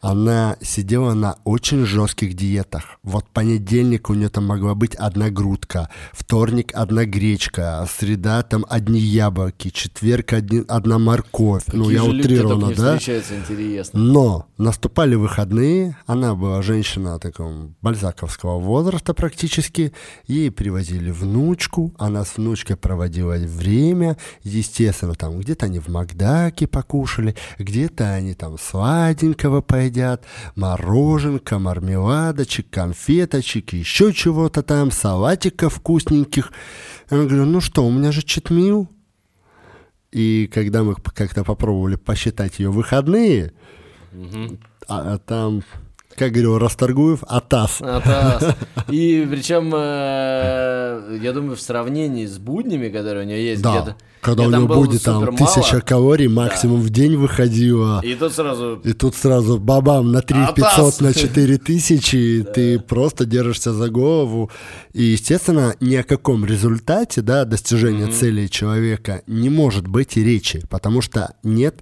она 0.00 0.56
сидела 0.62 1.14
на 1.14 1.36
очень 1.44 1.84
жестких 1.84 2.34
диетах. 2.34 2.98
Вот 3.02 3.28
понедельник 3.30 4.10
у 4.10 4.14
нее 4.14 4.28
там 4.28 4.46
могла 4.46 4.74
быть 4.74 4.94
одна 4.94 5.30
грудка, 5.30 5.90
вторник 6.12 6.72
одна 6.74 7.04
гречка, 7.04 7.86
среда 7.90 8.42
там 8.42 8.64
одни 8.68 8.98
яблоки, 9.00 9.70
четверг 9.70 10.32
одни- 10.32 10.64
одна 10.68 10.98
морковь. 10.98 11.64
ну, 11.72 11.84
Какие 11.84 11.98
я 11.98 12.04
люди-то 12.06 12.28
так 12.28 12.30
утрированно, 12.38 12.66
да? 12.76 12.92
Но 13.98 14.46
наступали 14.58 15.14
выходные, 15.14 15.96
она 16.06 16.34
была 16.34 16.62
женщина 16.62 17.18
такого 17.18 17.70
бальзаковского 17.82 18.58
возраста 18.58 19.14
практически, 19.14 19.92
ей 20.26 20.50
привозили 20.50 21.10
внучку, 21.10 21.92
она 21.98 22.24
с 22.24 22.36
внучкой 22.36 22.76
проводила 22.76 23.34
время, 23.34 24.16
естественно, 24.42 25.14
там 25.14 25.38
где-то 25.38 25.66
они 25.66 25.78
в 25.78 25.88
Макдаке 25.88 26.66
покушали, 26.66 27.34
где-то 27.58 28.12
они 28.14 28.34
там 28.34 28.58
сладенького 28.58 29.60
поедят, 29.90 30.24
мороженка, 30.54 31.58
мармеладочек, 31.58 32.70
конфеточек, 32.70 33.72
еще 33.72 34.12
чего-то 34.12 34.62
там, 34.62 34.90
салатиков 34.90 35.74
вкусненьких. 35.74 36.52
Я 37.10 37.18
говорю, 37.18 37.44
ну 37.44 37.60
что, 37.60 37.84
у 37.84 37.90
меня 37.90 38.12
же 38.12 38.22
читмил. 38.22 38.88
И 40.12 40.50
когда 40.52 40.82
мы 40.82 40.94
как-то 40.94 41.44
попробовали 41.44 41.96
посчитать 41.96 42.58
ее 42.58 42.70
выходные, 42.70 43.52
а, 44.88 45.14
а 45.14 45.18
там, 45.18 45.62
как 46.16 46.32
говорил 46.32 46.58
Расторгуев, 46.58 47.20
атас. 47.26 47.80
Атас. 47.80 48.56
И 48.88 49.26
причем, 49.30 49.72
э, 49.74 51.18
я 51.22 51.32
думаю, 51.32 51.56
в 51.56 51.60
сравнении 51.60 52.26
с 52.26 52.38
буднями, 52.38 52.88
которые 52.88 53.24
у 53.24 53.26
нее 53.26 53.44
есть 53.50 53.62
Да, 53.62 53.80
где-то... 53.80 53.96
когда 54.20 54.42
у 54.44 54.50
него 54.50 54.66
будет 54.66 55.02
там 55.02 55.24
мало, 55.24 55.36
тысяча 55.36 55.80
калорий 55.80 56.28
максимум 56.28 56.80
в 56.80 56.90
день 56.90 57.16
выходила. 57.16 58.00
И 58.04 58.14
тут 58.14 58.32
сразу... 58.34 58.80
И 58.84 58.92
тут 58.92 59.14
сразу 59.14 59.58
бабам 59.58 60.12
на 60.12 60.20
3 60.20 60.36
500, 60.54 60.64
Атас! 60.64 61.00
на 61.00 61.14
4 61.14 61.58
тысячи, 61.58 62.16
и 62.16 62.42
ты 62.42 62.80
просто 62.80 63.24
держишься 63.24 63.72
за 63.72 63.88
голову. 63.88 64.50
И, 64.92 65.02
естественно, 65.04 65.74
ни 65.80 65.94
о 65.94 66.02
каком 66.02 66.44
результате, 66.44 67.22
да, 67.22 67.44
достижения 67.44 68.08
цели 68.08 68.46
человека 68.48 69.22
не 69.26 69.48
может 69.48 69.86
быть 69.86 70.16
и 70.16 70.24
речи, 70.24 70.62
потому 70.68 71.00
что 71.02 71.34
нет 71.44 71.80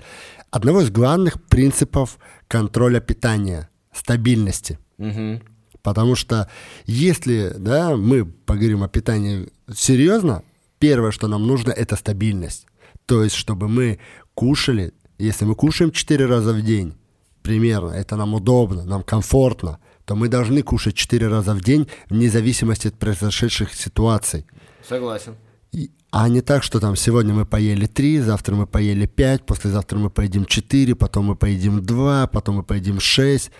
одного 0.50 0.82
из 0.82 0.90
главных 0.90 1.42
принципов 1.42 2.18
контроля 2.46 3.00
питания– 3.00 3.68
стабильности. 3.98 4.78
Мгм. 4.98 5.42
Потому 5.82 6.16
что 6.16 6.48
если 6.86 7.54
да, 7.58 7.96
мы 7.96 8.24
поговорим 8.24 8.82
о 8.82 8.88
питании 8.88 9.48
серьезно, 9.72 10.42
первое, 10.78 11.10
что 11.12 11.28
нам 11.28 11.46
нужно, 11.46 11.70
это 11.72 11.96
стабильность. 11.96 12.66
То 13.06 13.24
есть, 13.24 13.36
чтобы 13.36 13.68
мы 13.68 13.98
кушали, 14.34 14.92
если 15.18 15.46
мы 15.46 15.54
кушаем 15.54 15.90
4 15.90 16.26
раза 16.26 16.52
в 16.52 16.62
день, 16.62 16.94
примерно, 17.42 17.90
это 17.92 18.16
нам 18.16 18.34
удобно, 18.34 18.84
нам 18.84 19.02
комфортно, 19.02 19.78
то 20.04 20.16
мы 20.16 20.28
должны 20.28 20.62
кушать 20.62 20.94
4 20.94 21.28
раза 21.28 21.54
в 21.54 21.60
день 21.60 21.86
вне 22.10 22.28
зависимости 22.28 22.88
от 22.88 22.94
произошедших 22.94 23.74
ситуаций. 23.74 24.44
Согласен. 24.88 25.34
И- 25.72 25.90
а 26.10 26.28
не 26.28 26.40
так, 26.40 26.62
что 26.62 26.80
там 26.80 26.96
сегодня 26.96 27.34
мы 27.34 27.44
поели 27.46 27.86
3, 27.86 28.20
завтра 28.20 28.54
мы 28.54 28.66
поели 28.66 29.06
5, 29.06 29.46
послезавтра 29.46 29.98
мы 29.98 30.10
поедим 30.10 30.44
4, 30.44 30.94
потом 30.94 31.26
мы 31.26 31.36
поедим 31.36 31.82
2, 31.82 32.26
потом 32.26 32.56
мы 32.56 32.62
поедим 32.62 33.00
6. 33.00 33.50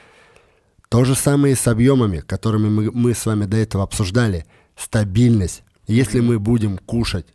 То 0.89 1.05
же 1.05 1.14
самое 1.14 1.53
и 1.53 1.57
с 1.57 1.66
объемами, 1.66 2.20
которыми 2.20 2.68
мы, 2.68 2.91
мы 2.93 3.14
с 3.14 3.26
вами 3.26 3.45
до 3.45 3.57
этого 3.57 3.84
обсуждали. 3.84 4.47
Стабильность. 4.76 5.62
Если 5.86 6.20
мы 6.20 6.39
будем 6.39 6.78
кушать 6.78 7.26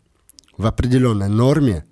в 0.58 0.66
определенной 0.66 1.30
норме, 1.30 1.86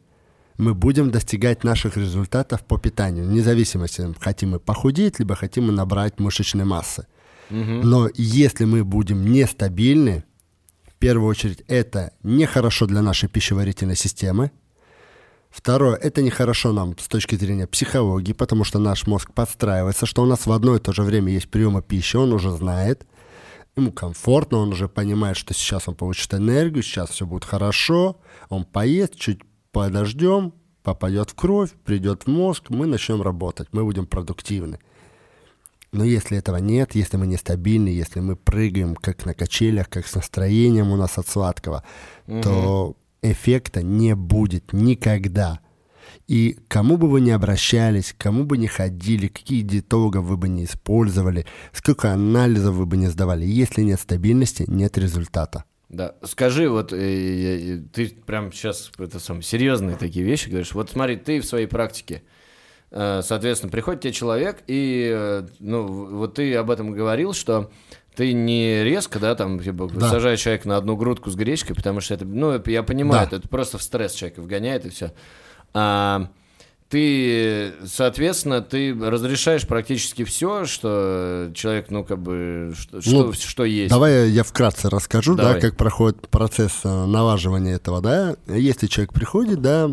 мы 0.57 0.73
будем 0.73 1.11
достигать 1.11 1.63
наших 1.63 1.97
результатов 1.97 2.63
по 2.63 2.77
питанию, 2.77 3.25
вне 3.25 3.41
зависимости, 3.41 4.13
хотим 4.19 4.51
мы 4.51 4.59
похудеть, 4.59 5.19
либо 5.19 5.35
хотим 5.35 5.65
мы 5.65 5.71
набрать 5.71 6.19
мышечной 6.19 6.65
массы. 6.65 7.07
Но 7.49 8.09
если 8.15 8.65
мы 8.65 8.83
будем 8.83 9.25
нестабильны, 9.25 10.23
в 10.87 10.95
первую 10.99 11.27
очередь 11.27 11.63
это 11.67 12.13
нехорошо 12.23 12.85
для 12.85 13.01
нашей 13.01 13.27
пищеварительной 13.27 13.95
системы, 13.95 14.51
Второе, 15.51 15.95
это 15.97 16.21
нехорошо 16.21 16.71
нам 16.71 16.97
с 16.97 17.07
точки 17.09 17.35
зрения 17.35 17.67
психологии, 17.67 18.31
потому 18.31 18.63
что 18.63 18.79
наш 18.79 19.05
мозг 19.05 19.33
подстраивается, 19.33 20.05
что 20.05 20.23
у 20.23 20.25
нас 20.25 20.45
в 20.45 20.51
одно 20.51 20.77
и 20.77 20.79
то 20.79 20.93
же 20.93 21.03
время 21.03 21.31
есть 21.33 21.49
приемы 21.49 21.81
пищи, 21.81 22.15
он 22.15 22.31
уже 22.31 22.51
знает. 22.51 23.05
ему 23.75 23.91
комфортно, 23.91 24.59
он 24.59 24.69
уже 24.69 24.87
понимает, 24.87 25.35
что 25.35 25.53
сейчас 25.53 25.87
он 25.87 25.95
получит 25.95 26.33
энергию, 26.33 26.83
сейчас 26.83 27.09
все 27.09 27.25
будет 27.25 27.43
хорошо, 27.43 28.21
он 28.49 28.63
поест, 28.63 29.15
чуть 29.15 29.41
подождем, 29.73 30.53
попадет 30.83 31.31
в 31.31 31.35
кровь, 31.35 31.71
придет 31.83 32.23
в 32.23 32.27
мозг, 32.27 32.69
мы 32.69 32.85
начнем 32.85 33.21
работать, 33.21 33.67
мы 33.73 33.83
будем 33.83 34.05
продуктивны. 34.05 34.79
Но 35.91 36.05
если 36.05 36.37
этого 36.37 36.57
нет, 36.57 36.95
если 36.95 37.17
мы 37.17 37.27
нестабильны, 37.27 37.89
если 37.89 38.21
мы 38.21 38.37
прыгаем 38.37 38.95
как 38.95 39.25
на 39.25 39.33
качелях, 39.33 39.89
как 39.89 40.07
с 40.07 40.15
настроением 40.15 40.91
у 40.91 40.95
нас 40.95 41.17
от 41.17 41.27
сладкого, 41.27 41.83
угу. 42.27 42.41
то 42.41 42.95
эффекта 43.21 43.81
не 43.83 44.15
будет 44.15 44.73
никогда. 44.73 45.59
И 46.27 46.57
кому 46.67 46.97
бы 46.97 47.09
вы 47.09 47.21
ни 47.21 47.31
обращались, 47.31 48.15
кому 48.17 48.43
бы 48.43 48.57
ни 48.57 48.67
ходили, 48.67 49.27
какие 49.27 49.61
диетологов 49.61 50.25
вы 50.25 50.37
бы 50.37 50.49
не 50.49 50.65
использовали, 50.65 51.45
сколько 51.73 52.11
анализов 52.11 52.75
вы 52.75 52.85
бы 52.85 52.97
не 52.97 53.07
сдавали, 53.07 53.45
если 53.45 53.81
нет 53.81 53.99
стабильности, 53.99 54.65
нет 54.67 54.97
результата. 54.97 55.65
Да, 55.89 56.15
скажи, 56.23 56.69
вот 56.69 56.93
э, 56.93 56.97
э, 56.97 57.77
ты 57.93 58.07
прям 58.07 58.53
сейчас 58.53 58.91
это 58.97 59.19
сам 59.19 59.41
серьезные 59.41 59.97
такие 59.97 60.25
вещи 60.25 60.47
говоришь. 60.47 60.73
Вот 60.73 60.89
смотри, 60.89 61.17
ты 61.17 61.41
в 61.41 61.45
своей 61.45 61.67
практике, 61.67 62.23
э, 62.91 63.21
соответственно, 63.21 63.71
приходит 63.71 64.01
тебе 64.01 64.13
человек 64.13 64.63
и, 64.67 65.11
э, 65.13 65.47
ну, 65.59 65.85
вот 65.85 66.35
ты 66.35 66.55
об 66.55 66.71
этом 66.71 66.91
говорил, 66.91 67.33
что 67.33 67.71
ты 68.15 68.33
не 68.33 68.83
резко, 68.83 69.19
да, 69.19 69.35
там, 69.35 69.59
типа, 69.59 69.89
да. 69.93 70.09
сажаешь 70.09 70.41
человека 70.41 70.67
на 70.67 70.77
одну 70.77 70.95
грудку 70.95 71.29
с 71.29 71.35
гречкой, 71.35 71.75
потому 71.75 72.01
что 72.01 72.13
это, 72.13 72.25
ну, 72.25 72.61
я 72.65 72.83
понимаю, 72.83 73.21
да. 73.21 73.27
это, 73.27 73.35
это 73.37 73.47
просто 73.47 73.77
в 73.77 73.83
стресс 73.83 74.13
человека 74.13 74.41
вгоняет 74.41 74.85
и 74.85 74.89
все. 74.89 75.13
А, 75.73 76.29
ты, 76.91 77.71
соответственно, 77.85 78.61
ты 78.61 78.93
разрешаешь 78.93 79.65
практически 79.65 80.25
все, 80.25 80.65
что 80.65 81.49
человек, 81.53 81.89
ну, 81.89 82.03
как 82.03 82.19
бы, 82.19 82.73
что, 82.77 82.99
ну, 83.05 83.33
что, 83.33 83.47
что 83.47 83.63
есть. 83.63 83.91
Давай 83.91 84.29
я 84.29 84.43
вкратце 84.43 84.89
расскажу, 84.89 85.35
давай. 85.35 85.53
да, 85.53 85.59
как 85.61 85.77
проходит 85.77 86.27
процесс 86.27 86.81
э, 86.83 87.05
налаживания 87.05 87.75
этого, 87.75 88.01
да. 88.01 88.35
Если 88.47 88.87
человек 88.87 89.13
приходит, 89.13 89.61
да, 89.61 89.89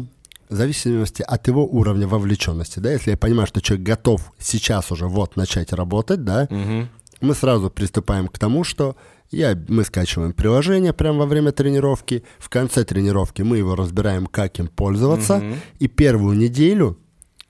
в 0.49 0.55
зависимости 0.55 1.23
от 1.23 1.47
его 1.47 1.65
уровня 1.67 2.09
вовлеченности, 2.09 2.81
да, 2.81 2.91
если 2.91 3.13
я 3.13 3.17
понимаю, 3.17 3.47
что 3.47 3.61
человек 3.61 3.87
готов 3.87 4.33
сейчас 4.41 4.91
уже 4.91 5.07
вот 5.07 5.37
начать 5.37 5.73
работать, 5.73 6.25
да, 6.25 6.49
угу. 6.51 6.89
Мы 7.21 7.35
сразу 7.35 7.71
приступаем 7.71 8.29
к 8.29 8.39
тому, 8.39 8.65
что 8.65 8.97
я, 9.31 9.59
мы 9.69 9.85
скачиваем 9.85 10.33
приложение 10.33 10.93
прямо 10.93 11.21
во 11.21 11.27
время 11.27 11.53
тренировки. 11.53 12.25
В 12.39 12.49
конце 12.49 12.85
тренировки 12.85 13.43
мы 13.43 13.59
его 13.59 13.75
разбираем, 13.75 14.27
как 14.27 14.59
им 14.59 14.69
пользоваться. 14.69 15.35
Mm-hmm. 15.35 15.57
И 15.81 15.89
первую 15.89 16.37
неделю 16.37 16.99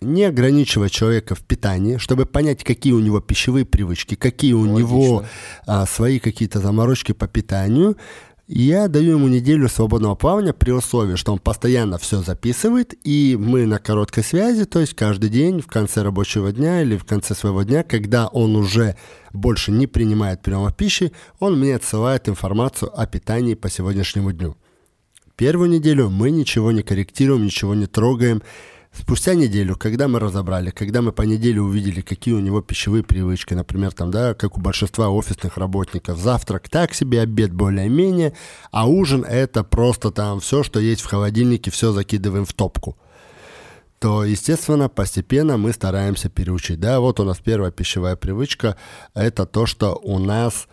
не 0.01 0.25
ограничивать 0.25 0.93
человека 0.93 1.35
в 1.35 1.41
питании, 1.41 1.97
чтобы 1.97 2.25
понять, 2.25 2.63
какие 2.63 2.93
у 2.93 3.01
него 3.01 3.21
пищевые 3.21 3.65
привычки, 3.65 4.15
какие 4.15 4.53
у 4.53 4.61
Логично. 4.61 4.79
него 4.79 5.25
а, 5.67 5.87
свои 5.87 6.19
какие-то 6.19 6.61
заморочки 6.61 7.13
по 7.13 7.27
питанию. 7.27 7.97
Я 8.51 8.89
даю 8.89 9.19
ему 9.19 9.29
неделю 9.29 9.69
свободного 9.69 10.15
плавания 10.15 10.55
при 10.55 10.71
условии, 10.71 11.17
что 11.17 11.33
он 11.33 11.39
постоянно 11.39 11.99
все 11.99 12.23
записывает, 12.23 12.95
и 13.05 13.37
мы 13.39 13.67
на 13.67 13.79
короткой 13.79 14.25
связи, 14.25 14.65
то 14.65 14.81
есть 14.81 14.95
каждый 14.95 15.29
день 15.29 15.61
в 15.61 15.67
конце 15.67 16.01
рабочего 16.01 16.51
дня 16.51 16.81
или 16.81 16.97
в 16.97 17.05
конце 17.05 17.35
своего 17.35 17.63
дня, 17.63 17.83
когда 17.83 18.27
он 18.27 18.57
уже 18.57 18.97
больше 19.35 19.71
не 19.71 19.87
принимает 19.87 20.41
приема 20.41 20.73
пищи, 20.73 21.13
он 21.39 21.61
мне 21.61 21.77
отсылает 21.77 22.27
информацию 22.27 22.91
о 22.99 23.07
питании 23.07 23.53
по 23.53 23.69
сегодняшнему 23.69 24.33
дню. 24.33 24.57
Первую 25.37 25.69
неделю 25.69 26.09
мы 26.09 26.31
ничего 26.31 26.73
не 26.73 26.83
корректируем, 26.83 27.45
ничего 27.45 27.75
не 27.75 27.85
трогаем, 27.85 28.43
Спустя 28.99 29.35
неделю, 29.35 29.77
когда 29.77 30.09
мы 30.09 30.19
разобрали, 30.19 30.71
когда 30.71 31.03
мы 31.03 31.13
по 31.13 31.23
неделе 31.23 31.61
увидели, 31.61 32.01
какие 32.01 32.35
у 32.35 32.41
него 32.41 32.61
пищевые 32.61 33.05
привычки, 33.05 33.55
например, 33.55 33.93
там, 33.93 34.11
да, 34.11 34.35
как 34.35 34.59
у 34.59 34.61
большинства 34.61 35.09
офисных 35.09 35.57
работников, 35.57 36.19
завтрак 36.19 36.69
так 36.69 36.95
себе, 36.95 37.21
обед 37.21 37.53
более-менее, 37.53 38.33
а 38.73 38.89
ужин 38.89 39.25
это 39.25 39.63
просто 39.63 40.11
там 40.11 40.41
все, 40.41 40.65
что 40.65 40.81
есть 40.81 41.03
в 41.03 41.07
холодильнике, 41.07 41.71
все 41.71 41.93
закидываем 41.93 42.45
в 42.45 42.53
топку 42.53 42.97
то, 43.99 44.25
естественно, 44.25 44.89
постепенно 44.89 45.57
мы 45.57 45.73
стараемся 45.73 46.29
переучить. 46.29 46.79
Да, 46.79 47.01
вот 47.01 47.19
у 47.19 47.25
нас 47.25 47.39
первая 47.39 47.73
пищевая 47.73 48.15
привычка, 48.15 48.77
это 49.13 49.45
то, 49.45 49.67
что 49.67 49.97
у 49.97 50.21
нас 50.21 50.69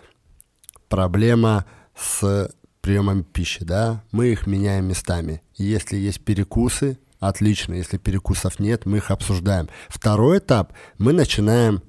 проблема 0.90 1.66
с 1.98 2.52
приемом 2.82 3.24
пищи, 3.24 3.64
да, 3.66 4.04
мы 4.12 4.28
их 4.28 4.46
меняем 4.46 4.86
местами. 4.86 5.42
Если 5.56 5.98
есть 5.98 6.22
перекусы, 6.24 7.00
Отлично, 7.28 7.74
если 7.74 7.98
перекусов 7.98 8.60
нет, 8.60 8.86
мы 8.86 8.98
их 8.98 9.10
обсуждаем. 9.10 9.68
Второй 9.90 10.38
этап, 10.38 10.74
мы 11.00 11.12
начинаем 11.12 11.82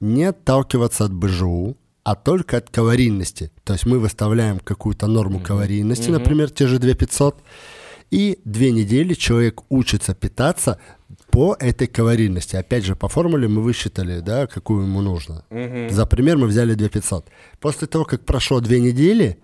не 0.00 0.24
отталкиваться 0.24 1.04
от 1.06 1.14
БЖУ, 1.14 1.76
а 2.04 2.14
только 2.14 2.58
от 2.58 2.68
калорийности. 2.68 3.50
То 3.64 3.72
есть 3.72 3.86
мы 3.86 3.98
выставляем 3.98 4.58
какую-то 4.58 5.06
норму 5.06 5.38
mm-hmm. 5.38 5.44
калорийности, 5.44 6.08
mm-hmm. 6.08 6.18
например, 6.18 6.50
те 6.50 6.66
же 6.66 6.78
2500, 6.78 7.42
и 8.10 8.38
две 8.44 8.70
недели 8.72 9.14
человек 9.14 9.62
учится 9.70 10.14
питаться 10.14 10.78
по 11.30 11.56
этой 11.58 11.86
калорийности. 11.86 12.56
Опять 12.56 12.84
же, 12.84 12.94
по 12.94 13.08
формуле 13.08 13.48
мы 13.48 13.62
высчитали, 13.62 14.20
да, 14.20 14.46
какую 14.46 14.82
ему 14.82 15.00
нужно. 15.00 15.46
Mm-hmm. 15.48 15.90
За 15.90 16.04
пример 16.04 16.36
мы 16.36 16.48
взяли 16.48 16.74
2500. 16.74 17.28
После 17.60 17.86
того, 17.86 18.04
как 18.04 18.26
прошло 18.26 18.60
две 18.60 18.80
недели, 18.80 19.38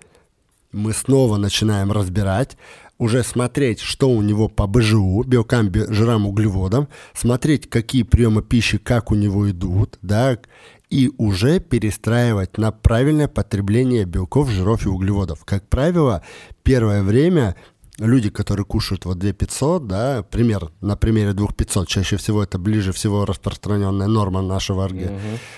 мы 0.72 0.92
снова 0.92 1.38
начинаем 1.38 1.90
разбирать, 1.92 2.58
уже 2.98 3.22
смотреть, 3.22 3.80
что 3.80 4.10
у 4.10 4.22
него 4.22 4.48
по 4.48 4.66
БЖУ, 4.66 5.22
белкам, 5.24 5.72
жирам, 5.72 6.26
углеводам, 6.26 6.88
смотреть, 7.14 7.70
какие 7.70 8.02
приемы 8.02 8.42
пищи, 8.42 8.78
как 8.78 9.10
у 9.10 9.14
него 9.14 9.50
идут, 9.50 9.98
да, 10.02 10.38
и 10.90 11.10
уже 11.18 11.60
перестраивать 11.60 12.58
на 12.58 12.72
правильное 12.72 13.28
потребление 13.28 14.04
белков, 14.04 14.50
жиров 14.50 14.86
и 14.86 14.88
углеводов. 14.88 15.44
Как 15.44 15.68
правило, 15.68 16.22
первое 16.62 17.02
время 17.02 17.56
люди, 17.98 18.30
которые 18.30 18.64
кушают 18.64 19.04
вот 19.04 19.18
2500, 19.18 19.86
да, 19.86 20.22
пример, 20.22 20.70
на 20.80 20.96
примере 20.96 21.34
2500, 21.34 21.88
чаще 21.88 22.16
всего 22.16 22.42
это 22.42 22.58
ближе 22.58 22.92
всего 22.92 23.24
распространенная 23.24 24.06
норма 24.06 24.42
нашего, 24.42 24.86
угу. 24.86 25.10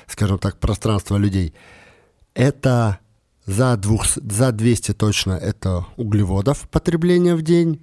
скажем 0.06 0.38
так, 0.38 0.58
пространства 0.58 1.16
людей, 1.16 1.54
это 2.34 2.98
за, 3.50 3.76
двух, 3.76 4.06
за 4.06 4.52
200 4.52 4.92
точно 4.94 5.32
это 5.32 5.86
углеводов 5.96 6.68
потребление 6.70 7.34
в 7.34 7.42
день, 7.42 7.80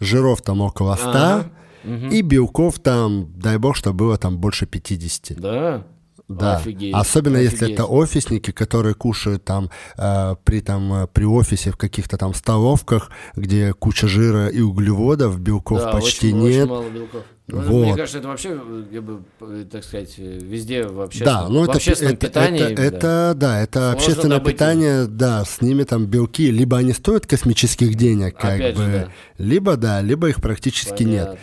жиров 0.00 0.42
там 0.42 0.60
около 0.60 0.96
100, 0.96 1.08
ага. 1.08 1.50
и 1.84 2.22
белков 2.22 2.78
там, 2.78 3.28
дай 3.36 3.58
бог, 3.58 3.76
чтобы 3.76 3.98
было 3.98 4.16
там 4.16 4.38
больше 4.38 4.66
50. 4.66 5.40
Да? 5.40 5.86
Да, 6.26 6.56
Офигеть. 6.56 6.94
особенно 6.94 7.38
Офигеть. 7.38 7.52
если 7.60 7.74
это 7.74 7.84
офисники, 7.84 8.50
которые 8.50 8.94
кушают 8.94 9.44
там 9.44 9.68
э, 9.98 10.36
при 10.44 10.60
там 10.60 10.92
э, 10.92 11.06
при 11.06 11.24
офисе 11.24 11.70
в 11.70 11.76
каких-то 11.76 12.16
там 12.16 12.32
столовках, 12.32 13.10
где 13.36 13.74
куча 13.74 14.08
жира 14.08 14.48
и 14.48 14.60
углеводов, 14.60 15.38
белков 15.38 15.80
да, 15.80 15.92
почти 15.92 16.28
очень, 16.28 16.38
нет. 16.40 16.62
Очень 16.62 16.70
мало 16.70 16.88
белков. 16.88 17.22
Ну, 17.46 17.60
вот. 17.60 17.82
Мне 17.84 17.94
кажется, 17.94 18.18
это 18.18 18.28
вообще, 18.28 18.58
я 18.90 19.02
бы, 19.02 19.22
так 19.70 19.84
сказать, 19.84 20.16
везде 20.16 20.86
в 20.86 21.02
общественном, 21.02 21.42
да, 21.42 21.48
ну, 21.50 21.64
это, 21.64 21.72
в 21.72 21.76
общественном 21.76 22.14
это, 22.14 22.26
питании. 22.26 22.72
Это, 22.72 22.82
это, 22.82 23.00
да. 23.00 23.34
да, 23.34 23.60
это 23.60 23.78
Сложно 23.80 23.92
общественное 23.92 24.40
питание, 24.40 25.02
их. 25.02 25.16
да, 25.16 25.44
с 25.44 25.60
ними 25.60 25.82
там 25.82 26.06
белки, 26.06 26.50
либо 26.50 26.78
они 26.78 26.94
стоят 26.94 27.26
космических 27.26 27.96
денег, 27.96 28.34
как 28.38 28.54
Опять 28.54 28.76
бы, 28.76 28.82
же, 28.82 28.92
да. 28.92 29.44
либо 29.44 29.76
да, 29.76 30.00
либо 30.00 30.30
их 30.30 30.40
практически 30.40 31.04
Понятно. 31.04 31.32
нет. 31.32 31.38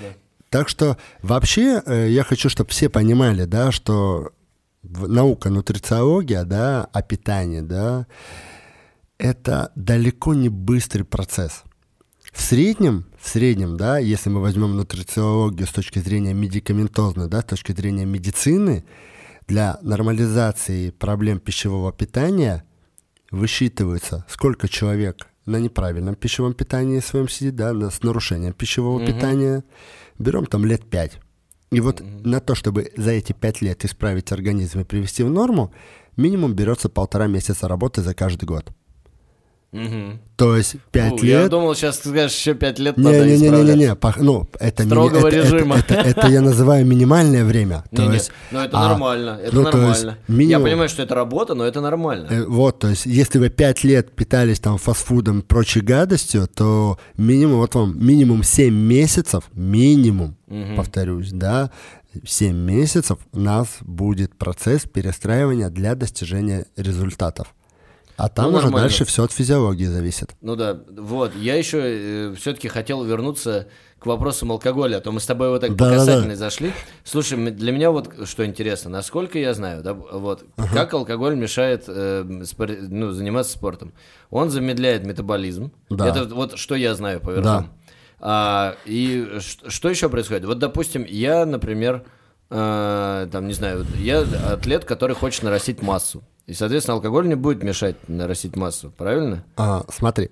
Так 0.50 0.70
что 0.70 0.98
вообще 1.22 1.84
э, 1.86 2.08
я 2.10 2.24
хочу, 2.24 2.50
чтобы 2.50 2.72
все 2.72 2.90
понимали, 2.90 3.46
да, 3.46 3.72
что 3.72 4.32
наука 4.84 5.50
нутрициология, 5.50 6.44
да, 6.44 6.86
о 6.86 7.02
питании, 7.02 7.62
да, 7.62 8.08
это 9.18 9.72
далеко 9.76 10.34
не 10.34 10.50
быстрый 10.50 11.04
процесс. 11.04 11.64
В 12.32 12.42
среднем, 12.42 13.06
в 13.20 13.28
среднем, 13.28 13.78
да, 13.78 13.98
если 13.98 14.30
мы 14.30 14.42
возьмем 14.42 14.76
нутрициологию 14.76 15.68
с 15.68 15.72
точки 15.72 16.00
зрения 16.00 16.34
медикаментозной, 16.34 17.28
да, 17.28 17.42
с 17.42 17.46
точки 17.46 17.74
зрения 17.74 18.06
медицины, 18.06 18.86
для 19.48 19.80
нормализации 19.82 20.92
проблем 20.92 21.40
пищевого 21.40 21.92
питания 21.92 22.64
высчитывается, 23.32 24.26
сколько 24.30 24.70
человек 24.70 25.28
на 25.46 25.58
неправильном 25.58 26.16
пищевом 26.16 26.54
питании 26.54 27.00
своем 27.00 27.28
сидит, 27.28 27.56
да, 27.56 27.74
с 27.90 28.02
нарушением 28.02 28.54
пищевого 28.54 28.98
угу. 28.98 29.08
питания. 29.08 29.64
Берем 30.20 30.46
там 30.46 30.66
лет 30.66 30.90
пять. 30.90 31.20
И 31.72 31.80
вот 31.80 32.02
mm-hmm. 32.02 32.28
на 32.28 32.40
то, 32.42 32.54
чтобы 32.54 32.92
за 32.98 33.12
эти 33.12 33.32
пять 33.34 33.62
лет 33.62 33.86
исправить 33.86 34.32
организм 34.32 34.82
и 34.82 34.84
привести 34.84 35.24
в 35.24 35.30
норму, 35.30 35.74
минимум 36.18 36.54
берется 36.54 36.90
полтора 36.90 37.28
месяца 37.28 37.68
работы 37.68 38.02
за 38.02 38.14
каждый 38.14 38.46
год. 38.46 38.72
Угу. 39.74 40.20
То 40.36 40.58
есть 40.58 40.76
пять 40.92 41.22
лет... 41.22 41.44
Я 41.44 41.48
думал, 41.48 41.76
сейчас 41.76 42.00
ты 42.00 42.10
скажешь, 42.10 42.38
еще 42.38 42.56
пять 42.56 42.78
лет 42.78 42.98
не, 42.98 43.04
надо 43.04 43.26
не, 43.26 43.38
не, 43.38 43.50
не, 43.50 43.64
не, 43.64 43.76
не, 43.76 43.98
ну, 44.18 44.50
это, 44.60 44.84
Строгого 44.84 45.28
ми... 45.28 45.32
режима. 45.32 45.78
Это, 45.78 45.94
это, 45.94 46.10
это, 46.10 46.20
это 46.20 46.28
я 46.28 46.42
называю 46.42 46.86
минимальное 46.86 47.46
время. 47.46 47.86
То 47.96 48.02
не, 48.02 48.16
есть, 48.16 48.32
не, 48.52 48.58
ну 48.58 48.64
это 48.66 48.78
а, 48.78 48.90
нормально, 48.90 49.40
это 49.42 49.56
ну, 49.56 49.62
нормально. 49.62 50.18
Минимум... 50.28 50.50
Я 50.50 50.72
понимаю, 50.72 50.90
что 50.90 51.04
это 51.04 51.16
работа, 51.16 51.54
но 51.54 51.64
это 51.64 51.80
нормально. 51.80 52.28
Э, 52.30 52.46
вот, 52.46 52.80
то 52.80 52.90
есть, 52.90 53.06
если 53.06 53.40
вы 53.40 53.50
пять 53.50 53.86
лет 53.86 54.12
питались 54.14 54.60
там 54.60 54.78
фастфудом 54.78 55.40
и 55.40 55.44
прочей 55.44 55.82
гадостью, 55.82 56.50
то 56.54 57.00
минимум, 57.16 57.60
вот 57.60 57.74
вам, 57.76 57.98
минимум 58.06 58.44
7 58.44 58.74
месяцев, 58.74 59.46
минимум, 59.54 60.36
угу. 60.48 60.76
повторюсь, 60.76 61.32
да, 61.32 61.72
7 62.26 62.54
месяцев 62.54 63.20
у 63.32 63.40
нас 63.40 63.68
будет 63.80 64.36
процесс 64.36 64.82
перестраивания 64.82 65.70
для 65.70 65.96
достижения 65.96 66.66
результатов. 66.76 67.54
А 68.24 68.30
там 68.30 68.52
Ну, 68.52 68.58
уже 68.58 68.66
нормально. 68.66 68.88
дальше 68.88 69.04
все 69.06 69.24
от 69.24 69.32
физиологии 69.32 69.86
зависит. 69.86 70.30
Ну 70.42 70.56
да, 70.56 70.80
вот. 70.96 71.36
Я 71.36 71.56
еще 71.56 72.34
все-таки 72.38 72.68
хотел 72.68 73.04
вернуться 73.04 73.68
к 73.98 74.06
вопросам 74.06 74.52
алкоголя, 74.52 74.98
а 74.98 75.02
то 75.02 75.12
мы 75.12 75.20
с 75.20 75.26
тобой 75.26 75.50
вот 75.50 75.62
так 75.62 75.76
Да, 75.76 75.90
по 75.90 76.06
да, 76.06 76.22
да. 76.22 76.36
зашли. 76.36 76.72
Слушай, 77.04 77.50
для 77.50 77.72
меня 77.72 77.90
вот 77.90 78.14
что 78.26 78.46
интересно, 78.46 78.92
насколько 78.92 79.40
я 79.40 79.56
знаю, 79.56 79.82
да, 79.82 79.94
вот, 79.96 80.46
как 80.72 80.94
алкоголь 80.94 81.36
мешает 81.36 81.86
э, 81.88 82.44
спор- 82.46 82.78
ну, 82.90 83.10
заниматься 83.12 83.54
спортом. 83.54 83.92
Он 84.30 84.52
замедляет 84.52 85.04
метаболизм. 85.04 85.72
Да. 85.90 86.08
Это 86.08 86.26
вот 86.26 86.60
что 86.60 86.76
я 86.76 86.94
знаю 86.94 87.22
по 87.22 87.32
верхам. 87.32 87.72
А, 88.20 88.76
и 88.86 89.40
ш- 89.40 89.68
что 89.68 89.90
еще 89.90 90.10
происходит? 90.10 90.46
Вот, 90.46 90.60
допустим, 90.60 91.04
я, 91.10 91.44
например, 91.48 92.04
э, 92.52 93.28
там, 93.32 93.48
не 93.48 93.54
знаю, 93.54 93.84
я 93.98 94.22
атлет, 94.52 94.86
который 94.86 95.16
хочет 95.16 95.42
нарастить 95.42 95.82
массу. 95.82 96.24
И, 96.52 96.54
соответственно, 96.54 96.96
алкоголь 96.96 97.30
не 97.30 97.36
будет 97.36 97.64
мешать 97.64 97.96
нарастить 98.10 98.58
массу, 98.58 98.92
правильно? 98.98 99.46
А, 99.56 99.86
смотри, 99.88 100.32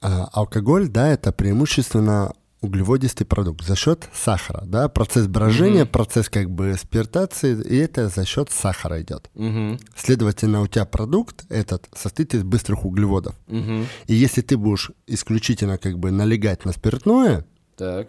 а, 0.00 0.26
алкоголь, 0.32 0.88
да, 0.88 1.08
это 1.08 1.30
преимущественно 1.30 2.32
углеводистый 2.62 3.26
продукт 3.26 3.66
за 3.66 3.76
счет 3.76 4.08
сахара, 4.14 4.62
да, 4.64 4.88
процесс 4.88 5.26
брожения, 5.26 5.84
процесс 5.84 6.30
как 6.30 6.50
бы 6.50 6.74
спиртации, 6.80 7.62
и 7.62 7.76
это 7.76 8.08
за 8.08 8.24
счет 8.24 8.50
сахара 8.50 9.02
идет. 9.02 9.28
Угу. 9.34 9.78
Следовательно, 9.94 10.62
у 10.62 10.66
тебя 10.68 10.86
продукт 10.86 11.44
этот 11.50 11.86
состоит 11.94 12.32
из 12.32 12.44
быстрых 12.44 12.86
углеводов. 12.86 13.34
Угу. 13.48 13.84
И 14.06 14.14
если 14.14 14.40
ты 14.40 14.56
будешь 14.56 14.90
исключительно 15.06 15.76
как 15.76 15.98
бы 15.98 16.10
налегать 16.10 16.64
на 16.64 16.72
спиртное, 16.72 17.44
Так. 17.76 18.08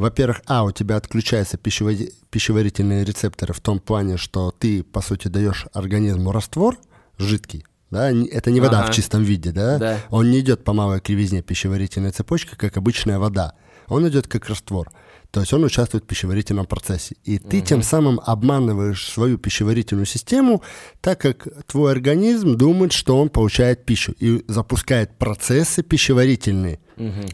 Во-первых, 0.00 0.40
а, 0.46 0.64
у 0.64 0.72
тебя 0.72 0.96
отключаются 0.96 1.58
пищеварительные 1.58 3.04
рецепторы 3.04 3.52
в 3.52 3.60
том 3.60 3.78
плане, 3.78 4.16
что 4.16 4.50
ты, 4.50 4.82
по 4.82 5.02
сути, 5.02 5.28
даешь 5.28 5.66
организму 5.74 6.32
раствор 6.32 6.78
жидкий, 7.18 7.66
да, 7.90 8.10
это 8.10 8.50
не 8.50 8.60
вода 8.60 8.80
Ага. 8.80 8.90
в 8.90 8.94
чистом 8.94 9.24
виде, 9.24 9.52
да? 9.52 9.78
Да. 9.78 9.98
он 10.08 10.30
не 10.30 10.40
идет 10.40 10.64
по 10.64 10.72
малой 10.72 11.00
кривизне 11.00 11.42
пищеварительной 11.42 12.12
цепочки, 12.12 12.54
как 12.54 12.78
обычная 12.78 13.18
вода, 13.18 13.52
он 13.88 14.08
идет 14.08 14.26
как 14.26 14.48
раствор, 14.48 14.90
то 15.30 15.40
есть 15.40 15.52
он 15.52 15.64
участвует 15.64 16.04
в 16.04 16.06
пищеварительном 16.06 16.64
процессе. 16.64 17.16
И 17.24 17.38
ты 17.38 17.60
тем 17.60 17.82
самым 17.82 18.20
обманываешь 18.24 19.06
свою 19.06 19.36
пищеварительную 19.36 20.06
систему, 20.06 20.62
так 21.02 21.20
как 21.20 21.46
твой 21.66 21.92
организм 21.92 22.56
думает, 22.56 22.92
что 22.92 23.18
он 23.18 23.28
получает 23.28 23.84
пищу 23.84 24.14
и 24.18 24.44
запускает 24.48 25.18
процессы 25.18 25.82
пищеварительные, 25.82 26.80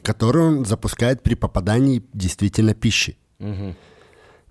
которые 0.03 0.47
он 0.47 0.65
запускает 0.65 1.23
при 1.23 1.35
попадании 1.35 2.05
действительно 2.13 2.75
пищи. 2.75 3.19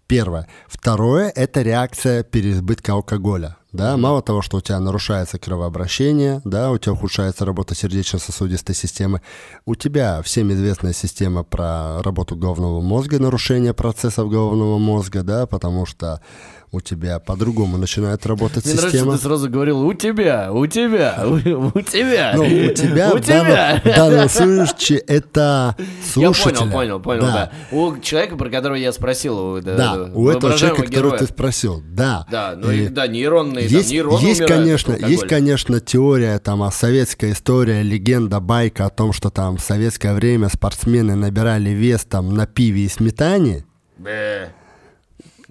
Первое. 0.08 0.48
Второе– 0.68 1.32
это 1.36 1.64
реакция 1.64 2.24
переизбытка 2.24 2.94
алкоголя. 2.94 3.58
Да, 3.72 3.98
мало 3.98 4.22
того, 4.22 4.42
что 4.42 4.58
у 4.58 4.62
тебя 4.62 4.80
нарушается 4.80 5.38
кровообращение, 5.38 6.42
да, 6.46 6.72
у 6.72 6.78
тебя 6.78 6.94
ухудшается 6.94 7.44
работа 7.44 7.76
сердечно-сосудистой 7.76 8.74
системы, 8.74 9.22
у 9.66 9.76
тебя 9.76 10.22
всем 10.22 10.54
известная 10.54 10.94
система 10.94 11.44
про 11.44 12.02
работу 12.02 12.38
головного 12.38 12.80
мозга, 12.80 13.20
нарушение 13.20 13.74
процессов 13.74 14.30
головного 14.30 14.78
мозга, 14.78 15.24
да, 15.24 15.46
потому 15.46 15.86
что 15.86 16.22
у 16.76 16.82
тебя 16.82 17.20
по-другому 17.20 17.78
начинает 17.78 18.26
работать 18.26 18.66
Мне 18.66 18.76
нравится, 18.76 18.92
система. 18.98 19.14
что 19.14 19.22
ты 19.22 19.28
сразу 19.28 19.50
говорил, 19.50 19.82
у 19.82 19.94
тебя, 19.94 20.52
у 20.52 20.68
тебя, 20.68 21.24
у, 21.26 21.34
у 21.34 21.82
тебя. 21.82 22.34
Ну, 22.36 22.44
у 22.44 22.74
тебя, 22.74 23.12
у 23.14 23.20
тебя. 23.20 23.82
в 23.84 23.96
данном 23.96 24.30
случае 24.30 25.00
это 25.00 25.76
Я 26.16 26.34
слушателя. 26.34 26.72
понял, 26.72 26.72
понял, 26.72 27.00
понял, 27.00 27.22
да. 27.22 27.52
У 27.72 27.98
человека, 28.00 28.36
про 28.36 28.50
которого 28.50 28.76
я 28.76 28.92
спросил, 28.92 29.62
да, 29.62 29.76
Да, 29.76 30.10
у 30.14 30.28
этого 30.30 30.58
человека, 30.58 30.84
которого 30.84 31.18
ты 31.18 31.26
спросил, 31.26 31.82
да. 31.88 32.26
Да, 32.30 32.56
ну 32.58 32.72
и, 32.72 32.88
да, 32.90 33.08
нейронные, 33.08 33.68
есть, 33.68 33.88
там, 33.90 33.94
нейроны 33.94 34.26
есть, 34.26 34.46
конечно, 34.46 34.94
есть, 34.94 35.28
конечно, 35.28 35.80
теория, 35.80 36.40
там, 36.40 36.62
а 36.64 36.72
советская 36.72 37.32
история, 37.32 37.82
легенда, 37.82 38.40
байка 38.40 38.86
о 38.86 38.90
том, 38.90 39.14
что 39.14 39.30
там 39.30 39.58
в 39.58 39.62
советское 39.62 40.14
время 40.14 40.50
спортсмены 40.50 41.16
набирали 41.16 41.70
вес 41.70 42.04
там 42.06 42.34
на 42.34 42.46
пиве 42.46 42.82
и 42.86 42.90
сметане. 42.90 43.66
Бе. 43.98 44.52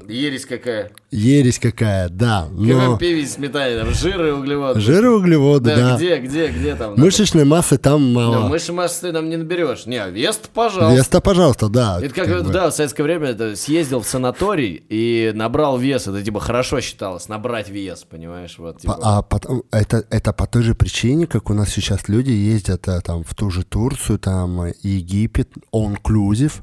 Ересь 0.09 0.47
какая. 0.47 0.91
Ересь 1.11 1.59
какая, 1.59 2.09
да. 2.09 2.47
Но 2.51 2.97
пиве 2.99 3.23
и 3.23 3.27
сметане, 3.27 3.79
там 3.79 3.91
жиры 3.95 4.29
и 4.29 4.31
углеводы. 4.33 4.81
жиры, 4.81 5.11
углеводы, 5.11 5.71
Да, 5.75 5.91
да. 5.91 5.97
где, 5.97 6.19
где, 6.19 6.49
где 6.49 6.75
там? 6.75 6.95
Мышечной 6.97 7.45
массы 7.45 7.79
там 7.79 8.13
Ну, 8.13 8.21
мало. 8.33 8.49
мыши 8.49 8.73
массы 8.73 9.01
ты 9.03 9.13
там 9.13 9.29
не 9.29 9.37
наберешь. 9.37 9.87
Не, 9.87 10.11
вес 10.11 10.41
пожалуйста. 10.53 10.97
Вес-то, 10.97 11.21
пожалуйста, 11.21 11.69
да. 11.69 11.99
Это 12.03 12.15
как, 12.15 12.27
как 12.29 12.45
бы. 12.45 12.53
да, 12.53 12.71
в 12.71 12.75
советское 12.75 13.03
время 13.03 13.29
это 13.29 13.57
съездил 13.57 14.01
в 14.01 14.07
санаторий 14.07 14.85
и 14.89 15.33
набрал 15.35 15.79
вес. 15.79 16.07
Это 16.07 16.23
типа 16.23 16.41
хорошо 16.41 16.81
считалось, 16.81 17.29
набрать 17.29 17.69
вес, 17.69 18.05
понимаешь? 18.09 18.57
Вот, 18.59 18.81
типа. 18.81 18.99
А 19.03 19.23
потом, 19.23 19.63
это, 19.71 20.05
это 20.11 20.33
по 20.33 20.47
той 20.47 20.63
же 20.63 20.75
причине, 20.75 21.27
как 21.27 21.51
у 21.51 21.55
нас 21.55 21.71
сейчас 21.71 22.09
люди 22.09 22.31
ездят 22.31 22.87
э, 22.89 23.01
там 23.01 23.25
в 23.25 23.35
ту 23.35 23.51
же 23.51 23.65
Турцию, 23.65 24.19
там 24.19 24.63
э, 24.63 24.73
Египет, 24.83 25.51
он-клюзив, 25.71 26.63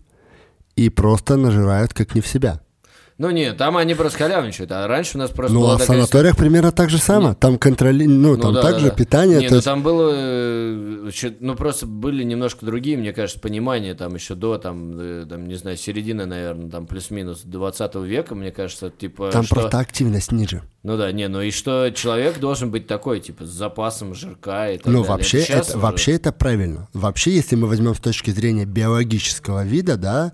и 0.76 0.90
просто 0.90 1.36
нажирают 1.38 1.94
как 1.94 2.16
не 2.16 2.22
в 2.22 2.28
себя. 2.28 2.62
Ну 3.22 3.30
нет, 3.30 3.56
там 3.56 3.78
они 3.78 3.94
просто 3.94 4.18
халявничают, 4.18 4.72
а 4.72 4.88
раньше 4.88 5.16
у 5.16 5.20
нас 5.20 5.30
просто 5.30 5.54
Ну, 5.54 5.64
а 5.70 5.76
в 5.76 5.80
такая 5.80 5.98
санаториях 6.00 6.36
примерно 6.36 6.72
так 6.72 6.90
же 6.90 6.98
самое. 6.98 7.36
Там 7.36 7.60
контроли... 7.60 8.08
Ну, 8.08 8.36
Ну 8.36 8.42
там 8.42 8.54
да, 8.56 8.64
также 8.64 8.88
да, 8.88 8.96
питание. 8.96 9.38
Не, 9.38 9.46
то 9.46 9.52
ну 9.52 9.56
есть- 9.58 9.66
там 9.66 9.84
было, 9.84 10.12
э, 10.12 11.12
ну 11.40 11.56
просто 11.56 11.86
были 11.86 12.24
немножко 12.24 12.66
другие, 12.66 12.98
мне 12.98 13.14
кажется, 13.14 13.40
понимания 13.40 13.94
там 13.94 14.16
еще 14.16 14.34
до, 14.34 14.58
там, 14.58 14.94
э, 15.00 15.26
там 15.30 15.48
не 15.48 15.54
знаю, 15.54 15.78
середины, 15.78 16.26
наверное, 16.26 16.72
там 16.72 16.88
плюс-минус 16.88 17.42
20 17.44 17.96
века, 17.98 18.34
мне 18.34 18.52
кажется, 18.52 18.90
типа, 18.90 19.30
Там 19.32 19.44
что... 19.44 19.54
просто 19.54 19.78
активность 19.78 20.32
ниже. 20.32 20.64
Ну 20.82 20.98
да, 20.98 21.12
не, 21.12 21.28
ну 21.28 21.42
и 21.42 21.52
что 21.52 21.92
человек 21.92 22.40
должен 22.40 22.72
быть 22.72 22.88
такой, 22.88 23.20
типа, 23.20 23.46
с 23.46 23.50
запасом 23.50 24.16
жирка 24.16 24.72
и 24.72 24.78
так 24.78 24.88
Ну, 24.88 25.02
далее. 25.04 25.10
вообще 25.10 25.42
щас 25.44 25.68
это, 25.70 25.78
уже- 25.78 25.86
вообще 25.86 26.12
это 26.14 26.32
правильно. 26.32 26.88
Вообще, 26.94 27.30
если 27.36 27.56
мы 27.56 27.68
возьмем 27.68 27.94
с 27.94 28.00
точки 28.00 28.32
зрения 28.32 28.66
биологического 28.66 29.64
вида, 29.64 29.96
да, 29.98 30.32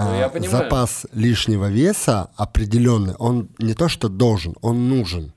а, 0.00 0.28
понимаю. 0.28 0.50
запас 0.64 1.06
лишнего 1.12 1.68
веса 1.70 2.30
определенный, 2.36 3.14
он 3.18 3.48
не 3.58 3.74
то 3.74 3.88
что 3.88 4.08
должен, 4.08 4.54
он 4.62 4.88
нужен. 4.88 5.32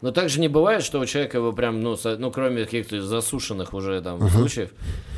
Но 0.00 0.10
также 0.10 0.38
не 0.38 0.48
бывает, 0.48 0.82
что 0.82 1.00
у 1.00 1.06
человека 1.06 1.38
его 1.38 1.52
прям, 1.52 1.80
ну, 1.80 1.96
со- 1.96 2.18
ну 2.18 2.30
кроме 2.30 2.64
каких-то 2.64 3.00
засушенных 3.02 3.72
уже 3.72 4.02
там 4.02 4.28
случаев, 4.28 4.68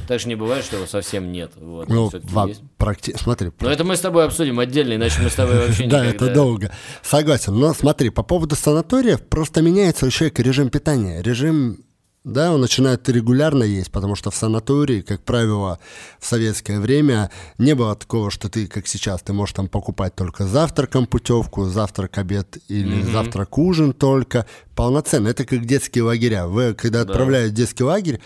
также 0.07 0.29
не 0.29 0.37
бывает, 0.37 0.65
что 0.65 0.77
его 0.77 0.87
совсем 0.87 1.33
нет. 1.33 1.51
Вот, 1.57 1.89
Ну, 1.89 2.09
во- 2.31 2.47
есть. 2.47 2.63
практи- 2.79 3.19
Смотри, 3.19 3.51
Но 3.61 3.69
это 3.69 3.83
мы 3.83 3.97
с 3.97 4.01
тобой 4.01 4.25
обсудим 4.25 4.61
отдельно, 4.61 4.95
иначе 4.95 5.21
мы 5.23 5.29
с 5.31 5.35
тобой 5.35 5.57
вообще 5.59 5.87
Да, 5.89 6.07
никогда... 6.07 6.27
это 6.27 6.35
долго. 6.35 6.73
Согласен. 7.03 7.59
Но 7.59 7.75
смотри, 7.75 8.11
по 8.11 8.23
поводу 8.23 8.55
санаториев, 8.55 9.23
просто 9.27 9.61
меняется 9.61 10.07
у 10.07 10.11
человека 10.11 10.43
режим 10.43 10.69
питания. 10.69 11.21
Режим, 11.21 11.79
да, 12.27 12.53
он 12.53 12.61
начинает 12.61 13.09
регулярно 13.09 13.63
есть, 13.63 13.93
потому 13.93 14.17
что 14.17 14.33
в 14.33 14.35
санатории, 14.35 15.01
как 15.01 15.23
правило, 15.23 15.79
в 16.19 16.27
советское 16.27 16.81
время 16.81 17.31
не 17.57 17.77
было 17.77 17.95
такого, 17.95 18.33
что 18.33 18.49
ты, 18.49 18.67
как 18.67 18.89
сейчас, 18.89 19.23
ты 19.23 19.33
можешь 19.33 19.55
там 19.55 19.69
покупать 19.69 20.17
только 20.17 20.45
завтраком 20.45 21.07
путевку, 21.07 21.67
завтрак, 21.67 22.19
обед 22.19 22.59
или 22.67 23.01
завтрак, 23.03 23.57
ужин 23.59 23.93
только. 23.93 24.45
Полноценно. 24.75 25.29
Это 25.29 25.45
как 25.45 25.65
детские 25.67 26.03
лагеря. 26.03 26.49
Вы, 26.49 26.75
когда 26.75 27.03
отправляют 27.03 27.53
в 27.53 27.55
детский 27.55 27.85
лагерь, 27.85 28.21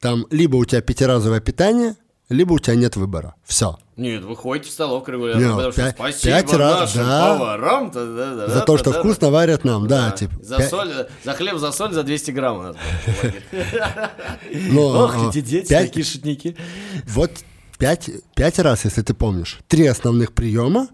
там 0.00 0.26
либо 0.30 0.56
у 0.56 0.64
тебя 0.64 0.80
пятиразовое 0.80 1.40
питание, 1.40 1.94
либо 2.28 2.54
у 2.54 2.58
тебя 2.58 2.74
нет 2.74 2.96
выбора. 2.96 3.36
Все. 3.44 3.78
Нет, 3.96 4.24
вы 4.24 4.34
ходите 4.34 4.70
в 4.70 4.72
столовку 4.72 5.12
регулярно, 5.12 5.40
Не, 5.44 5.50
потому 5.54 5.70
что 5.72 5.82
пять- 5.82 5.94
спасибо 5.94 6.34
пять 6.34 6.52
раз, 6.52 6.80
нашим 6.80 7.06
да. 7.06 7.28
поварам. 7.36 7.90
да, 7.92 8.04
да, 8.04 8.34
да, 8.34 8.48
За 8.48 8.54
да, 8.54 8.60
то, 8.62 8.76
что 8.78 8.90
да, 8.92 8.98
вкусно 8.98 9.30
варят 9.30 9.64
нам, 9.64 9.86
да, 9.86 10.06
да. 10.06 10.10
типа. 10.16 10.34
За 10.42 10.56
пя- 10.56 10.68
соль, 10.68 11.06
за 11.22 11.32
хлеб, 11.32 11.58
за 11.58 11.70
соль, 11.70 11.92
за 11.92 12.02
200 12.02 12.30
грамм 12.32 12.58
у 12.58 12.62
нас 12.62 12.76
Ох, 14.76 15.14
а, 15.16 15.28
эти 15.30 15.40
дети, 15.40 15.68
такие 15.68 16.04
шутники. 16.04 16.56
Вот 17.06 17.30
пять, 17.78 18.10
пять 18.34 18.58
раз, 18.58 18.84
если 18.84 19.02
ты 19.02 19.14
помнишь. 19.14 19.58
Три 19.68 19.86
основных 19.86 20.32
приема, 20.32 20.88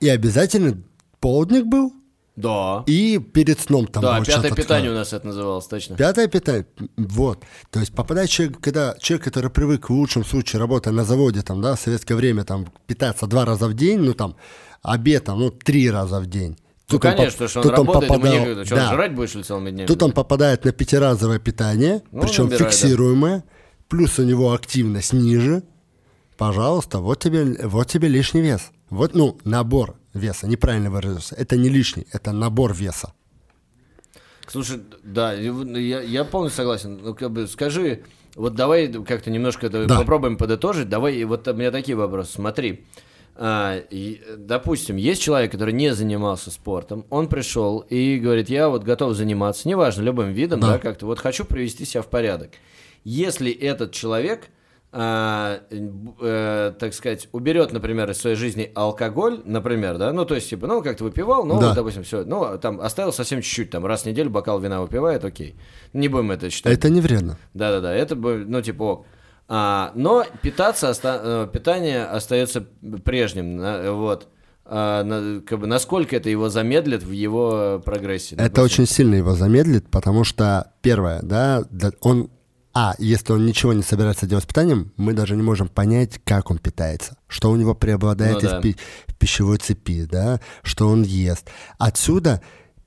и 0.00 0.08
обязательно 0.08 0.78
полдник 1.20 1.66
был, 1.66 1.92
Да. 2.36 2.82
и 2.86 3.18
перед 3.18 3.60
сном 3.60 3.86
там 3.86 4.02
Да, 4.02 4.20
пятое 4.20 4.50
питание 4.52 4.90
у 4.90 4.94
нас 4.94 5.12
это 5.12 5.26
называлось, 5.26 5.66
точно. 5.66 5.96
Пятое 5.96 6.26
питание, 6.26 6.66
вот. 6.96 7.44
То 7.70 7.78
есть 7.80 7.94
попадает 7.94 8.28
человек, 8.28 8.58
когда 8.60 8.96
человек, 9.00 9.24
который 9.24 9.50
привык 9.50 9.88
в 9.88 9.92
лучшем 9.92 10.24
случае, 10.24 10.58
работая 10.60 10.92
на 10.92 11.04
заводе, 11.04 11.42
там, 11.42 11.62
да, 11.62 11.76
в 11.76 11.80
советское 11.80 12.16
время, 12.16 12.44
там, 12.44 12.66
питаться 12.88 13.26
два 13.26 13.44
раза 13.44 13.68
в 13.68 13.74
день, 13.74 14.00
ну, 14.00 14.14
там, 14.14 14.34
обед, 14.82 15.24
там, 15.24 15.38
ну, 15.38 15.50
три 15.50 15.88
раза 15.90 16.18
в 16.20 16.26
день. 16.26 16.56
Ну, 16.90 16.96
он 16.96 17.00
поп- 17.00 17.16
конечно, 17.16 17.48
что 17.48 17.60
он 17.60 17.62
тут 17.62 17.72
работает, 17.72 18.10
ему 18.10 18.14
попадал- 18.20 18.40
некогда. 18.40 18.64
Что, 18.64 18.74
да. 18.76 18.88
он 18.88 18.94
жрать 18.94 19.14
будешь 19.14 19.34
ли 19.34 19.42
целыми 19.42 19.70
днями? 19.70 19.86
Тут 19.86 20.02
он 20.02 20.12
попадает 20.12 20.64
на 20.64 20.72
пятиразовое 20.72 21.38
питание, 21.38 22.02
Ну, 22.10 22.20
причем 22.22 22.44
набирай, 22.44 22.58
да. 22.64 22.70
фиксируемое, 22.70 23.44
плюс 23.88 24.18
у 24.18 24.24
него 24.24 24.52
активность 24.52 25.12
ниже. 25.12 25.62
Пожалуйста, 26.36 26.98
вот 26.98 27.20
тебе, 27.20 27.56
вот 27.68 27.86
тебе 27.88 28.08
лишний 28.08 28.40
вес. 28.42 28.70
Вот, 28.90 29.14
ну, 29.14 29.38
набор 29.44 29.96
веса, 30.14 30.46
неправильно 30.46 30.90
выразился. 30.90 31.34
Это 31.36 31.56
не 31.56 31.68
лишний, 31.68 32.06
это 32.12 32.32
набор 32.32 32.72
веса. 32.74 33.12
Слушай, 34.46 34.80
да, 35.02 35.32
я, 35.32 36.00
я 36.02 36.24
полностью 36.24 36.58
согласен. 36.58 37.00
Ну, 37.02 37.14
как 37.14 37.30
бы 37.30 37.46
скажи, 37.46 38.02
вот 38.36 38.54
давай 38.54 38.88
как-то 38.88 39.30
немножко 39.30 39.68
Да. 39.70 39.86
попробуем 39.98 40.36
подытожить. 40.36 40.88
Давай, 40.88 41.22
вот 41.24 41.48
у 41.48 41.54
меня 41.54 41.70
такие 41.70 41.96
вопросы. 41.96 42.32
Смотри, 42.32 42.84
а, 43.36 43.78
и, 43.90 44.22
допустим, 44.36 44.96
есть 44.96 45.22
человек, 45.22 45.50
который 45.50 45.72
не 45.72 45.94
занимался 45.94 46.50
спортом, 46.50 47.06
он 47.10 47.28
пришел 47.28 47.80
и 47.80 48.18
говорит, 48.18 48.48
я 48.50 48.68
вот 48.68 48.84
готов 48.84 49.14
заниматься, 49.16 49.66
неважно, 49.66 50.02
любым 50.02 50.32
видом, 50.32 50.60
да, 50.60 50.72
Да. 50.72 50.78
как-то, 50.78 51.06
вот 51.06 51.18
хочу 51.18 51.44
привести 51.44 51.84
себя 51.84 52.02
в 52.02 52.08
порядок. 52.08 52.50
Если 53.02 53.50
этот 53.50 53.92
человек, 53.92 54.48
а, 54.96 55.58
э, 55.70 56.72
так 56.78 56.94
сказать, 56.94 57.28
уберет, 57.32 57.72
например, 57.72 58.08
из 58.10 58.18
своей 58.18 58.36
жизни 58.36 58.70
алкоголь, 58.76 59.40
например, 59.44 59.98
да, 59.98 60.12
ну, 60.12 60.24
то 60.24 60.36
есть, 60.36 60.48
типа, 60.50 60.68
ну, 60.68 60.82
как-то 60.82 61.02
выпивал, 61.04 61.44
ну, 61.44 61.58
Да. 61.58 61.66
вот, 61.68 61.74
допустим, 61.74 62.04
все, 62.04 62.24
ну, 62.24 62.56
там, 62.58 62.80
оставил 62.80 63.12
совсем 63.12 63.42
чуть-чуть, 63.42 63.70
там, 63.70 63.84
раз 63.84 64.02
в 64.02 64.06
неделю 64.06 64.30
бокал 64.30 64.60
вина 64.60 64.80
выпивает, 64.80 65.24
окей. 65.24 65.56
Не 65.92 66.06
будем 66.08 66.30
это 66.30 66.48
считать. 66.48 66.72
Это 66.78 66.90
не 66.90 67.00
вредно. 67.00 67.36
Да-да-да, 67.54 67.92
это 67.92 68.14
бы, 68.14 68.44
ну, 68.46 68.62
типа, 68.62 68.82
ок. 68.82 69.06
А, 69.48 69.90
но 69.94 70.24
питаться, 70.42 70.88
оста- 70.90 71.20
э, 71.22 71.48
питание 71.52 72.04
остается 72.04 72.64
прежним, 73.04 73.58
вот. 73.96 74.28
А, 74.66 75.02
на- 75.02 75.42
как 75.42 75.58
бы, 75.58 75.66
насколько 75.66 76.16
это 76.16 76.30
его 76.30 76.48
замедлит 76.48 77.02
в 77.02 77.10
его 77.10 77.82
прогрессе? 77.84 78.36
Это 78.36 78.44
допустим? 78.44 78.64
очень 78.64 78.86
сильно 78.86 79.14
его 79.16 79.34
замедлит, 79.34 79.90
потому 79.90 80.24
что, 80.24 80.72
первое, 80.82 81.20
да, 81.22 81.64
он... 82.00 82.30
А, 82.74 82.94
если 82.98 83.32
он 83.32 83.46
ничего 83.46 83.72
не 83.72 83.82
собирается 83.82 84.26
делать 84.26 84.44
с 84.44 84.46
питанием, 84.48 84.92
мы 84.96 85.12
даже 85.12 85.36
не 85.36 85.42
можем 85.42 85.68
понять, 85.68 86.20
как 86.24 86.50
он 86.50 86.58
питается, 86.58 87.16
что 87.28 87.50
у 87.50 87.56
него 87.56 87.74
преобладает 87.74 88.42
Ну 88.42 88.48
да. 88.48 88.60
пи- 88.60 88.76
в 89.06 89.14
пищевой 89.14 89.58
цепи, 89.58 90.04
да, 90.10 90.40
что 90.62 90.88
он 90.88 91.02
ест. 91.04 91.48
Отсюда 91.78 92.42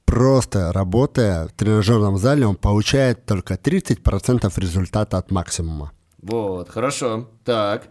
просто 0.06 0.72
работая 0.74 1.48
в 1.48 1.54
тренажерном 1.54 2.18
зале, 2.18 2.46
он 2.46 2.56
получает 2.56 3.26
только 3.26 3.56
30% 3.56 4.52
результата 4.60 5.18
от 5.18 5.32
максимума. 5.32 5.92
Вот, 6.22 6.70
хорошо. 6.70 7.30
Так. 7.46 7.88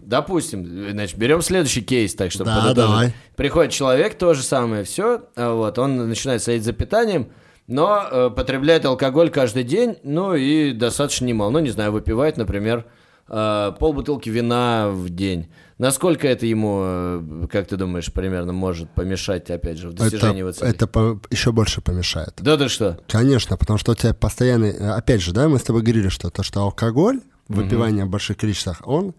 Допустим, 0.00 0.90
значит, 0.92 1.18
берем 1.18 1.42
следующий 1.42 1.82
кейс, 1.82 2.14
так 2.14 2.30
что 2.30 2.44
Да, 2.44 2.56
подытожить. 2.56 2.76
давай. 2.90 3.14
Приходит 3.36 3.72
человек, 3.72 4.16
то 4.16 4.32
же 4.34 4.42
самое, 4.42 4.84
все, 4.84 5.22
вот, 5.36 5.78
он 5.78 6.08
начинает 6.08 6.42
следить 6.42 6.64
за 6.64 6.72
питанием, 6.72 7.28
но 7.68 8.06
э, 8.10 8.30
потребляет 8.30 8.84
алкоголь 8.84 9.30
каждый 9.30 9.62
день, 9.62 9.96
ну 10.02 10.34
и 10.34 10.72
достаточно 10.72 11.24
немало. 11.26 11.50
Ну, 11.50 11.58
не 11.60 11.70
знаю, 11.70 11.92
выпивает, 11.92 12.36
например, 12.36 12.86
э, 13.28 13.72
полбутылки 13.78 14.28
вина 14.30 14.88
в 14.90 15.08
день. 15.10 15.48
Насколько 15.78 16.26
это 16.26 16.44
ему, 16.46 16.80
э, 16.82 17.46
как 17.52 17.68
ты 17.68 17.76
думаешь, 17.76 18.12
примерно 18.12 18.52
может 18.52 18.90
помешать, 18.90 19.48
опять 19.50 19.78
же, 19.78 19.90
в 19.90 19.92
достижении 19.94 20.40
его 20.40 20.48
Это, 20.48 20.58
цели? 20.60 20.70
это 20.72 20.86
по- 20.88 21.20
еще 21.30 21.52
больше 21.52 21.80
помешает. 21.80 22.34
Да 22.38 22.56
ты 22.56 22.68
что? 22.68 22.98
Конечно, 23.06 23.56
потому 23.56 23.78
что 23.78 23.92
у 23.92 23.94
тебя 23.94 24.12
постоянный... 24.12 24.70
э, 24.72 24.90
Опять 24.90 25.22
же, 25.22 25.32
да, 25.32 25.48
мы 25.48 25.58
с 25.58 25.62
тобой 25.62 25.82
говорили, 25.82 26.08
что 26.08 26.30
то, 26.30 26.42
что 26.42 26.62
алкоголь, 26.62 27.20
выпивание 27.46 28.04
в 28.06 28.08
больших 28.10 28.38
количествах, 28.38 28.80
он... 28.86 29.14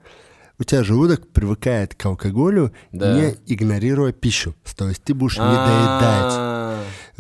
У 0.62 0.66
тебя 0.66 0.84
желудок 0.84 1.26
привыкает 1.30 1.96
к 1.96 2.06
алкоголю, 2.06 2.74
Да. 2.92 3.14
не 3.14 3.34
игнорируя 3.48 4.12
пищу. 4.12 4.54
То 4.76 4.90
есть 4.90 5.02
ты 5.02 5.14
будешь 5.14 5.38
не 5.38 5.46
доедать. 5.46 6.34
А, 6.36 6.69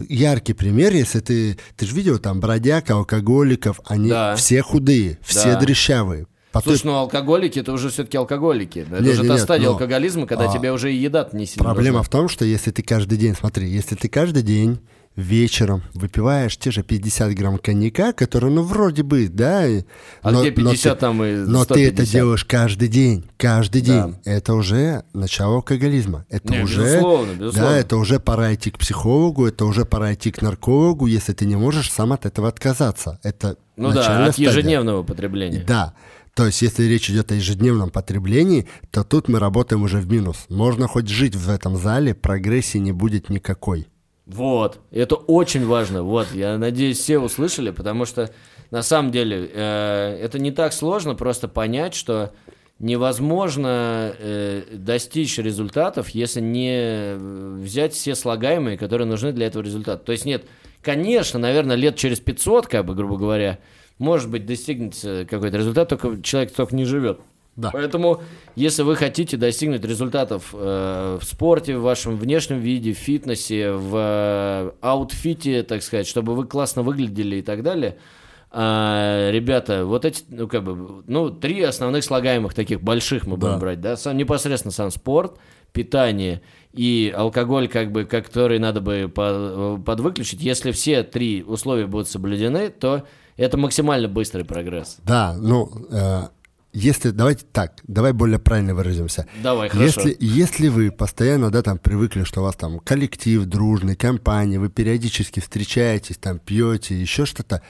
Яркий 0.08 0.54
пример, 0.54 0.94
если 0.94 1.20
ты... 1.20 1.58
Ты 1.76 1.86
же 1.86 1.96
видел 1.96 2.20
там 2.20 2.40
бродяг, 2.40 2.90
алкоголиков, 2.90 3.80
они 3.86 4.10
Да. 4.10 4.36
все 4.36 4.62
худые, 4.62 5.20
все 5.24 5.54
Да. 5.54 5.60
дрещавые. 5.60 6.28
Потом- 6.52 6.74
Слушай, 6.74 6.86
ну 6.88 6.94
алкоголики 6.96 7.60
это 7.60 7.72
уже 7.74 7.90
все-таки 7.90 8.18
алкоголики. 8.18 8.80
Это 8.80 9.04
Не, 9.04 9.12
уже 9.12 9.22
не, 9.22 9.28
та 9.28 9.34
нет, 9.36 9.44
стадия 9.44 9.68
но- 9.68 9.74
алкоголизма, 9.74 10.26
когда 10.26 10.50
а, 10.50 10.54
тебе 10.54 10.72
уже 10.72 10.92
и 10.92 10.98
еда 10.98 11.30
не 11.32 11.46
сильно 11.46 11.64
Проблема 11.64 11.98
нужна. 11.98 12.04
в 12.04 12.10
том, 12.10 12.28
что 12.28 12.44
если 12.44 12.72
ты 12.72 12.82
каждый 12.82 13.18
день, 13.20 13.36
смотри, 13.36 13.70
если 13.70 13.96
ты 13.96 14.10
каждый 14.10 14.42
день 14.42 14.80
вечером 15.20 15.84
выпиваешь 15.94 16.58
те 16.58 16.72
же 16.72 16.84
50 16.84 17.34
грамм 17.36 17.58
коньяка, 17.58 18.14
который, 18.14 18.50
ну, 18.52 18.64
вроде 18.64 19.04
бы, 19.04 19.28
да, 19.28 19.66
А 20.22 20.32
но- 20.32 20.42
где 20.42 20.50
но 20.52 20.56
50 20.56 20.94
ты- 20.98 21.00
там 21.02 21.24
и 21.24 21.32
Но 21.36 21.66
ты 21.66 21.86
это 21.86 22.04
150? 22.04 22.12
делаешь 22.12 22.46
каждый 22.46 22.88
день, 22.88 23.26
каждый 23.38 23.82
Да. 23.82 24.04
день. 24.06 24.16
Это 24.26 24.54
уже 24.54 25.04
начало 25.14 25.56
алкоголизма. 25.56 26.26
Это 26.30 26.54
Не, 26.54 26.64
уже, 26.64 26.84
безусловно, 26.84 27.32
безусловно. 27.34 27.70
да, 27.72 27.78
это 27.78 27.98
уже 27.98 28.20
пора 28.20 28.54
идти 28.54 28.72
к 28.72 28.78
психологу, 28.78 29.46
это 29.46 29.66
уже 29.66 29.86
пора 29.86 30.14
идти 30.14 30.32
к 30.32 30.42
наркологу, 30.42 31.06
если 31.08 31.34
ты 31.34 31.46
не 31.46 31.56
можешь 31.56 31.92
сам 31.92 32.14
от 32.14 32.26
этого 32.26 32.48
отказаться. 32.48 33.20
Это 33.24 33.58
Ну 33.78 33.92
да, 33.92 34.26
от 34.26 34.34
стадия. 34.34 34.50
ежедневного 34.52 35.04
потребления. 35.04 35.64
Да. 35.68 35.94
То 36.36 36.46
есть, 36.46 36.62
если 36.62 36.84
речь 36.86 37.10
идет 37.10 37.32
о 37.32 37.36
ежедневном 37.36 37.90
потреблении, 37.90 38.66
то 38.92 39.04
тут 39.04 39.28
мы 39.28 39.40
работаем 39.40 39.84
уже 39.84 39.98
в 40.00 40.10
минус. 40.10 40.46
Можно 40.48 40.88
хоть 40.88 41.10
жить 41.10 41.36
в 41.36 41.50
этом 41.50 41.76
зале, 41.76 42.14
прогрессии 42.14 42.78
не 42.78 42.94
будет 42.94 43.30
никакой. 43.30 43.88
Вот, 44.30 44.80
это 44.92 45.16
очень 45.16 45.66
важно. 45.66 46.04
Вот, 46.04 46.32
я 46.34 46.60
надеюсь, 46.60 47.00
все 47.00 47.18
услышали, 47.18 47.72
потому 47.72 48.06
что 48.06 48.30
на 48.70 48.84
самом 48.84 49.12
деле 49.12 49.50
э, 49.52 50.20
это 50.22 50.38
не 50.38 50.52
так 50.52 50.72
сложно 50.72 51.16
просто 51.16 51.48
понять, 51.48 51.96
что 51.96 52.32
невозможно 52.78 54.14
э, 54.20 54.62
достичь 54.72 55.40
результатов, 55.40 56.10
если 56.10 56.42
не 56.42 56.72
э, 56.72 57.18
взять 57.60 57.94
все 57.94 58.14
слагаемые, 58.14 58.78
которые 58.78 59.08
нужны 59.08 59.32
для 59.32 59.48
этого 59.48 59.64
результата. 59.64 60.04
То 60.04 60.12
есть 60.12 60.26
нет, 60.26 60.46
конечно, 60.84 61.40
наверное, 61.40 61.76
лет 61.76 61.96
через 61.96 62.20
500, 62.20 62.68
как 62.68 62.86
бы, 62.86 62.94
грубо 62.94 63.18
говоря, 63.18 63.58
может 63.98 64.30
быть, 64.30 64.46
достигнется 64.46 65.26
какой-то 65.28 65.58
результат, 65.58 65.90
только 65.90 66.22
человек 66.22 66.54
только 66.54 66.76
не 66.76 66.86
живет. 66.86 67.20
Да. 67.60 67.72
Поэтому, 67.72 68.22
если 68.56 68.84
вы 68.84 68.96
хотите 68.96 69.36
достигнуть 69.38 69.84
результатов 69.84 70.54
э, 70.54 71.18
в 71.22 71.26
спорте, 71.26 71.78
в 71.78 71.82
вашем 71.82 72.18
внешнем 72.18 72.60
виде, 72.60 72.94
в 72.94 72.98
фитнесе, 72.98 73.72
в 73.72 73.96
э, 73.96 74.72
аутфите, 74.82 75.64
так 75.64 75.84
сказать, 75.84 76.08
чтобы 76.08 76.36
вы 76.36 76.46
классно 76.46 76.84
выглядели 76.84 77.38
и 77.38 77.42
так 77.42 77.64
далее, 77.64 77.98
а, 78.52 79.30
ребята, 79.32 79.86
вот 79.86 80.06
эти, 80.06 80.24
ну, 80.30 80.48
как 80.48 80.64
бы, 80.64 81.04
ну, 81.06 81.30
три 81.30 81.62
основных 81.62 82.04
слагаемых 82.04 82.54
таких 82.54 82.82
больших 82.82 83.28
мы 83.28 83.38
будем 83.38 83.54
Да. 83.54 83.60
брать, 83.60 83.82
да, 83.82 83.96
сам, 83.96 84.18
непосредственно 84.18 84.72
сам 84.72 84.90
спорт, 84.90 85.38
питание 85.72 86.42
и 86.74 87.14
алкоголь, 87.16 87.68
как 87.68 87.92
бы, 87.92 88.06
который 88.06 88.58
надо 88.58 88.82
бы 88.82 89.12
по- 89.14 89.80
подвыключить. 89.86 90.42
Если 90.42 90.72
все 90.72 91.04
три 91.04 91.44
условия 91.44 91.86
будут 91.86 92.08
соблюдены, 92.10 92.70
то 92.70 93.04
это 93.38 93.58
максимально 93.58 94.08
быстрый 94.08 94.44
прогресс. 94.46 94.98
Да, 95.04 95.36
ну, 95.40 95.70
э, 95.92 96.22
если, 96.72 97.10
давайте 97.10 97.46
так, 97.52 97.74
давай 97.88 98.14
более 98.14 98.38
правильно 98.38 98.76
выразимся. 98.76 99.26
Давай, 99.42 99.70
хорошо. 99.70 100.02
Если, 100.02 100.18
если 100.20 100.68
вы 100.68 100.92
постоянно, 100.92 101.50
да, 101.50 101.62
там, 101.64 101.80
привыкли, 101.80 102.24
что 102.24 102.42
у 102.42 102.44
вас 102.44 102.56
там 102.56 102.80
коллектив 102.80 103.44
дружный, 103.46 103.96
компания, 103.96 104.60
вы 104.60 104.70
периодически 104.70 105.40
встречаетесь, 105.40 106.18
там, 106.18 106.38
пьете, 106.38 106.94
еще 107.00 107.26
что-то, 107.26 107.62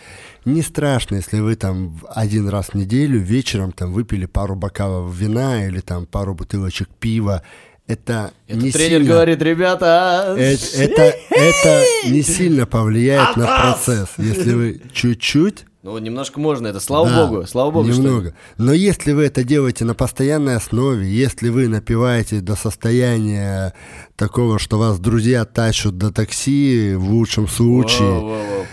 не 0.43 0.62
страшно, 0.62 1.16
если 1.16 1.39
вы 1.39 1.56
там 1.56 2.00
один 2.10 2.50
раз 2.50 2.68
в 2.70 2.74
неделю 2.76 3.20
вечером 3.20 3.72
там 3.72 3.93
выпили 3.93 4.26
пару 4.26 4.56
бокалов 4.56 5.16
вина 5.16 5.66
или 5.68 5.80
там 5.80 6.06
пару 6.06 6.34
бутылочек 6.36 6.89
пива. 7.00 7.43
Это, 7.88 8.32
Это 8.47 8.60
не 8.60 8.72
тренер 8.72 9.00
сильно... 9.00 9.14
говорит, 9.14 9.41
ребята, 9.41 10.36
Э- 10.38 10.56
Это, 10.76 11.16
это 11.32 11.84
не 12.06 12.22
сильно 12.22 12.68
повлияет 12.68 13.36
на 13.38 13.45
процесс. 13.47 14.10
Если 14.18 14.54
вы 14.54 14.82
чуть-чуть 14.93 15.66
ну 15.90 15.98
немножко 15.98 16.40
можно, 16.40 16.68
это 16.68 16.80
слава 16.80 17.10
да, 17.10 17.26
богу, 17.26 17.48
слава 17.48 17.72
богу, 17.72 17.92
что 17.92 18.02
Немного. 18.02 18.36
Но 18.58 18.74
если 18.74 19.12
вы 19.14 19.24
это 19.24 19.44
делаете 19.44 19.86
на 19.86 19.96
постоянной 19.96 20.56
основе, 20.56 21.12
если 21.12 21.50
вы 21.50 21.68
напиваете 21.68 22.42
до 22.42 22.56
состояния 22.56 23.74
такого, 24.16 24.60
что 24.60 24.78
вас 24.78 25.00
друзья 25.00 25.46
тащат 25.46 25.98
до 25.98 26.12
такси 26.12 26.94
в 26.96 27.10
лучшем 27.10 27.48
случае, 27.48 28.08
Воу-воу-воу. 28.08 28.66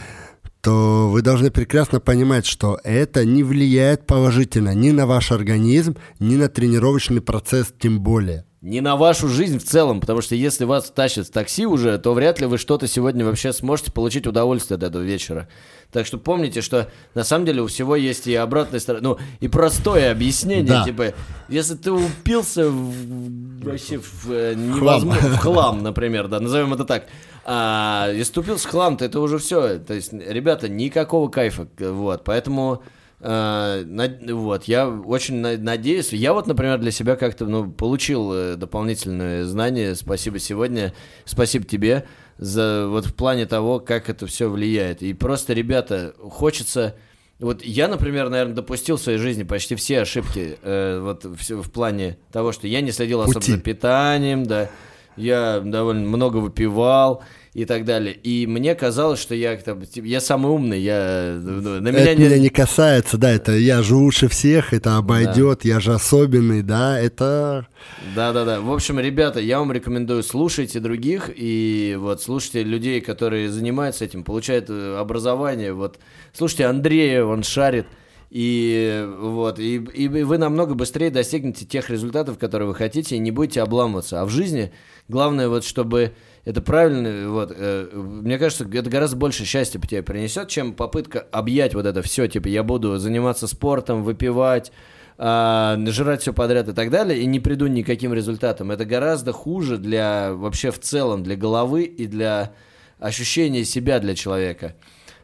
то 0.61 1.09
вы 1.11 1.23
должны 1.23 1.51
прекрасно 1.51 2.01
понимать, 2.01 2.45
что 2.45 2.79
это 2.85 3.25
не 3.25 3.43
влияет 3.43 4.07
положительно 4.07 4.75
ни 4.75 4.91
на 4.91 5.07
ваш 5.07 5.33
организм, 5.33 5.97
ни 6.19 6.37
на 6.37 6.49
тренировочный 6.49 7.23
процесс 7.23 7.73
тем 7.79 8.01
более. 8.01 8.45
Не 8.67 8.81
на 8.81 8.97
вашу 8.97 9.29
жизнь 9.29 9.61
в 9.61 9.63
целом, 9.63 10.01
потому 10.01 10.21
что 10.21 10.35
если 10.35 10.65
вас 10.65 10.91
тащат 10.91 11.29
в 11.29 11.31
такси 11.31 11.67
уже, 11.67 11.99
то 11.99 12.13
вряд 12.15 12.41
ли 12.41 12.47
вы 12.47 12.59
что-то 12.59 12.89
сегодня 12.89 13.25
вообще 13.25 13.53
сможете 13.53 13.93
получить 13.93 14.27
удовольствие 14.27 14.75
от 14.75 14.83
этого 14.83 15.05
вечера. 15.05 15.47
Так 15.93 16.05
что 16.05 16.19
помните, 16.19 16.63
что 16.63 16.91
на 17.15 17.23
самом 17.23 17.47
деле 17.47 17.63
у 17.63 17.69
всего 17.69 17.95
есть 17.95 18.27
и 18.27 18.35
обратная 18.35 18.81
сторона, 18.81 19.11
ну 19.11 19.19
и 19.39 19.47
простое 19.47 20.11
объяснение, 20.11 20.65
Да. 20.65 20.83
типа, 20.85 21.15
если 21.49 21.77
ты 21.77 21.93
упился 21.93 22.69
в, 22.69 23.63
вообще 23.63 23.99
в, 23.99 24.33
э, 24.33 24.55
невозможно, 24.57 25.29
в 25.29 25.39
хлам, 25.39 25.83
например, 25.85 26.27
да, 26.27 26.41
назовем 26.41 26.75
это 26.75 26.85
так, 26.85 27.07
а, 27.45 28.11
если 28.13 28.33
ты 28.33 28.41
упился 28.41 28.67
в 28.67 28.71
хлам, 28.73 28.97
то 28.97 29.05
это 29.05 29.21
уже 29.21 29.39
все, 29.39 29.79
то 29.79 29.95
есть, 29.95 30.13
ребята, 30.13 30.69
никакого 30.69 31.29
кайфа, 31.29 31.69
вот, 31.79 32.25
поэтому 32.25 32.83
вот, 33.21 34.65
я 34.65 34.89
очень 34.89 35.37
на- 35.37 35.57
надеюсь. 35.57 36.13
Я 36.13 36.33
вот, 36.33 36.47
например, 36.47 36.79
для 36.79 36.91
себя 36.91 37.17
как-то 37.17 37.47
ну, 37.47 37.71
получил 37.71 38.33
э, 38.33 38.57
дополнительные 38.57 39.45
знания. 39.45 39.95
Спасибо 39.95 40.39
сегодня. 40.39 40.93
Спасибо 41.25 41.65
тебе 41.65 42.07
за 42.39 42.87
вот 42.89 43.07
в 43.07 43.15
плане 43.15 43.47
того, 43.47 43.81
как 43.81 44.11
это 44.11 44.27
все 44.27 44.51
влияет. 44.51 45.03
И 45.03 45.15
просто, 45.15 45.55
ребята, 45.55 46.15
хочется. 46.19 46.95
Вот 47.39 47.63
я, 47.63 47.89
например, 47.89 48.29
наверное, 48.29 48.55
допустил 48.55 48.97
в 48.97 49.01
своей 49.01 49.19
жизни 49.19 49.43
почти 49.43 49.75
все 49.77 50.01
ошибки 50.01 50.59
э, 50.63 51.01
вот 51.01 51.25
в, 51.25 51.63
в 51.63 51.71
плане 51.71 52.19
того, 52.33 52.53
что 52.53 52.67
я 52.67 52.81
не 52.81 52.93
следил 52.93 53.21
особо 53.21 53.41
Пути. 53.41 53.53
за 53.53 53.59
питанием, 53.59 54.45
да. 54.45 54.71
я 55.17 55.61
довольно 55.61 56.07
много 56.09 56.39
выпивал 56.39 57.23
и 57.57 57.65
так 57.65 57.87
далее. 57.87 58.13
И 58.13 58.47
мне 58.47 58.75
казалось, 58.75 59.19
что 59.19 59.35
я, 59.35 59.57
типа, 59.57 59.83
я 60.05 60.21
самый 60.21 60.53
умный, 60.53 60.79
я... 60.79 61.41
Ну, 61.43 61.81
на 61.81 61.89
меня 61.89 62.13
это 62.13 62.21
не... 62.21 62.27
меня 62.27 62.39
не 62.39 62.51
касается, 62.51 63.17
да, 63.17 63.31
это 63.31 63.53
я 63.53 63.83
же 63.83 63.97
лучше 63.97 64.29
всех, 64.29 64.75
это 64.75 64.99
обойдет, 64.99 65.61
да. 65.63 65.69
я 65.71 65.81
же 65.81 65.95
особенный, 65.95 66.61
да, 66.61 67.01
это... 67.01 67.67
Да-да-да. 68.15 68.61
В 68.61 68.71
общем, 68.71 69.01
ребята, 69.01 69.41
я 69.41 69.59
вам 69.59 69.73
рекомендую, 69.73 70.23
слушайте 70.23 70.81
других, 70.81 71.31
и 71.35 71.97
вот 71.99 72.21
слушайте 72.21 72.63
людей, 72.63 73.01
которые 73.01 73.49
занимаются 73.49 74.05
этим, 74.05 74.23
получают 74.23 74.67
э, 74.69 74.99
образование, 74.99 75.73
вот 75.73 75.99
слушайте 76.35 76.67
Андрея, 76.67 77.25
он 77.25 77.43
шарит, 77.43 77.87
и 78.29 79.09
вот, 79.19 79.59
и, 79.59 79.77
и 79.77 80.09
вы 80.09 80.37
намного 80.37 80.75
быстрее 80.75 81.11
достигнете 81.11 81.65
тех 81.65 81.89
результатов, 81.89 82.37
которые 82.37 82.69
вы 82.69 82.75
хотите, 82.75 83.17
и 83.17 83.19
не 83.19 83.31
будете 83.31 83.63
обламываться. 83.63 84.21
А 84.21 84.27
в 84.27 84.29
жизни 84.29 84.73
главное 85.09 85.49
вот, 85.49 85.65
чтобы 85.65 86.13
это 86.47 86.63
правильно, 86.63 87.29
вот, 87.29 87.53
э, 87.55 87.89
мне 87.93 88.39
кажется, 88.39 88.65
это 88.73 88.89
гораздо 88.89 89.17
больше 89.17 89.45
счастья 89.45 89.81
тебе 89.81 90.01
принесет, 90.05 90.49
чем 90.49 90.75
попытка 90.75 91.27
объять 91.33 91.75
вот 91.75 91.87
это 91.87 92.03
все, 92.03 92.29
типа, 92.29 92.47
я 92.47 92.63
буду 92.63 92.99
заниматься 92.99 93.49
спортом, 93.49 94.05
выпивать, 94.05 94.71
э, 95.19 95.77
жрать 95.89 96.23
все 96.23 96.33
подряд 96.33 96.69
и 96.69 96.73
так 96.73 96.91
далее, 96.91 97.21
и 97.21 97.27
не 97.27 97.41
приду 97.41 97.67
никаким 97.67 98.15
результатом. 98.15 98.71
Это 98.71 98.85
гораздо 98.85 99.33
хуже 99.33 99.77
для, 99.77 100.35
вообще 100.35 100.71
в 100.71 100.79
целом, 100.79 101.25
для 101.25 101.35
головы 101.35 101.83
и 101.83 102.07
для 102.07 102.53
ощущения 103.01 103.65
себя 103.65 103.99
для 103.99 104.15
человека. 104.15 104.77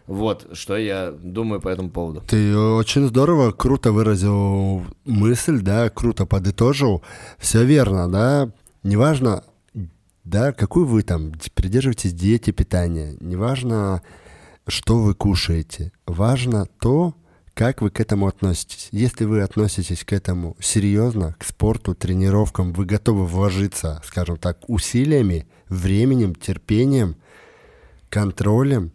Вот, 0.08 0.48
что 0.54 0.76
я 0.76 1.12
думаю 1.12 1.60
по 1.60 1.68
этому 1.68 1.90
поводу. 1.90 2.24
Ты 2.26 2.58
очень 2.58 3.06
здорово, 3.06 3.52
круто 3.52 3.92
выразил 3.92 4.82
мысль, 5.04 5.60
да, 5.60 5.88
круто 5.88 6.26
подытожил. 6.26 7.04
Все 7.38 7.64
верно, 7.64 8.10
да. 8.10 8.50
Неважно, 8.82 9.44
да, 10.24 10.52
какую 10.52 10.86
вы 10.86 11.02
там 11.02 11.32
придерживаетесь 11.54 12.12
диете 12.12 12.52
питания, 12.52 13.16
неважно, 13.20 14.02
что 14.66 14.98
вы 14.98 15.14
кушаете, 15.14 15.92
важно 16.06 16.66
то, 16.80 17.14
как 17.54 17.82
вы 17.82 17.90
к 17.90 18.00
этому 18.00 18.28
относитесь. 18.28 18.88
Если 18.92 19.24
вы 19.24 19.42
относитесь 19.42 20.04
к 20.04 20.12
этому 20.12 20.56
серьезно, 20.60 21.34
к 21.38 21.44
спорту, 21.44 21.94
тренировкам, 21.94 22.72
вы 22.72 22.86
готовы 22.86 23.26
вложиться, 23.26 24.00
скажем 24.04 24.38
так, 24.38 24.58
усилиями, 24.68 25.46
временем, 25.68 26.34
терпением, 26.34 27.16
контролем, 28.08 28.92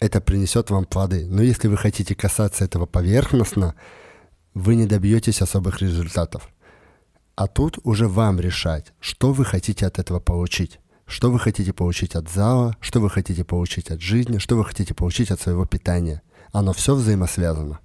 это 0.00 0.20
принесет 0.20 0.70
вам 0.70 0.86
плоды. 0.86 1.26
Но 1.26 1.42
если 1.42 1.68
вы 1.68 1.76
хотите 1.76 2.14
касаться 2.14 2.64
этого 2.64 2.86
поверхностно, 2.86 3.74
вы 4.54 4.76
не 4.76 4.86
добьетесь 4.86 5.42
особых 5.42 5.82
результатов. 5.82 6.48
А 7.40 7.46
тут 7.46 7.78
уже 7.84 8.06
вам 8.06 8.38
решать, 8.38 8.92
что 9.00 9.32
вы 9.32 9.46
хотите 9.46 9.86
от 9.86 9.98
этого 9.98 10.20
получить. 10.20 10.78
Что 11.06 11.30
вы 11.30 11.38
хотите 11.38 11.72
получить 11.72 12.14
от 12.14 12.28
зала, 12.28 12.76
что 12.82 13.00
вы 13.00 13.08
хотите 13.08 13.44
получить 13.44 13.90
от 13.90 14.02
жизни, 14.02 14.36
что 14.36 14.56
вы 14.56 14.64
хотите 14.66 14.92
получить 14.92 15.30
от 15.30 15.40
своего 15.40 15.64
питания. 15.64 16.20
Оно 16.52 16.74
все 16.74 16.94
взаимосвязано. 16.94 17.80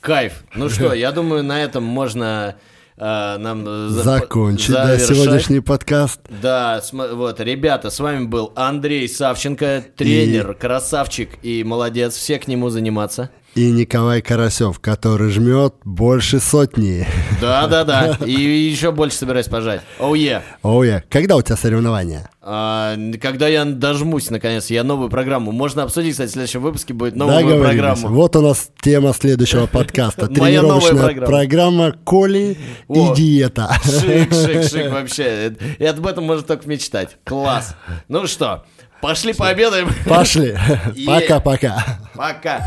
Кайф. 0.00 0.42
Ну 0.56 0.68
что, 0.68 0.94
я 0.94 1.12
думаю, 1.12 1.44
на 1.44 1.62
этом 1.62 1.84
можно 1.84 2.56
э, 2.96 3.36
нам 3.38 3.88
закончить 3.90 4.72
да, 4.72 4.98
сегодняшний 4.98 5.60
подкаст. 5.60 6.20
Да, 6.42 6.82
вот, 6.90 7.38
ребята, 7.38 7.90
с 7.90 8.00
вами 8.00 8.24
был 8.24 8.52
Андрей 8.56 9.08
Савченко, 9.08 9.84
тренер, 9.96 10.50
и... 10.50 10.54
красавчик 10.56 11.38
и 11.42 11.62
молодец. 11.62 12.16
Все 12.16 12.40
к 12.40 12.48
нему 12.48 12.68
заниматься 12.68 13.30
и 13.54 13.70
Николай 13.70 14.20
Карасев, 14.20 14.80
который 14.80 15.30
жмет 15.30 15.74
больше 15.84 16.40
сотни. 16.40 17.06
Да-да-да, 17.40 18.18
и 18.24 18.32
еще 18.32 18.92
больше 18.92 19.16
собираюсь 19.18 19.46
пожать. 19.46 19.80
Оу, 19.98 20.14
yeah. 20.14 20.42
Оу, 20.62 20.82
yeah. 20.84 21.02
Когда 21.08 21.36
у 21.36 21.42
тебя 21.42 21.56
соревнования? 21.56 22.28
А, 22.46 22.96
когда 23.22 23.48
я 23.48 23.64
дожмусь, 23.64 24.28
наконец, 24.28 24.68
я 24.68 24.84
новую 24.84 25.08
программу. 25.08 25.52
Можно 25.52 25.84
обсудить, 25.84 26.12
кстати, 26.12 26.28
в 26.28 26.32
следующем 26.32 26.60
выпуске 26.60 26.92
будет 26.92 27.16
новую 27.16 27.60
программу. 27.60 28.08
Вот 28.08 28.36
у 28.36 28.42
нас 28.42 28.70
тема 28.82 29.14
следующего 29.14 29.66
подкаста. 29.66 30.26
Тренировочная 30.28 31.24
программа 31.24 31.92
Коли 32.04 32.58
и 32.88 33.14
диета. 33.14 33.74
Шик, 33.84 34.32
шик, 34.32 34.62
шик 34.64 34.90
вообще. 34.92 35.56
И 35.78 35.84
об 35.84 36.06
этом 36.06 36.24
можно 36.24 36.42
только 36.42 36.68
мечтать. 36.68 37.16
Класс. 37.24 37.76
Ну 38.08 38.26
что, 38.26 38.64
Пошли 39.04 39.32
Все. 39.34 39.38
пообедаем. 39.38 39.94
Пошли. 40.06 40.56
Пока-пока. 41.06 41.84
Пока. 42.14 42.56
-пока. 42.56 42.62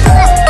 Пока. 0.00 0.47